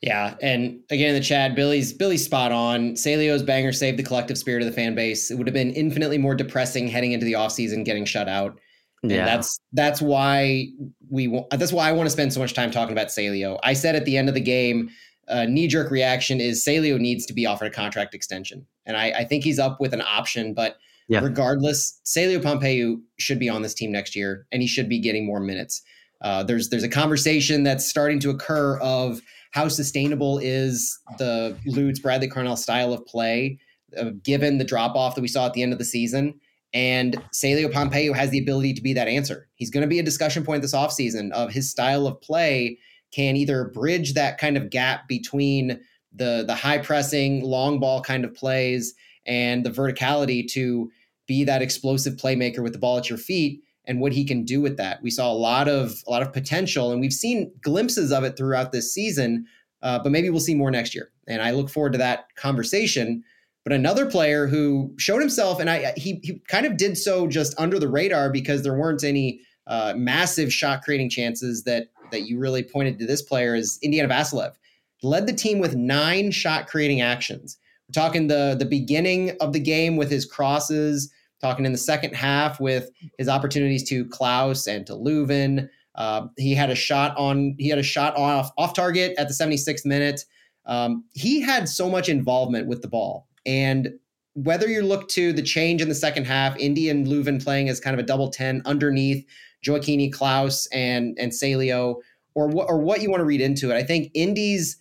yeah, 0.00 0.36
and 0.40 0.80
again 0.90 1.08
in 1.08 1.14
the 1.14 1.20
chat, 1.20 1.56
Billy's 1.56 1.92
Billy's 1.92 2.24
spot 2.24 2.52
on. 2.52 2.92
Celio's 2.92 3.42
banger 3.42 3.72
saved 3.72 3.98
the 3.98 4.04
collective 4.04 4.38
spirit 4.38 4.62
of 4.62 4.66
the 4.66 4.72
fan 4.72 4.94
base. 4.94 5.30
It 5.30 5.36
would 5.36 5.48
have 5.48 5.54
been 5.54 5.72
infinitely 5.72 6.18
more 6.18 6.36
depressing 6.36 6.86
heading 6.86 7.12
into 7.12 7.26
the 7.26 7.32
offseason 7.32 7.84
getting 7.84 8.04
shut 8.04 8.28
out. 8.28 8.60
And 9.02 9.10
yeah. 9.10 9.24
that's 9.24 9.58
that's 9.72 10.00
why 10.00 10.68
we 11.10 11.44
that's 11.50 11.72
why 11.72 11.88
I 11.88 11.92
want 11.92 12.06
to 12.06 12.10
spend 12.10 12.32
so 12.32 12.38
much 12.38 12.54
time 12.54 12.70
talking 12.70 12.92
about 12.92 13.08
Celio. 13.08 13.58
I 13.64 13.72
said 13.72 13.96
at 13.96 14.04
the 14.04 14.16
end 14.16 14.28
of 14.28 14.36
the 14.36 14.40
game, 14.40 14.90
uh, 15.28 15.44
knee 15.44 15.66
jerk 15.66 15.90
reaction 15.90 16.40
is 16.40 16.64
Celio 16.64 16.98
needs 16.98 17.26
to 17.26 17.32
be 17.32 17.46
offered 17.46 17.66
a 17.66 17.70
contract 17.70 18.14
extension, 18.14 18.66
and 18.86 18.96
I, 18.96 19.10
I 19.10 19.24
think 19.24 19.44
he's 19.44 19.58
up 19.58 19.80
with 19.80 19.92
an 19.94 20.02
option. 20.02 20.54
But 20.54 20.76
yeah. 21.08 21.20
regardless, 21.20 22.00
Celio 22.04 22.40
Pompeu 22.40 23.00
should 23.18 23.38
be 23.38 23.48
on 23.48 23.62
this 23.62 23.74
team 23.74 23.92
next 23.92 24.16
year, 24.16 24.46
and 24.52 24.62
he 24.62 24.68
should 24.68 24.88
be 24.88 24.98
getting 24.98 25.26
more 25.26 25.40
minutes. 25.40 25.82
Uh, 26.20 26.42
there's 26.42 26.68
there's 26.70 26.82
a 26.82 26.88
conversation 26.88 27.62
that's 27.62 27.88
starting 27.88 28.18
to 28.20 28.30
occur 28.30 28.78
of 28.78 29.20
how 29.52 29.68
sustainable 29.68 30.38
is 30.38 30.98
the 31.18 31.56
Lutz 31.66 32.00
Bradley 32.00 32.28
Carnell 32.28 32.58
style 32.58 32.92
of 32.92 33.04
play, 33.06 33.58
uh, 33.96 34.10
given 34.22 34.58
the 34.58 34.64
drop 34.64 34.94
off 34.94 35.14
that 35.14 35.22
we 35.22 35.28
saw 35.28 35.46
at 35.46 35.54
the 35.54 35.62
end 35.62 35.72
of 35.72 35.78
the 35.78 35.84
season. 35.84 36.38
And 36.74 37.16
Celio 37.32 37.72
Pompeu 37.72 38.14
has 38.14 38.28
the 38.28 38.38
ability 38.38 38.74
to 38.74 38.82
be 38.82 38.92
that 38.92 39.08
answer. 39.08 39.48
He's 39.54 39.70
going 39.70 39.82
to 39.82 39.88
be 39.88 39.98
a 39.98 40.02
discussion 40.02 40.44
point 40.44 40.60
this 40.60 40.74
offseason 40.74 41.32
of 41.32 41.50
his 41.50 41.70
style 41.70 42.06
of 42.06 42.20
play 42.20 42.78
can 43.12 43.36
either 43.36 43.64
bridge 43.64 44.14
that 44.14 44.38
kind 44.38 44.56
of 44.56 44.70
gap 44.70 45.08
between 45.08 45.80
the 46.14 46.44
the 46.46 46.54
high 46.54 46.78
pressing, 46.78 47.42
long 47.42 47.80
ball 47.80 48.02
kind 48.02 48.24
of 48.24 48.34
plays 48.34 48.94
and 49.26 49.64
the 49.64 49.70
verticality 49.70 50.46
to 50.52 50.90
be 51.26 51.44
that 51.44 51.62
explosive 51.62 52.14
playmaker 52.14 52.62
with 52.62 52.72
the 52.72 52.78
ball 52.78 52.98
at 52.98 53.08
your 53.08 53.18
feet 53.18 53.62
and 53.84 54.00
what 54.00 54.12
he 54.12 54.24
can 54.24 54.44
do 54.44 54.60
with 54.60 54.76
that. 54.78 55.02
We 55.02 55.10
saw 55.10 55.30
a 55.30 55.34
lot 55.34 55.68
of 55.68 56.02
a 56.06 56.10
lot 56.10 56.22
of 56.22 56.32
potential, 56.32 56.90
and 56.90 57.00
we've 57.00 57.12
seen 57.12 57.52
glimpses 57.62 58.10
of 58.12 58.24
it 58.24 58.36
throughout 58.36 58.72
this 58.72 58.92
season. 58.92 59.46
Uh, 59.80 59.98
but 59.98 60.10
maybe 60.10 60.28
we'll 60.28 60.40
see 60.40 60.56
more 60.56 60.72
next 60.72 60.94
year, 60.94 61.10
and 61.28 61.40
I 61.40 61.52
look 61.52 61.70
forward 61.70 61.92
to 61.92 61.98
that 61.98 62.34
conversation. 62.36 63.22
But 63.64 63.72
another 63.72 64.10
player 64.10 64.46
who 64.46 64.94
showed 64.98 65.20
himself, 65.20 65.60
and 65.60 65.70
I 65.70 65.92
he 65.96 66.20
he 66.22 66.40
kind 66.48 66.66
of 66.66 66.76
did 66.76 66.98
so 66.98 67.26
just 67.28 67.58
under 67.58 67.78
the 67.78 67.88
radar 67.88 68.30
because 68.30 68.62
there 68.62 68.76
weren't 68.76 69.04
any 69.04 69.40
uh, 69.66 69.94
massive 69.96 70.52
shot 70.52 70.82
creating 70.82 71.10
chances 71.10 71.64
that 71.64 71.88
that 72.10 72.28
you 72.28 72.38
really 72.38 72.62
pointed 72.62 72.98
to. 72.98 73.06
This 73.06 73.22
player 73.22 73.54
is 73.54 73.78
Indiana 73.82 74.08
Vassilev, 74.08 74.54
led 75.02 75.26
the 75.26 75.32
team 75.32 75.58
with 75.58 75.76
nine 75.76 76.30
shot 76.30 76.66
creating 76.66 77.00
actions. 77.00 77.58
We're 77.88 78.00
talking 78.00 78.26
the 78.26 78.56
the 78.58 78.66
beginning 78.66 79.36
of 79.40 79.52
the 79.52 79.60
game 79.60 79.96
with 79.96 80.10
his 80.10 80.24
crosses 80.24 81.12
talking 81.40 81.64
in 81.64 81.72
the 81.72 81.78
second 81.78 82.14
half 82.14 82.60
with 82.60 82.90
his 83.16 83.28
opportunities 83.28 83.88
to 83.88 84.04
Klauss 84.06 84.66
and 84.66 84.86
to 84.86 84.94
Löwen. 84.94 85.68
Uh, 85.94 86.26
he 86.36 86.54
had 86.54 86.70
a 86.70 86.74
shot 86.74 87.16
on 87.16 87.54
he 87.58 87.68
had 87.68 87.78
a 87.78 87.82
shot 87.82 88.16
off 88.16 88.50
off 88.56 88.74
target 88.74 89.14
at 89.18 89.28
the 89.28 89.34
76th 89.34 89.84
minute. 89.84 90.24
Um, 90.66 91.04
he 91.12 91.40
had 91.40 91.68
so 91.68 91.88
much 91.88 92.08
involvement 92.08 92.66
with 92.66 92.82
the 92.82 92.88
ball, 92.88 93.26
and 93.46 93.88
whether 94.34 94.68
you 94.68 94.82
look 94.82 95.08
to 95.08 95.32
the 95.32 95.42
change 95.42 95.80
in 95.82 95.88
the 95.88 95.94
second 95.94 96.26
half, 96.26 96.56
Indy 96.58 96.88
and 96.88 97.06
Löwen 97.06 97.42
playing 97.42 97.68
as 97.68 97.80
kind 97.80 97.94
of 97.94 98.00
a 98.00 98.06
double 98.06 98.30
ten 98.30 98.62
underneath 98.64 99.26
Gioacchini, 99.64 100.12
Klauss 100.12 100.66
and 100.72 101.16
and 101.18 101.32
Celio, 101.32 101.96
or 102.34 102.48
what 102.48 102.68
or 102.68 102.78
what 102.78 103.02
you 103.02 103.10
want 103.10 103.20
to 103.20 103.24
read 103.24 103.40
into 103.40 103.70
it. 103.70 103.76
I 103.76 103.82
think 103.82 104.10
Indy's 104.14 104.76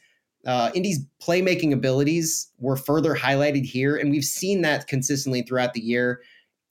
uh, 0.45 0.71
Indy's 0.73 1.05
playmaking 1.21 1.73
abilities 1.73 2.51
were 2.59 2.78
further 2.78 3.15
highlighted 3.15 3.65
here, 3.65 3.95
and 3.95 4.11
we've 4.11 4.23
seen 4.23 4.61
that 4.61 4.88
consistently 4.88 5.41
throughout 5.41 5.73
the 5.73 5.82
year. 5.82 6.21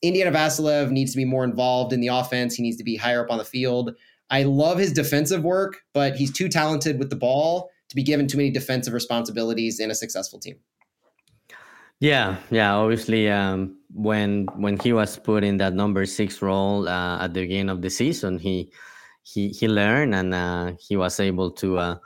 Indiana 0.02 0.30
Vassilev 0.30 0.90
needs 0.90 1.12
to 1.12 1.16
be 1.16 1.24
more 1.24 1.44
involved 1.44 1.92
in 1.92 2.00
the 2.00 2.08
offense. 2.08 2.54
He 2.54 2.62
needs 2.62 2.76
to 2.76 2.84
be 2.84 2.96
higher 2.96 3.24
up 3.24 3.30
on 3.30 3.38
the 3.38 3.44
field. 3.44 3.94
I 4.30 4.42
love 4.42 4.78
his 4.78 4.92
defensive 4.92 5.42
work, 5.42 5.82
but 5.92 6.16
he's 6.16 6.32
too 6.32 6.48
talented 6.48 6.98
with 6.98 7.10
the 7.10 7.16
ball 7.16 7.70
to 7.88 7.96
be 7.96 8.02
given 8.02 8.26
too 8.26 8.36
many 8.36 8.50
defensive 8.50 8.92
responsibilities 8.92 9.78
in 9.80 9.90
a 9.90 9.94
successful 9.94 10.38
team. 10.38 10.56
Yeah, 12.00 12.36
yeah. 12.50 12.74
Obviously, 12.74 13.30
um, 13.30 13.76
when 13.94 14.46
when 14.56 14.78
he 14.78 14.92
was 14.92 15.16
put 15.18 15.44
in 15.44 15.56
that 15.58 15.72
number 15.74 16.04
six 16.04 16.42
role 16.42 16.88
uh, 16.88 17.22
at 17.24 17.32
the 17.32 17.40
beginning 17.42 17.70
of 17.70 17.80
the 17.80 17.88
season, 17.90 18.38
he 18.38 18.70
he 19.22 19.48
he 19.48 19.66
learned 19.68 20.14
and 20.14 20.34
uh, 20.34 20.72
he 20.78 20.96
was 20.96 21.18
able 21.20 21.50
to 21.52 21.78
uh, 21.78 21.96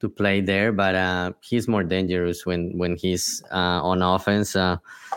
to 0.00 0.08
play 0.08 0.40
there. 0.40 0.72
But 0.72 0.94
uh, 0.94 1.32
he's 1.42 1.66
more 1.66 1.82
dangerous 1.82 2.46
when 2.46 2.78
when 2.78 2.96
he's 2.96 3.42
uh, 3.50 3.82
on 3.82 4.02
offense. 4.02 4.54
Uh, 4.54 4.76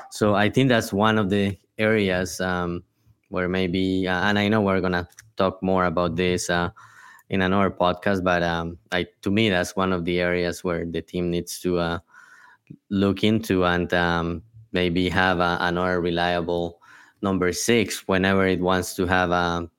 so 0.09 0.33
I 0.33 0.49
think 0.49 0.69
that's 0.69 0.91
one 0.91 1.19
of 1.19 1.29
the 1.29 1.55
areas 1.77 2.41
um, 2.41 2.83
where 3.29 3.47
maybe, 3.47 4.07
and 4.07 4.37
I 4.39 4.47
know 4.47 4.61
we're 4.61 4.81
gonna 4.81 5.07
talk 5.37 5.61
more 5.61 5.85
about 5.85 6.15
this 6.15 6.49
uh, 6.49 6.69
in 7.29 7.41
another 7.41 7.69
podcast, 7.69 8.23
but 8.23 8.41
um, 8.41 8.77
like 8.91 9.13
to 9.21 9.29
me, 9.31 9.49
that's 9.49 9.75
one 9.75 9.93
of 9.93 10.05
the 10.05 10.19
areas 10.21 10.63
where 10.63 10.85
the 10.85 11.01
team 11.01 11.29
needs 11.29 11.59
to 11.61 11.77
uh, 11.79 11.99
look 12.89 13.23
into 13.23 13.65
and 13.65 13.93
um, 13.93 14.43
maybe 14.71 15.09
have 15.09 15.39
a, 15.39 15.57
another 15.61 16.01
reliable 16.01 16.79
number 17.21 17.51
six 17.53 18.07
whenever 18.07 18.45
it 18.47 18.59
wants 18.59 18.95
to 18.95 19.05
have 19.05 19.31
a 19.31 19.33
um, 19.33 19.71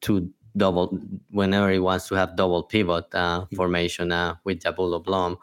two 0.00 0.30
double 0.56 0.98
whenever 1.30 1.70
it 1.70 1.80
wants 1.80 2.06
to 2.08 2.14
have 2.14 2.36
double 2.36 2.62
pivot 2.62 3.06
uh, 3.14 3.40
mm-hmm. 3.40 3.56
formation 3.56 4.12
uh, 4.12 4.34
with 4.44 4.62
Njabulo 4.62 5.02
Blom. 5.02 5.38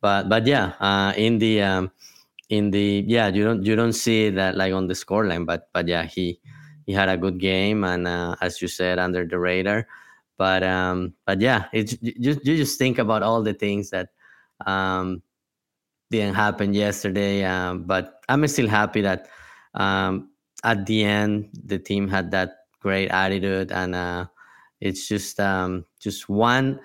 But 0.00 0.28
but 0.28 0.46
yeah, 0.46 0.72
uh, 0.80 1.12
in 1.16 1.38
the 1.38 1.62
um, 1.62 1.90
in 2.48 2.70
the 2.70 3.04
yeah 3.06 3.28
you 3.28 3.44
don't 3.44 3.64
you 3.64 3.74
don't 3.74 3.92
see 3.92 4.30
that 4.30 4.56
like 4.56 4.72
on 4.72 4.86
the 4.86 4.94
scoreline 4.94 5.44
but 5.46 5.68
but 5.72 5.88
yeah 5.88 6.04
he 6.04 6.38
he 6.86 6.92
had 6.92 7.08
a 7.08 7.16
good 7.16 7.38
game 7.38 7.82
and 7.82 8.06
uh, 8.06 8.36
as 8.40 8.62
you 8.62 8.68
said 8.68 8.98
under 8.98 9.26
the 9.26 9.38
radar 9.38 9.86
but 10.38 10.62
um 10.62 11.12
but 11.26 11.40
yeah 11.40 11.64
it's 11.72 11.96
you, 12.00 12.38
you 12.44 12.56
just 12.56 12.78
think 12.78 12.98
about 12.98 13.22
all 13.22 13.42
the 13.42 13.54
things 13.54 13.90
that 13.90 14.10
um 14.66 15.22
didn't 16.10 16.34
happen 16.34 16.72
yesterday 16.72 17.44
um, 17.44 17.84
but 17.84 18.20
i'm 18.28 18.46
still 18.46 18.68
happy 18.68 19.00
that 19.00 19.28
um 19.74 20.30
at 20.64 20.86
the 20.86 21.04
end 21.04 21.48
the 21.64 21.78
team 21.78 22.08
had 22.08 22.30
that 22.30 22.66
great 22.80 23.08
attitude 23.10 23.72
and 23.72 23.94
uh 23.94 24.24
it's 24.80 25.08
just 25.08 25.40
um 25.40 25.84
just 26.00 26.28
one 26.28 26.78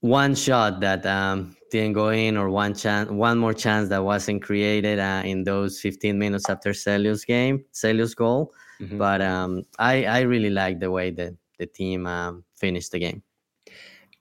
one 0.00 0.34
shot 0.34 0.80
that 0.80 1.04
um 1.06 1.56
didn't 1.70 1.94
go 1.94 2.08
in 2.10 2.36
or 2.36 2.50
one 2.50 2.74
chance 2.74 3.10
one 3.10 3.38
more 3.38 3.54
chance 3.54 3.88
that 3.88 4.04
wasn't 4.04 4.42
created 4.42 4.98
uh, 4.98 5.22
in 5.24 5.44
those 5.44 5.80
15 5.80 6.18
minutes 6.18 6.50
after 6.50 6.70
Celio's 6.70 7.24
game 7.24 7.64
Celio's 7.72 8.14
goal 8.14 8.52
mm-hmm. 8.80 8.98
but 8.98 9.22
um, 9.22 9.62
I 9.78 10.04
I 10.04 10.20
really 10.20 10.50
like 10.50 10.80
the 10.80 10.90
way 10.90 11.10
that 11.10 11.34
the 11.58 11.66
team 11.66 12.06
um, 12.06 12.44
finished 12.56 12.92
the 12.92 12.98
game 12.98 13.22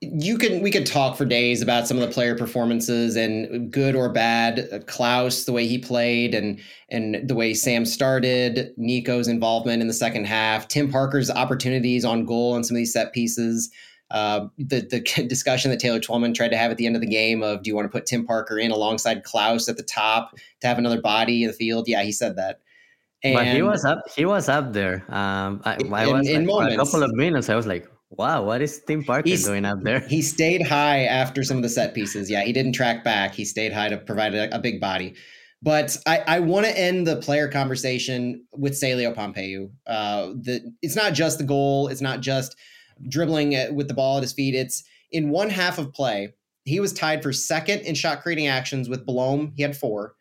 you 0.01 0.37
can 0.39 0.63
we 0.63 0.71
could 0.71 0.85
talk 0.87 1.15
for 1.15 1.25
days 1.25 1.61
about 1.61 1.87
some 1.87 1.97
of 1.97 2.07
the 2.07 2.11
player 2.11 2.35
performances 2.35 3.15
and 3.15 3.71
good 3.71 3.95
or 3.95 4.09
bad 4.09 4.67
Klauss 4.87 5.45
the 5.45 5.51
way 5.51 5.67
he 5.67 5.77
played 5.77 6.33
and 6.33 6.59
and 6.89 7.29
the 7.29 7.35
way 7.35 7.53
Sam 7.53 7.85
started 7.85 8.73
Nico's 8.77 9.27
involvement 9.27 9.79
in 9.79 9.87
the 9.87 9.93
second 9.93 10.25
half 10.25 10.67
Tim 10.67 10.91
Parker's 10.91 11.29
opportunities 11.29 12.03
on 12.03 12.25
goal 12.25 12.55
and 12.55 12.65
some 12.65 12.75
of 12.75 12.79
these 12.79 12.93
set 12.93 13.13
pieces 13.13 13.71
uh, 14.09 14.47
the 14.57 14.81
the 14.81 14.99
discussion 15.27 15.69
that 15.69 15.79
Taylor 15.79 15.99
Twellman 15.99 16.33
tried 16.33 16.49
to 16.49 16.57
have 16.57 16.71
at 16.71 16.77
the 16.77 16.87
end 16.87 16.95
of 16.95 17.01
the 17.01 17.07
game 17.07 17.43
of 17.43 17.61
do 17.61 17.69
you 17.69 17.75
want 17.75 17.85
to 17.85 17.89
put 17.89 18.07
Tim 18.07 18.25
Parker 18.25 18.57
in 18.57 18.71
alongside 18.71 19.23
Klauss 19.23 19.69
at 19.69 19.77
the 19.77 19.83
top 19.83 20.35
to 20.61 20.67
have 20.67 20.79
another 20.79 20.99
body 20.99 21.43
in 21.43 21.47
the 21.47 21.53
field? 21.53 21.87
Yeah, 21.87 22.01
he 22.01 22.11
said 22.11 22.37
that. 22.37 22.59
And 23.23 23.35
but 23.35 23.47
he 23.47 23.61
was 23.61 23.85
up. 23.85 23.99
He 24.15 24.25
was 24.25 24.49
up 24.49 24.73
there. 24.73 25.05
Um, 25.07 25.61
I, 25.63 25.73
I 25.73 26.05
in, 26.05 26.13
was 26.13 26.27
in 26.27 26.47
like, 26.47 26.73
a 26.73 26.77
couple 26.77 27.03
of 27.03 27.13
minutes. 27.13 27.49
I 27.49 27.55
was 27.55 27.67
like, 27.67 27.87
"Wow, 28.11 28.43
what 28.43 28.61
is 28.61 28.81
Tim 28.85 29.03
Parker 29.03 29.27
He's, 29.27 29.45
doing 29.45 29.65
up 29.65 29.81
there?" 29.81 30.01
He 30.01 30.21
stayed 30.21 30.67
high 30.67 31.05
after 31.05 31.43
some 31.43 31.57
of 31.57 31.63
the 31.63 31.69
set 31.69 31.93
pieces. 31.93 32.29
Yeah, 32.29 32.43
he 32.43 32.53
didn't 32.53 32.73
track 32.73 33.03
back. 33.03 33.33
He 33.33 33.45
stayed 33.45 33.73
high 33.73 33.89
to 33.89 33.97
provide 33.97 34.35
a, 34.35 34.55
a 34.55 34.59
big 34.59 34.79
body. 34.79 35.15
But 35.63 35.97
I, 36.05 36.23
I 36.27 36.39
want 36.39 36.65
to 36.65 36.77
end 36.77 37.05
the 37.05 37.17
player 37.17 37.47
conversation 37.47 38.45
with 38.51 38.73
Celio 38.73 39.15
Pompeu. 39.15 39.69
Uh, 39.85 40.33
the, 40.39 40.73
it's 40.81 40.95
not 40.95 41.13
just 41.13 41.37
the 41.37 41.43
goal. 41.43 41.87
It's 41.87 42.01
not 42.01 42.21
just 42.21 42.55
dribbling 43.07 43.75
with 43.75 43.87
the 43.87 43.93
ball 43.93 44.17
at 44.17 44.23
his 44.23 44.33
feet. 44.33 44.55
It's 44.55 44.83
in 45.11 45.29
one 45.29 45.49
half 45.49 45.77
of 45.77 45.93
play, 45.93 46.33
he 46.63 46.79
was 46.79 46.93
tied 46.93 47.23
for 47.23 47.33
second 47.33 47.81
in 47.81 47.95
shot 47.95 48.21
creating 48.21 48.47
actions 48.47 48.89
with 48.89 49.05
Blom. 49.05 49.53
He 49.55 49.63
had 49.63 49.75
four. 49.75 50.15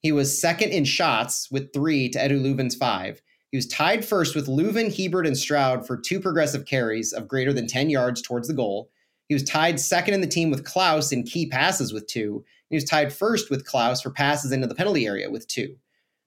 He 0.00 0.12
was 0.12 0.40
second 0.40 0.70
in 0.70 0.84
shots 0.84 1.48
with 1.50 1.72
three 1.72 2.08
to 2.10 2.18
Edu 2.18 2.40
Löwen's 2.40 2.74
five. 2.74 3.22
He 3.54 3.58
was 3.58 3.68
tied 3.68 4.04
first 4.04 4.34
with 4.34 4.48
Löwen, 4.48 4.92
Hiebert, 4.92 5.28
and 5.28 5.38
Stroud 5.38 5.86
for 5.86 5.96
two 5.96 6.18
progressive 6.18 6.66
carries 6.66 7.12
of 7.12 7.28
greater 7.28 7.52
than 7.52 7.68
10 7.68 7.88
yards 7.88 8.20
towards 8.20 8.48
the 8.48 8.52
goal. 8.52 8.90
He 9.28 9.34
was 9.36 9.44
tied 9.44 9.78
second 9.78 10.14
in 10.14 10.20
the 10.20 10.26
team 10.26 10.50
with 10.50 10.64
Klauss 10.64 11.12
in 11.12 11.22
key 11.22 11.46
passes 11.46 11.92
with 11.92 12.08
two. 12.08 12.44
He 12.68 12.74
was 12.74 12.82
tied 12.82 13.12
first 13.12 13.50
with 13.50 13.64
Klauss 13.64 14.02
for 14.02 14.10
passes 14.10 14.50
into 14.50 14.66
the 14.66 14.74
penalty 14.74 15.06
area 15.06 15.30
with 15.30 15.46
two. 15.46 15.76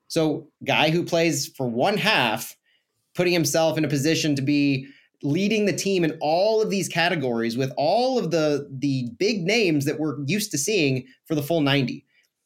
So, 0.08 0.48
guy 0.64 0.90
who 0.90 1.04
plays 1.04 1.48
for 1.48 1.68
one 1.68 1.98
half, 1.98 2.56
putting 3.14 3.34
himself 3.34 3.78
in 3.78 3.84
a 3.84 3.90
position 3.90 4.34
to 4.38 4.42
be 4.42 4.88
leading 5.22 5.66
the 5.66 5.76
team 5.76 6.06
in 6.06 6.18
all 6.22 6.62
of 6.62 6.70
these 6.70 6.88
categories 6.88 7.58
with 7.58 7.74
all 7.76 8.18
of 8.18 8.32
the 8.32 8.70
the 8.72 9.10
big 9.20 9.44
names 9.44 9.84
that 9.84 10.00
we're 10.00 10.24
used 10.28 10.52
to 10.52 10.58
seeing 10.58 11.06
for 11.26 11.36
the 11.36 11.44
full 11.44 11.60
90. 11.60 12.06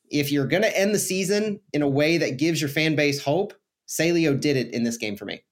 If 0.10 0.32
you're 0.32 0.48
going 0.48 0.64
to 0.64 0.76
end 0.76 0.96
the 0.96 1.00
season 1.00 1.60
in 1.72 1.84
a 1.84 1.88
way 1.88 2.18
that 2.18 2.40
gives 2.40 2.60
your 2.60 2.70
fan 2.72 2.96
base 2.96 3.22
hope, 3.22 3.54
Celio 3.92 4.40
did 4.40 4.56
it 4.56 4.74
in 4.74 4.84
this 4.84 4.98
game 4.98 5.18
for 5.18 5.26
me. 5.26 5.44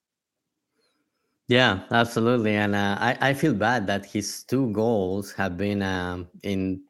Yeah, 1.49 1.81
absolutely. 1.91 2.55
And 2.55 2.75
uh, 2.75 2.95
I, 2.99 3.17
I 3.29 3.33
feel 3.33 3.53
bad 3.53 3.87
that 3.87 4.05
his 4.05 4.43
two 4.43 4.71
goals 4.71 5.33
have 5.33 5.57
been 5.57 5.81
um, 5.81 6.27
in 6.43 6.81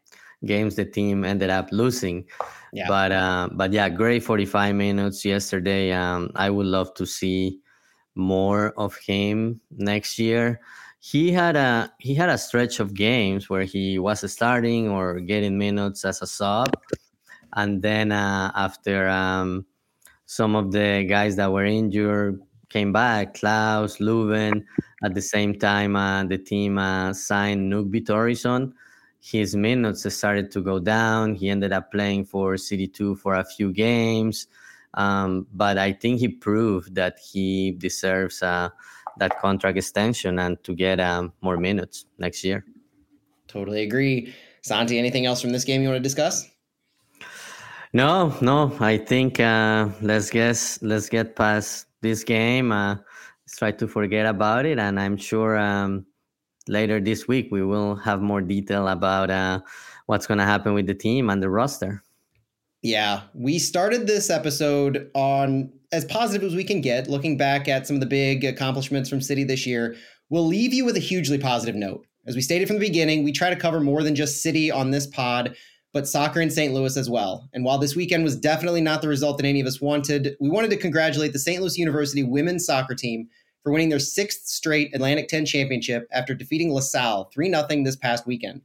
games 0.45 0.75
the 0.75 0.85
team 0.85 1.23
ended 1.25 1.49
up 1.49 1.69
losing. 1.71 2.25
Yeah. 2.71 2.85
But 2.87 3.11
uh, 3.11 3.49
but 3.53 3.71
yeah, 3.71 3.89
great 3.89 4.23
45 4.23 4.75
minutes 4.75 5.25
yesterday. 5.25 5.91
Um, 5.91 6.29
I 6.35 6.49
would 6.49 6.67
love 6.67 6.93
to 6.95 7.05
see 7.05 7.61
more 8.15 8.73
of 8.77 8.95
him 8.97 9.59
next 9.71 10.19
year. 10.19 10.59
He 10.99 11.31
had 11.31 11.55
a 11.55 11.91
he 11.99 12.13
had 12.13 12.29
a 12.29 12.37
stretch 12.37 12.79
of 12.79 12.93
games 12.93 13.49
where 13.49 13.63
he 13.63 13.97
was 13.97 14.29
starting 14.31 14.89
or 14.89 15.19
getting 15.21 15.57
minutes 15.57 16.03
as 16.05 16.21
a 16.21 16.27
sub, 16.27 16.75
and 17.55 17.81
then 17.81 18.11
uh, 18.11 18.51
after 18.53 19.07
um, 19.07 19.65
some 20.29 20.55
of 20.55 20.71
the 20.71 21.03
guys 21.09 21.37
that 21.37 21.51
were 21.51 21.65
injured 21.65 22.39
came 22.69 22.93
back, 22.93 23.33
Klauss, 23.33 23.97
Löwen. 23.97 24.63
At 25.03 25.15
the 25.15 25.23
same 25.23 25.57
time, 25.57 25.95
uh, 25.95 26.23
the 26.23 26.37
team 26.37 26.77
uh, 26.77 27.13
signed 27.13 27.73
Nökkvi 27.73 28.05
Thórisson. 28.05 28.73
His 29.19 29.55
minutes 29.55 30.05
started 30.13 30.51
to 30.51 30.61
go 30.61 30.77
down. 30.77 31.33
He 31.33 31.49
ended 31.49 31.73
up 31.73 31.91
playing 31.91 32.25
for 32.25 32.57
City 32.57 32.87
2 32.87 33.15
for 33.15 33.33
a 33.33 33.43
few 33.43 33.73
games. 33.73 34.45
Um, 34.93 35.47
but 35.51 35.79
I 35.79 35.93
think 35.93 36.19
he 36.19 36.27
proved 36.27 36.93
that 36.93 37.17
he 37.17 37.71
deserves 37.71 38.43
uh, 38.43 38.69
that 39.17 39.39
contract 39.39 39.79
extension 39.79 40.37
and 40.37 40.63
to 40.63 40.75
get 40.75 40.99
um, 40.99 41.33
more 41.41 41.57
minutes 41.57 42.05
next 42.19 42.43
year. 42.43 42.63
Totally 43.47 43.81
agree. 43.81 44.31
Santi, 44.61 44.99
anything 44.99 45.25
else 45.25 45.41
from 45.41 45.53
this 45.53 45.63
game 45.63 45.81
you 45.81 45.87
want 45.87 45.97
to 45.97 46.03
discuss? 46.03 46.48
No, 47.93 48.35
no. 48.41 48.75
I 48.79 48.97
think 48.97 49.39
uh, 49.39 49.89
let's 50.01 50.29
guess. 50.29 50.81
Let's 50.81 51.09
get 51.09 51.35
past 51.35 51.87
this 52.01 52.23
game. 52.23 52.71
Uh, 52.71 52.95
let's 53.45 53.57
try 53.57 53.71
to 53.71 53.87
forget 53.87 54.25
about 54.25 54.65
it, 54.65 54.77
and 54.77 54.99
I'm 54.99 55.17
sure 55.17 55.57
um, 55.57 56.05
later 56.67 56.99
this 56.99 57.27
week 57.27 57.49
we 57.51 57.63
will 57.63 57.95
have 57.95 58.21
more 58.21 58.41
detail 58.41 58.87
about 58.87 59.31
uh, 59.31 59.61
what's 60.05 60.27
going 60.27 60.37
to 60.37 60.43
happen 60.43 60.73
with 60.73 60.85
the 60.85 60.93
team 60.93 61.29
and 61.29 61.41
the 61.41 61.49
roster. 61.49 62.03
Yeah, 62.81 63.21
we 63.33 63.59
started 63.59 64.07
this 64.07 64.29
episode 64.29 65.09
on 65.13 65.71
as 65.91 66.05
positive 66.05 66.47
as 66.47 66.55
we 66.55 66.63
can 66.63 66.81
get, 66.81 67.09
looking 67.09 67.37
back 67.37 67.67
at 67.67 67.87
some 67.87 67.95
of 67.95 67.99
the 67.99 68.05
big 68.05 68.45
accomplishments 68.45 69.09
from 69.09 69.19
City 69.19 69.43
this 69.43 69.65
year. 69.65 69.95
We'll 70.29 70.45
leave 70.45 70.73
you 70.73 70.85
with 70.85 70.95
a 70.95 71.01
hugely 71.01 71.39
positive 71.39 71.75
note. 71.75 72.05
As 72.27 72.35
we 72.35 72.41
stated 72.41 72.67
from 72.67 72.77
the 72.77 72.85
beginning, 72.85 73.23
we 73.23 73.31
try 73.31 73.49
to 73.49 73.55
cover 73.55 73.79
more 73.79 74.03
than 74.03 74.15
just 74.15 74.43
City 74.43 74.69
on 74.69 74.91
this 74.91 75.07
pod, 75.07 75.55
but 75.91 76.07
soccer 76.07 76.39
in 76.39 76.49
St. 76.49 76.73
Louis 76.73 76.95
as 76.97 77.09
well. 77.09 77.49
And 77.53 77.63
while 77.63 77.77
this 77.77 77.95
weekend 77.95 78.23
was 78.23 78.35
definitely 78.35 78.81
not 78.81 79.01
the 79.01 79.07
result 79.07 79.37
that 79.37 79.45
any 79.45 79.59
of 79.59 79.67
us 79.67 79.81
wanted, 79.81 80.35
we 80.39 80.49
wanted 80.49 80.69
to 80.71 80.77
congratulate 80.77 81.33
the 81.33 81.39
St. 81.39 81.59
Louis 81.61 81.77
University 81.77 82.23
women's 82.23 82.65
soccer 82.65 82.95
team 82.95 83.27
for 83.63 83.71
winning 83.71 83.89
their 83.89 83.99
sixth 83.99 84.47
straight 84.47 84.93
Atlantic 84.93 85.27
10 85.27 85.45
championship 85.45 86.07
after 86.11 86.33
defeating 86.33 86.73
LaSalle 86.73 87.29
3 87.33 87.49
0 87.49 87.67
this 87.83 87.95
past 87.95 88.27
weekend. 88.27 88.61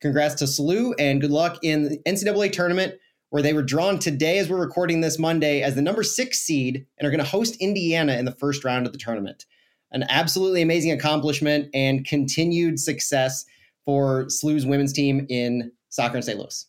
Congrats 0.00 0.34
to 0.34 0.44
SLU 0.44 0.94
and 0.98 1.20
good 1.20 1.30
luck 1.30 1.58
in 1.62 1.88
the 1.88 1.98
NCAA 2.06 2.52
tournament 2.52 2.94
where 3.30 3.42
they 3.42 3.52
were 3.52 3.62
drawn 3.62 3.98
today 3.98 4.38
as 4.38 4.48
we're 4.48 4.60
recording 4.60 5.00
this 5.00 5.18
Monday 5.18 5.62
as 5.62 5.74
the 5.74 5.82
number 5.82 6.02
six 6.02 6.38
seed 6.38 6.86
and 6.98 7.06
are 7.06 7.10
going 7.10 7.18
to 7.18 7.28
host 7.28 7.56
Indiana 7.56 8.16
in 8.16 8.24
the 8.24 8.30
first 8.32 8.64
round 8.64 8.86
of 8.86 8.92
the 8.92 8.98
tournament. 8.98 9.46
An 9.90 10.04
absolutely 10.08 10.62
amazing 10.62 10.92
accomplishment 10.92 11.68
and 11.72 12.06
continued 12.06 12.78
success 12.78 13.44
for 13.84 14.26
SLU's 14.26 14.66
women's 14.66 14.92
team 14.92 15.26
in 15.28 15.72
soccer 15.94 16.16
in 16.16 16.22
St. 16.22 16.38
Louis. 16.38 16.66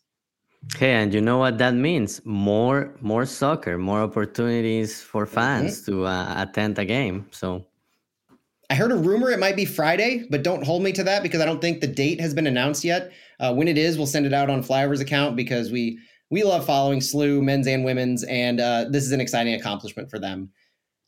Okay, 0.74 0.94
and 0.94 1.12
you 1.12 1.20
know 1.20 1.38
what 1.38 1.58
that 1.58 1.74
means? 1.74 2.20
More, 2.24 2.94
more 3.00 3.26
soccer, 3.26 3.78
more 3.78 4.00
opportunities 4.00 5.02
for 5.02 5.24
mm-hmm. 5.24 5.34
fans 5.34 5.82
mm-hmm. 5.82 5.92
to 5.92 6.06
uh, 6.06 6.34
attend 6.38 6.78
a 6.78 6.84
game. 6.84 7.26
So, 7.30 7.66
I 8.68 8.74
heard 8.74 8.90
a 8.90 8.96
rumor 8.96 9.30
it 9.30 9.38
might 9.38 9.54
be 9.54 9.64
Friday, 9.64 10.26
but 10.28 10.42
don't 10.42 10.64
hold 10.64 10.82
me 10.82 10.92
to 10.92 11.04
that 11.04 11.22
because 11.22 11.40
I 11.40 11.44
don't 11.44 11.60
think 11.60 11.80
the 11.80 11.86
date 11.86 12.20
has 12.20 12.34
been 12.34 12.48
announced 12.48 12.82
yet. 12.82 13.12
Uh, 13.38 13.54
when 13.54 13.68
it 13.68 13.78
is, 13.78 13.96
we'll 13.96 14.08
send 14.08 14.26
it 14.26 14.32
out 14.32 14.50
on 14.50 14.62
Flyovers 14.62 15.00
account 15.00 15.36
because 15.36 15.70
we 15.70 15.98
we 16.30 16.42
love 16.42 16.66
following 16.66 16.98
SLU, 16.98 17.40
men's 17.42 17.68
and 17.68 17.84
women's, 17.84 18.24
and 18.24 18.60
uh, 18.60 18.86
this 18.90 19.04
is 19.04 19.12
an 19.12 19.20
exciting 19.20 19.54
accomplishment 19.54 20.10
for 20.10 20.18
them. 20.18 20.50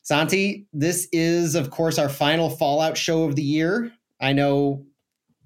Santi, 0.02 0.66
this 0.72 1.08
is, 1.12 1.56
of 1.56 1.70
course, 1.70 1.98
our 1.98 2.08
final 2.08 2.48
Fallout 2.48 2.96
show 2.96 3.24
of 3.24 3.34
the 3.34 3.42
year. 3.42 3.92
I 4.20 4.32
know, 4.32 4.86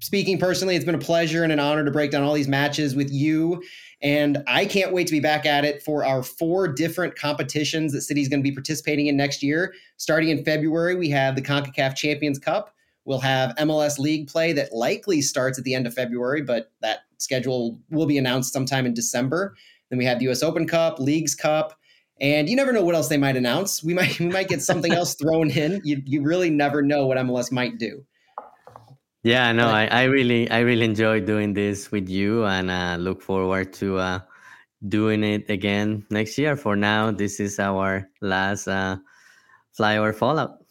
speaking 0.03 0.36
personally, 0.36 0.74
it's 0.74 0.84
been 0.84 0.96
a 0.96 0.98
pleasure 0.98 1.44
and 1.44 1.53
an 1.53 1.61
honor 1.61 1.84
to 1.84 1.90
break 1.90 2.11
down 2.11 2.24
all 2.24 2.34
these 2.34 2.48
matches 2.48 2.96
with 2.96 3.11
you. 3.11 3.62
And 4.03 4.42
I 4.48 4.66
can't 4.66 4.92
wait 4.92 5.07
to 5.07 5.12
be 5.12 5.20
back 5.20 5.46
at 5.46 5.64
it 5.64 5.80
for 5.80 6.05
our 6.05 6.24
four 6.24 6.66
different 6.66 7.14
competitions 7.14 7.92
that 7.92 8.00
City's 8.00 8.28
going 8.28 8.40
to 8.40 8.48
be 8.48 8.53
participating 8.55 9.07
in 9.07 9.16
next 9.16 9.44
year. 9.44 9.74
Starting 9.96 10.28
in 10.28 10.44
February, 10.44 10.96
we 10.96 11.09
have 11.11 11.36
the 11.36 11.42
CONCACAF 11.42 11.94
Champions 11.94 12.40
Cup. 12.40 12.74
We'll 13.05 13.20
have 13.20 13.55
MLS 13.57 13.98
League 13.98 14.28
play 14.28 14.53
that 14.55 14.72
likely 14.72 15.22
starts 15.22 15.57
at 15.57 15.64
the 15.64 15.74
end 15.74 15.86
of 15.86 15.94
February, 15.94 16.42
but 16.42 16.72
that 16.80 17.00
schedule 17.18 17.78
will 17.90 18.07
be 18.07 18.18
announced 18.18 18.53
sometime 18.53 18.86
in 18.86 18.94
December. 18.94 19.55
Then 19.88 19.98
we 19.98 20.05
have 20.05 20.18
the 20.18 20.28
US 20.30 20.42
Open 20.42 20.66
Cup, 20.66 20.98
Leagues 20.98 21.36
Cup, 21.36 21.78
and 22.20 22.48
you 22.48 22.57
never 22.57 22.72
know 22.72 22.84
what 22.84 22.94
else 22.96 23.09
they 23.09 23.18
might 23.18 23.36
announce. 23.36 23.84
We 23.84 23.94
might 23.94 24.18
we 24.18 24.26
might 24.26 24.48
get 24.48 24.62
something 24.62 24.92
else 25.00 25.14
thrown 25.14 25.50
in. 25.50 25.80
You 25.84 26.03
you 26.05 26.22
really 26.22 26.50
never 26.50 26.82
know 26.82 27.07
what 27.07 27.18
MLS 27.18 27.53
might 27.53 27.78
do. 27.78 28.05
Yeah, 29.24 29.52
no, 29.52 29.68
I, 29.68 29.86
I 29.86 30.02
really 30.04 30.50
I 30.50 30.60
really 30.60 30.84
enjoy 30.84 31.20
doing 31.20 31.54
this 31.54 31.92
with 31.92 32.08
you 32.08 32.44
and 32.44 32.70
uh, 32.70 32.96
look 32.98 33.22
forward 33.22 33.72
to 33.74 33.98
uh, 33.98 34.20
doing 34.88 35.22
it 35.22 35.48
again 35.48 36.04
next 36.10 36.36
year. 36.38 36.56
For 36.56 36.74
now, 36.74 37.12
this 37.12 37.38
is 37.38 37.60
our 37.60 38.10
last 38.20 38.66
uh, 38.66 38.96
flyover 39.78 40.12
fallout. 40.12 40.62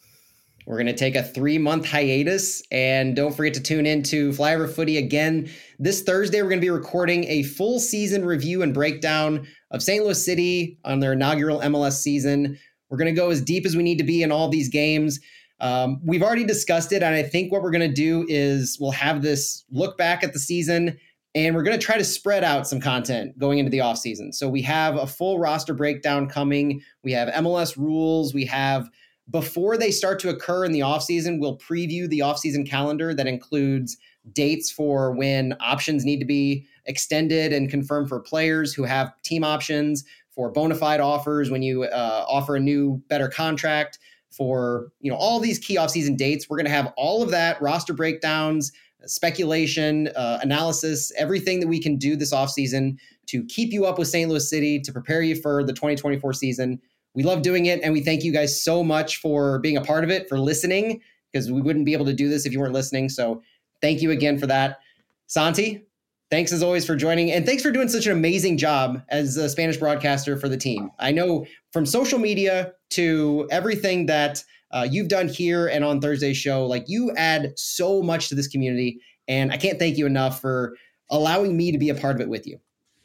We're 0.66 0.76
going 0.76 0.86
to 0.86 0.94
take 0.94 1.16
a 1.16 1.22
three 1.22 1.58
month 1.58 1.86
hiatus. 1.86 2.62
And 2.70 3.16
don't 3.16 3.34
forget 3.34 3.54
to 3.54 3.62
tune 3.62 3.86
in 3.86 4.02
to 4.04 4.30
Flyover 4.30 4.70
Footy 4.70 4.98
again 4.98 5.50
this 5.78 6.02
Thursday. 6.02 6.40
We're 6.40 6.48
going 6.48 6.60
to 6.60 6.64
be 6.66 6.70
recording 6.70 7.24
a 7.24 7.42
full 7.42 7.80
season 7.80 8.24
review 8.24 8.62
and 8.62 8.72
breakdown 8.72 9.46
of 9.70 9.82
St. 9.82 10.04
Louis 10.04 10.24
City 10.24 10.78
on 10.84 11.00
their 11.00 11.14
inaugural 11.14 11.60
MLS 11.60 12.00
season. 12.00 12.58
We're 12.90 12.98
going 12.98 13.12
to 13.12 13.20
go 13.20 13.30
as 13.30 13.40
deep 13.40 13.66
as 13.66 13.76
we 13.76 13.82
need 13.82 13.98
to 13.98 14.04
be 14.04 14.22
in 14.22 14.30
all 14.30 14.48
these 14.48 14.68
games. 14.68 15.18
Um, 15.62 16.00
we've 16.04 16.22
already 16.22 16.44
discussed 16.44 16.92
it. 16.92 17.02
And 17.02 17.14
I 17.14 17.22
think 17.22 17.52
what 17.52 17.62
we're 17.62 17.70
going 17.70 17.88
to 17.88 17.94
do 17.94 18.26
is 18.28 18.76
we'll 18.80 18.90
have 18.90 19.22
this 19.22 19.64
look 19.70 19.96
back 19.96 20.22
at 20.22 20.32
the 20.32 20.38
season 20.38 20.98
and 21.34 21.54
we're 21.54 21.62
going 21.62 21.78
to 21.78 21.84
try 21.84 21.96
to 21.96 22.04
spread 22.04 22.44
out 22.44 22.66
some 22.66 22.80
content 22.80 23.38
going 23.38 23.58
into 23.58 23.70
the 23.70 23.78
offseason. 23.78 24.34
So 24.34 24.48
we 24.48 24.60
have 24.62 24.96
a 24.96 25.06
full 25.06 25.38
roster 25.38 25.72
breakdown 25.72 26.28
coming. 26.28 26.82
We 27.04 27.12
have 27.12 27.28
MLS 27.28 27.76
rules. 27.76 28.34
We 28.34 28.44
have 28.46 28.90
before 29.30 29.78
they 29.78 29.92
start 29.92 30.18
to 30.20 30.28
occur 30.28 30.64
in 30.64 30.72
the 30.72 30.80
offseason, 30.80 31.38
we'll 31.40 31.56
preview 31.56 32.08
the 32.08 32.18
offseason 32.18 32.68
calendar 32.68 33.14
that 33.14 33.28
includes 33.28 33.96
dates 34.32 34.70
for 34.70 35.12
when 35.12 35.56
options 35.60 36.04
need 36.04 36.18
to 36.18 36.26
be 36.26 36.66
extended 36.86 37.52
and 37.52 37.70
confirmed 37.70 38.08
for 38.08 38.20
players 38.20 38.74
who 38.74 38.82
have 38.82 39.12
team 39.22 39.44
options, 39.44 40.04
for 40.34 40.50
bona 40.50 40.74
fide 40.74 41.00
offers 41.00 41.50
when 41.50 41.62
you 41.62 41.84
uh, 41.84 42.24
offer 42.28 42.56
a 42.56 42.60
new, 42.60 43.02
better 43.08 43.28
contract, 43.28 43.98
for 44.32 44.92
you 45.00 45.10
know 45.10 45.16
all 45.16 45.40
these 45.40 45.58
key 45.58 45.76
offseason 45.76 46.16
dates. 46.16 46.48
We're 46.48 46.56
going 46.56 46.66
to 46.66 46.72
have 46.72 46.92
all 46.96 47.22
of 47.22 47.30
that 47.30 47.60
roster 47.60 47.92
breakdowns, 47.92 48.72
speculation, 49.06 50.08
uh, 50.16 50.38
analysis, 50.42 51.12
everything 51.16 51.60
that 51.60 51.68
we 51.68 51.80
can 51.80 51.96
do 51.96 52.16
this 52.16 52.32
offseason 52.32 52.98
to 53.26 53.44
keep 53.44 53.72
you 53.72 53.86
up 53.86 53.98
with 53.98 54.08
St. 54.08 54.28
Louis 54.28 54.48
City 54.48 54.80
to 54.80 54.92
prepare 54.92 55.22
you 55.22 55.36
for 55.36 55.62
the 55.64 55.72
2024 55.72 56.32
season 56.32 56.80
we 57.14 57.22
love 57.22 57.42
doing 57.42 57.66
it, 57.66 57.80
and 57.82 57.92
we 57.92 58.00
thank 58.00 58.24
you 58.24 58.32
guys 58.32 58.62
so 58.62 58.82
much 58.82 59.18
for 59.18 59.58
being 59.58 59.76
a 59.76 59.82
part 59.82 60.04
of 60.04 60.10
it, 60.10 60.28
for 60.28 60.38
listening, 60.38 61.00
because 61.30 61.50
we 61.50 61.60
wouldn't 61.60 61.84
be 61.84 61.92
able 61.92 62.06
to 62.06 62.14
do 62.14 62.28
this 62.28 62.46
if 62.46 62.52
you 62.52 62.60
weren't 62.60 62.72
listening. 62.72 63.08
So 63.08 63.42
thank 63.80 64.00
you 64.00 64.10
again 64.10 64.38
for 64.38 64.46
that. 64.46 64.80
Santi, 65.26 65.84
thanks 66.32 66.50
as 66.50 66.62
always 66.62 66.86
for 66.86 66.96
joining, 66.96 67.30
and 67.30 67.44
thanks 67.44 67.62
for 67.62 67.70
doing 67.70 67.88
such 67.88 68.06
an 68.06 68.12
amazing 68.12 68.56
job 68.56 69.02
as 69.10 69.36
a 69.36 69.50
Spanish 69.50 69.76
broadcaster 69.76 70.34
for 70.38 70.48
the 70.48 70.56
team. 70.56 70.90
I 70.98 71.12
know 71.12 71.44
from 71.74 71.84
social 71.84 72.18
media 72.18 72.72
to 72.92 73.46
everything 73.50 74.06
that 74.06 74.42
uh, 74.70 74.88
you've 74.90 75.08
done 75.08 75.28
here 75.28 75.66
and 75.66 75.84
on 75.84 76.00
Thursday's 76.00 76.38
show, 76.38 76.64
like 76.64 76.84
you 76.86 77.12
add 77.18 77.52
so 77.58 78.02
much 78.02 78.30
to 78.30 78.34
this 78.34 78.48
community, 78.48 78.98
and 79.28 79.52
I 79.52 79.58
can't 79.58 79.78
thank 79.78 79.98
you 79.98 80.06
enough 80.06 80.40
for 80.40 80.74
allowing 81.10 81.54
me 81.54 81.70
to 81.70 81.76
be 81.76 81.90
a 81.90 81.94
part 81.94 82.14
of 82.14 82.22
it 82.22 82.30
with 82.30 82.46
you. 82.46 82.58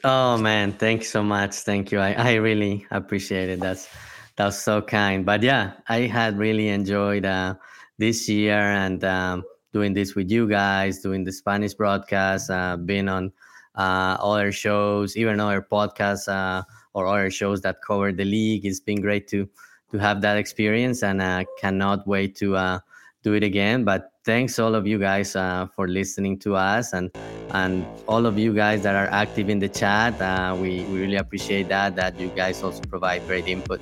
Oh 0.05 0.37
man, 0.37 0.71
thanks 0.71 1.09
so 1.09 1.21
much. 1.21 1.53
Thank 1.55 1.91
you. 1.91 1.99
I, 1.99 2.13
I 2.13 2.33
really 2.35 2.87
appreciate 2.91 3.49
it. 3.49 3.59
That's 3.59 3.89
that's 4.37 4.57
so 4.57 4.81
kind. 4.81 5.25
But 5.25 5.43
yeah, 5.43 5.73
I 5.89 6.01
had 6.01 6.37
really 6.37 6.69
enjoyed 6.69 7.25
uh, 7.25 7.55
this 7.97 8.29
year 8.29 8.57
and 8.57 9.03
um, 9.03 9.43
doing 9.73 9.93
this 9.93 10.15
with 10.15 10.31
you 10.31 10.47
guys, 10.47 10.99
doing 10.99 11.23
the 11.23 11.31
Spanish 11.31 11.73
broadcast, 11.73 12.49
uh, 12.49 12.77
being 12.77 13.09
on 13.09 13.31
uh, 13.75 14.17
other 14.19 14.51
shows, 14.51 15.15
even 15.15 15.39
other 15.39 15.61
podcasts 15.61 16.27
uh, 16.27 16.63
or 16.93 17.07
other 17.07 17.29
shows 17.29 17.61
that 17.61 17.81
cover 17.85 18.11
the 18.11 18.25
league. 18.25 18.65
It's 18.65 18.79
been 18.79 19.01
great 19.01 19.27
to 19.29 19.47
to 19.89 19.97
have 19.97 20.19
that 20.21 20.37
experience, 20.37 21.01
and 21.01 21.21
uh, 21.21 21.45
cannot 21.59 22.05
wait 22.05 22.35
to 22.37 22.57
uh, 22.57 22.79
do 23.23 23.33
it 23.33 23.43
again. 23.43 23.85
But 23.85 24.11
thanks 24.25 24.59
all 24.59 24.75
of 24.75 24.85
you 24.85 24.99
guys 24.99 25.33
uh, 25.35 25.67
for 25.75 25.87
listening 25.87 26.39
to 26.39 26.55
us, 26.55 26.93
and 26.93 27.09
and 27.51 27.85
all 28.07 28.25
of 28.25 28.37
you 28.37 28.53
guys 28.53 28.83
that 28.83 28.95
are 28.95 29.07
active 29.11 29.49
in 29.49 29.59
the 29.59 29.69
chat. 29.69 30.19
We 30.57 30.83
we 30.85 30.99
really 30.99 31.17
appreciate 31.17 31.69
that. 31.69 31.95
That 31.95 32.19
you 32.19 32.29
guys 32.29 32.63
also 32.63 32.81
provide 32.81 33.25
great 33.27 33.47
input. 33.47 33.79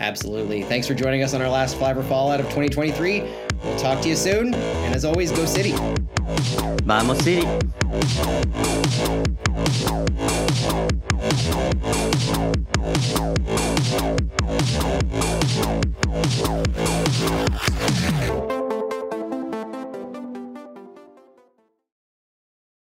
Absolutely. 0.00 0.62
Thanks 0.62 0.86
for 0.86 0.94
joining 0.94 1.24
us 1.24 1.34
on 1.34 1.42
our 1.42 1.48
last 1.48 1.76
Flyover 1.76 2.04
Fallout 2.04 2.38
of 2.38 2.46
2023. 2.46 3.47
We'll 3.62 3.78
talk 3.78 4.00
to 4.02 4.08
you 4.08 4.16
soon. 4.16 4.54
And 4.54 4.94
as 4.94 5.04
always, 5.04 5.32
go 5.32 5.44
City. 5.46 5.74
Vamos, 6.84 7.18
City. 7.18 7.46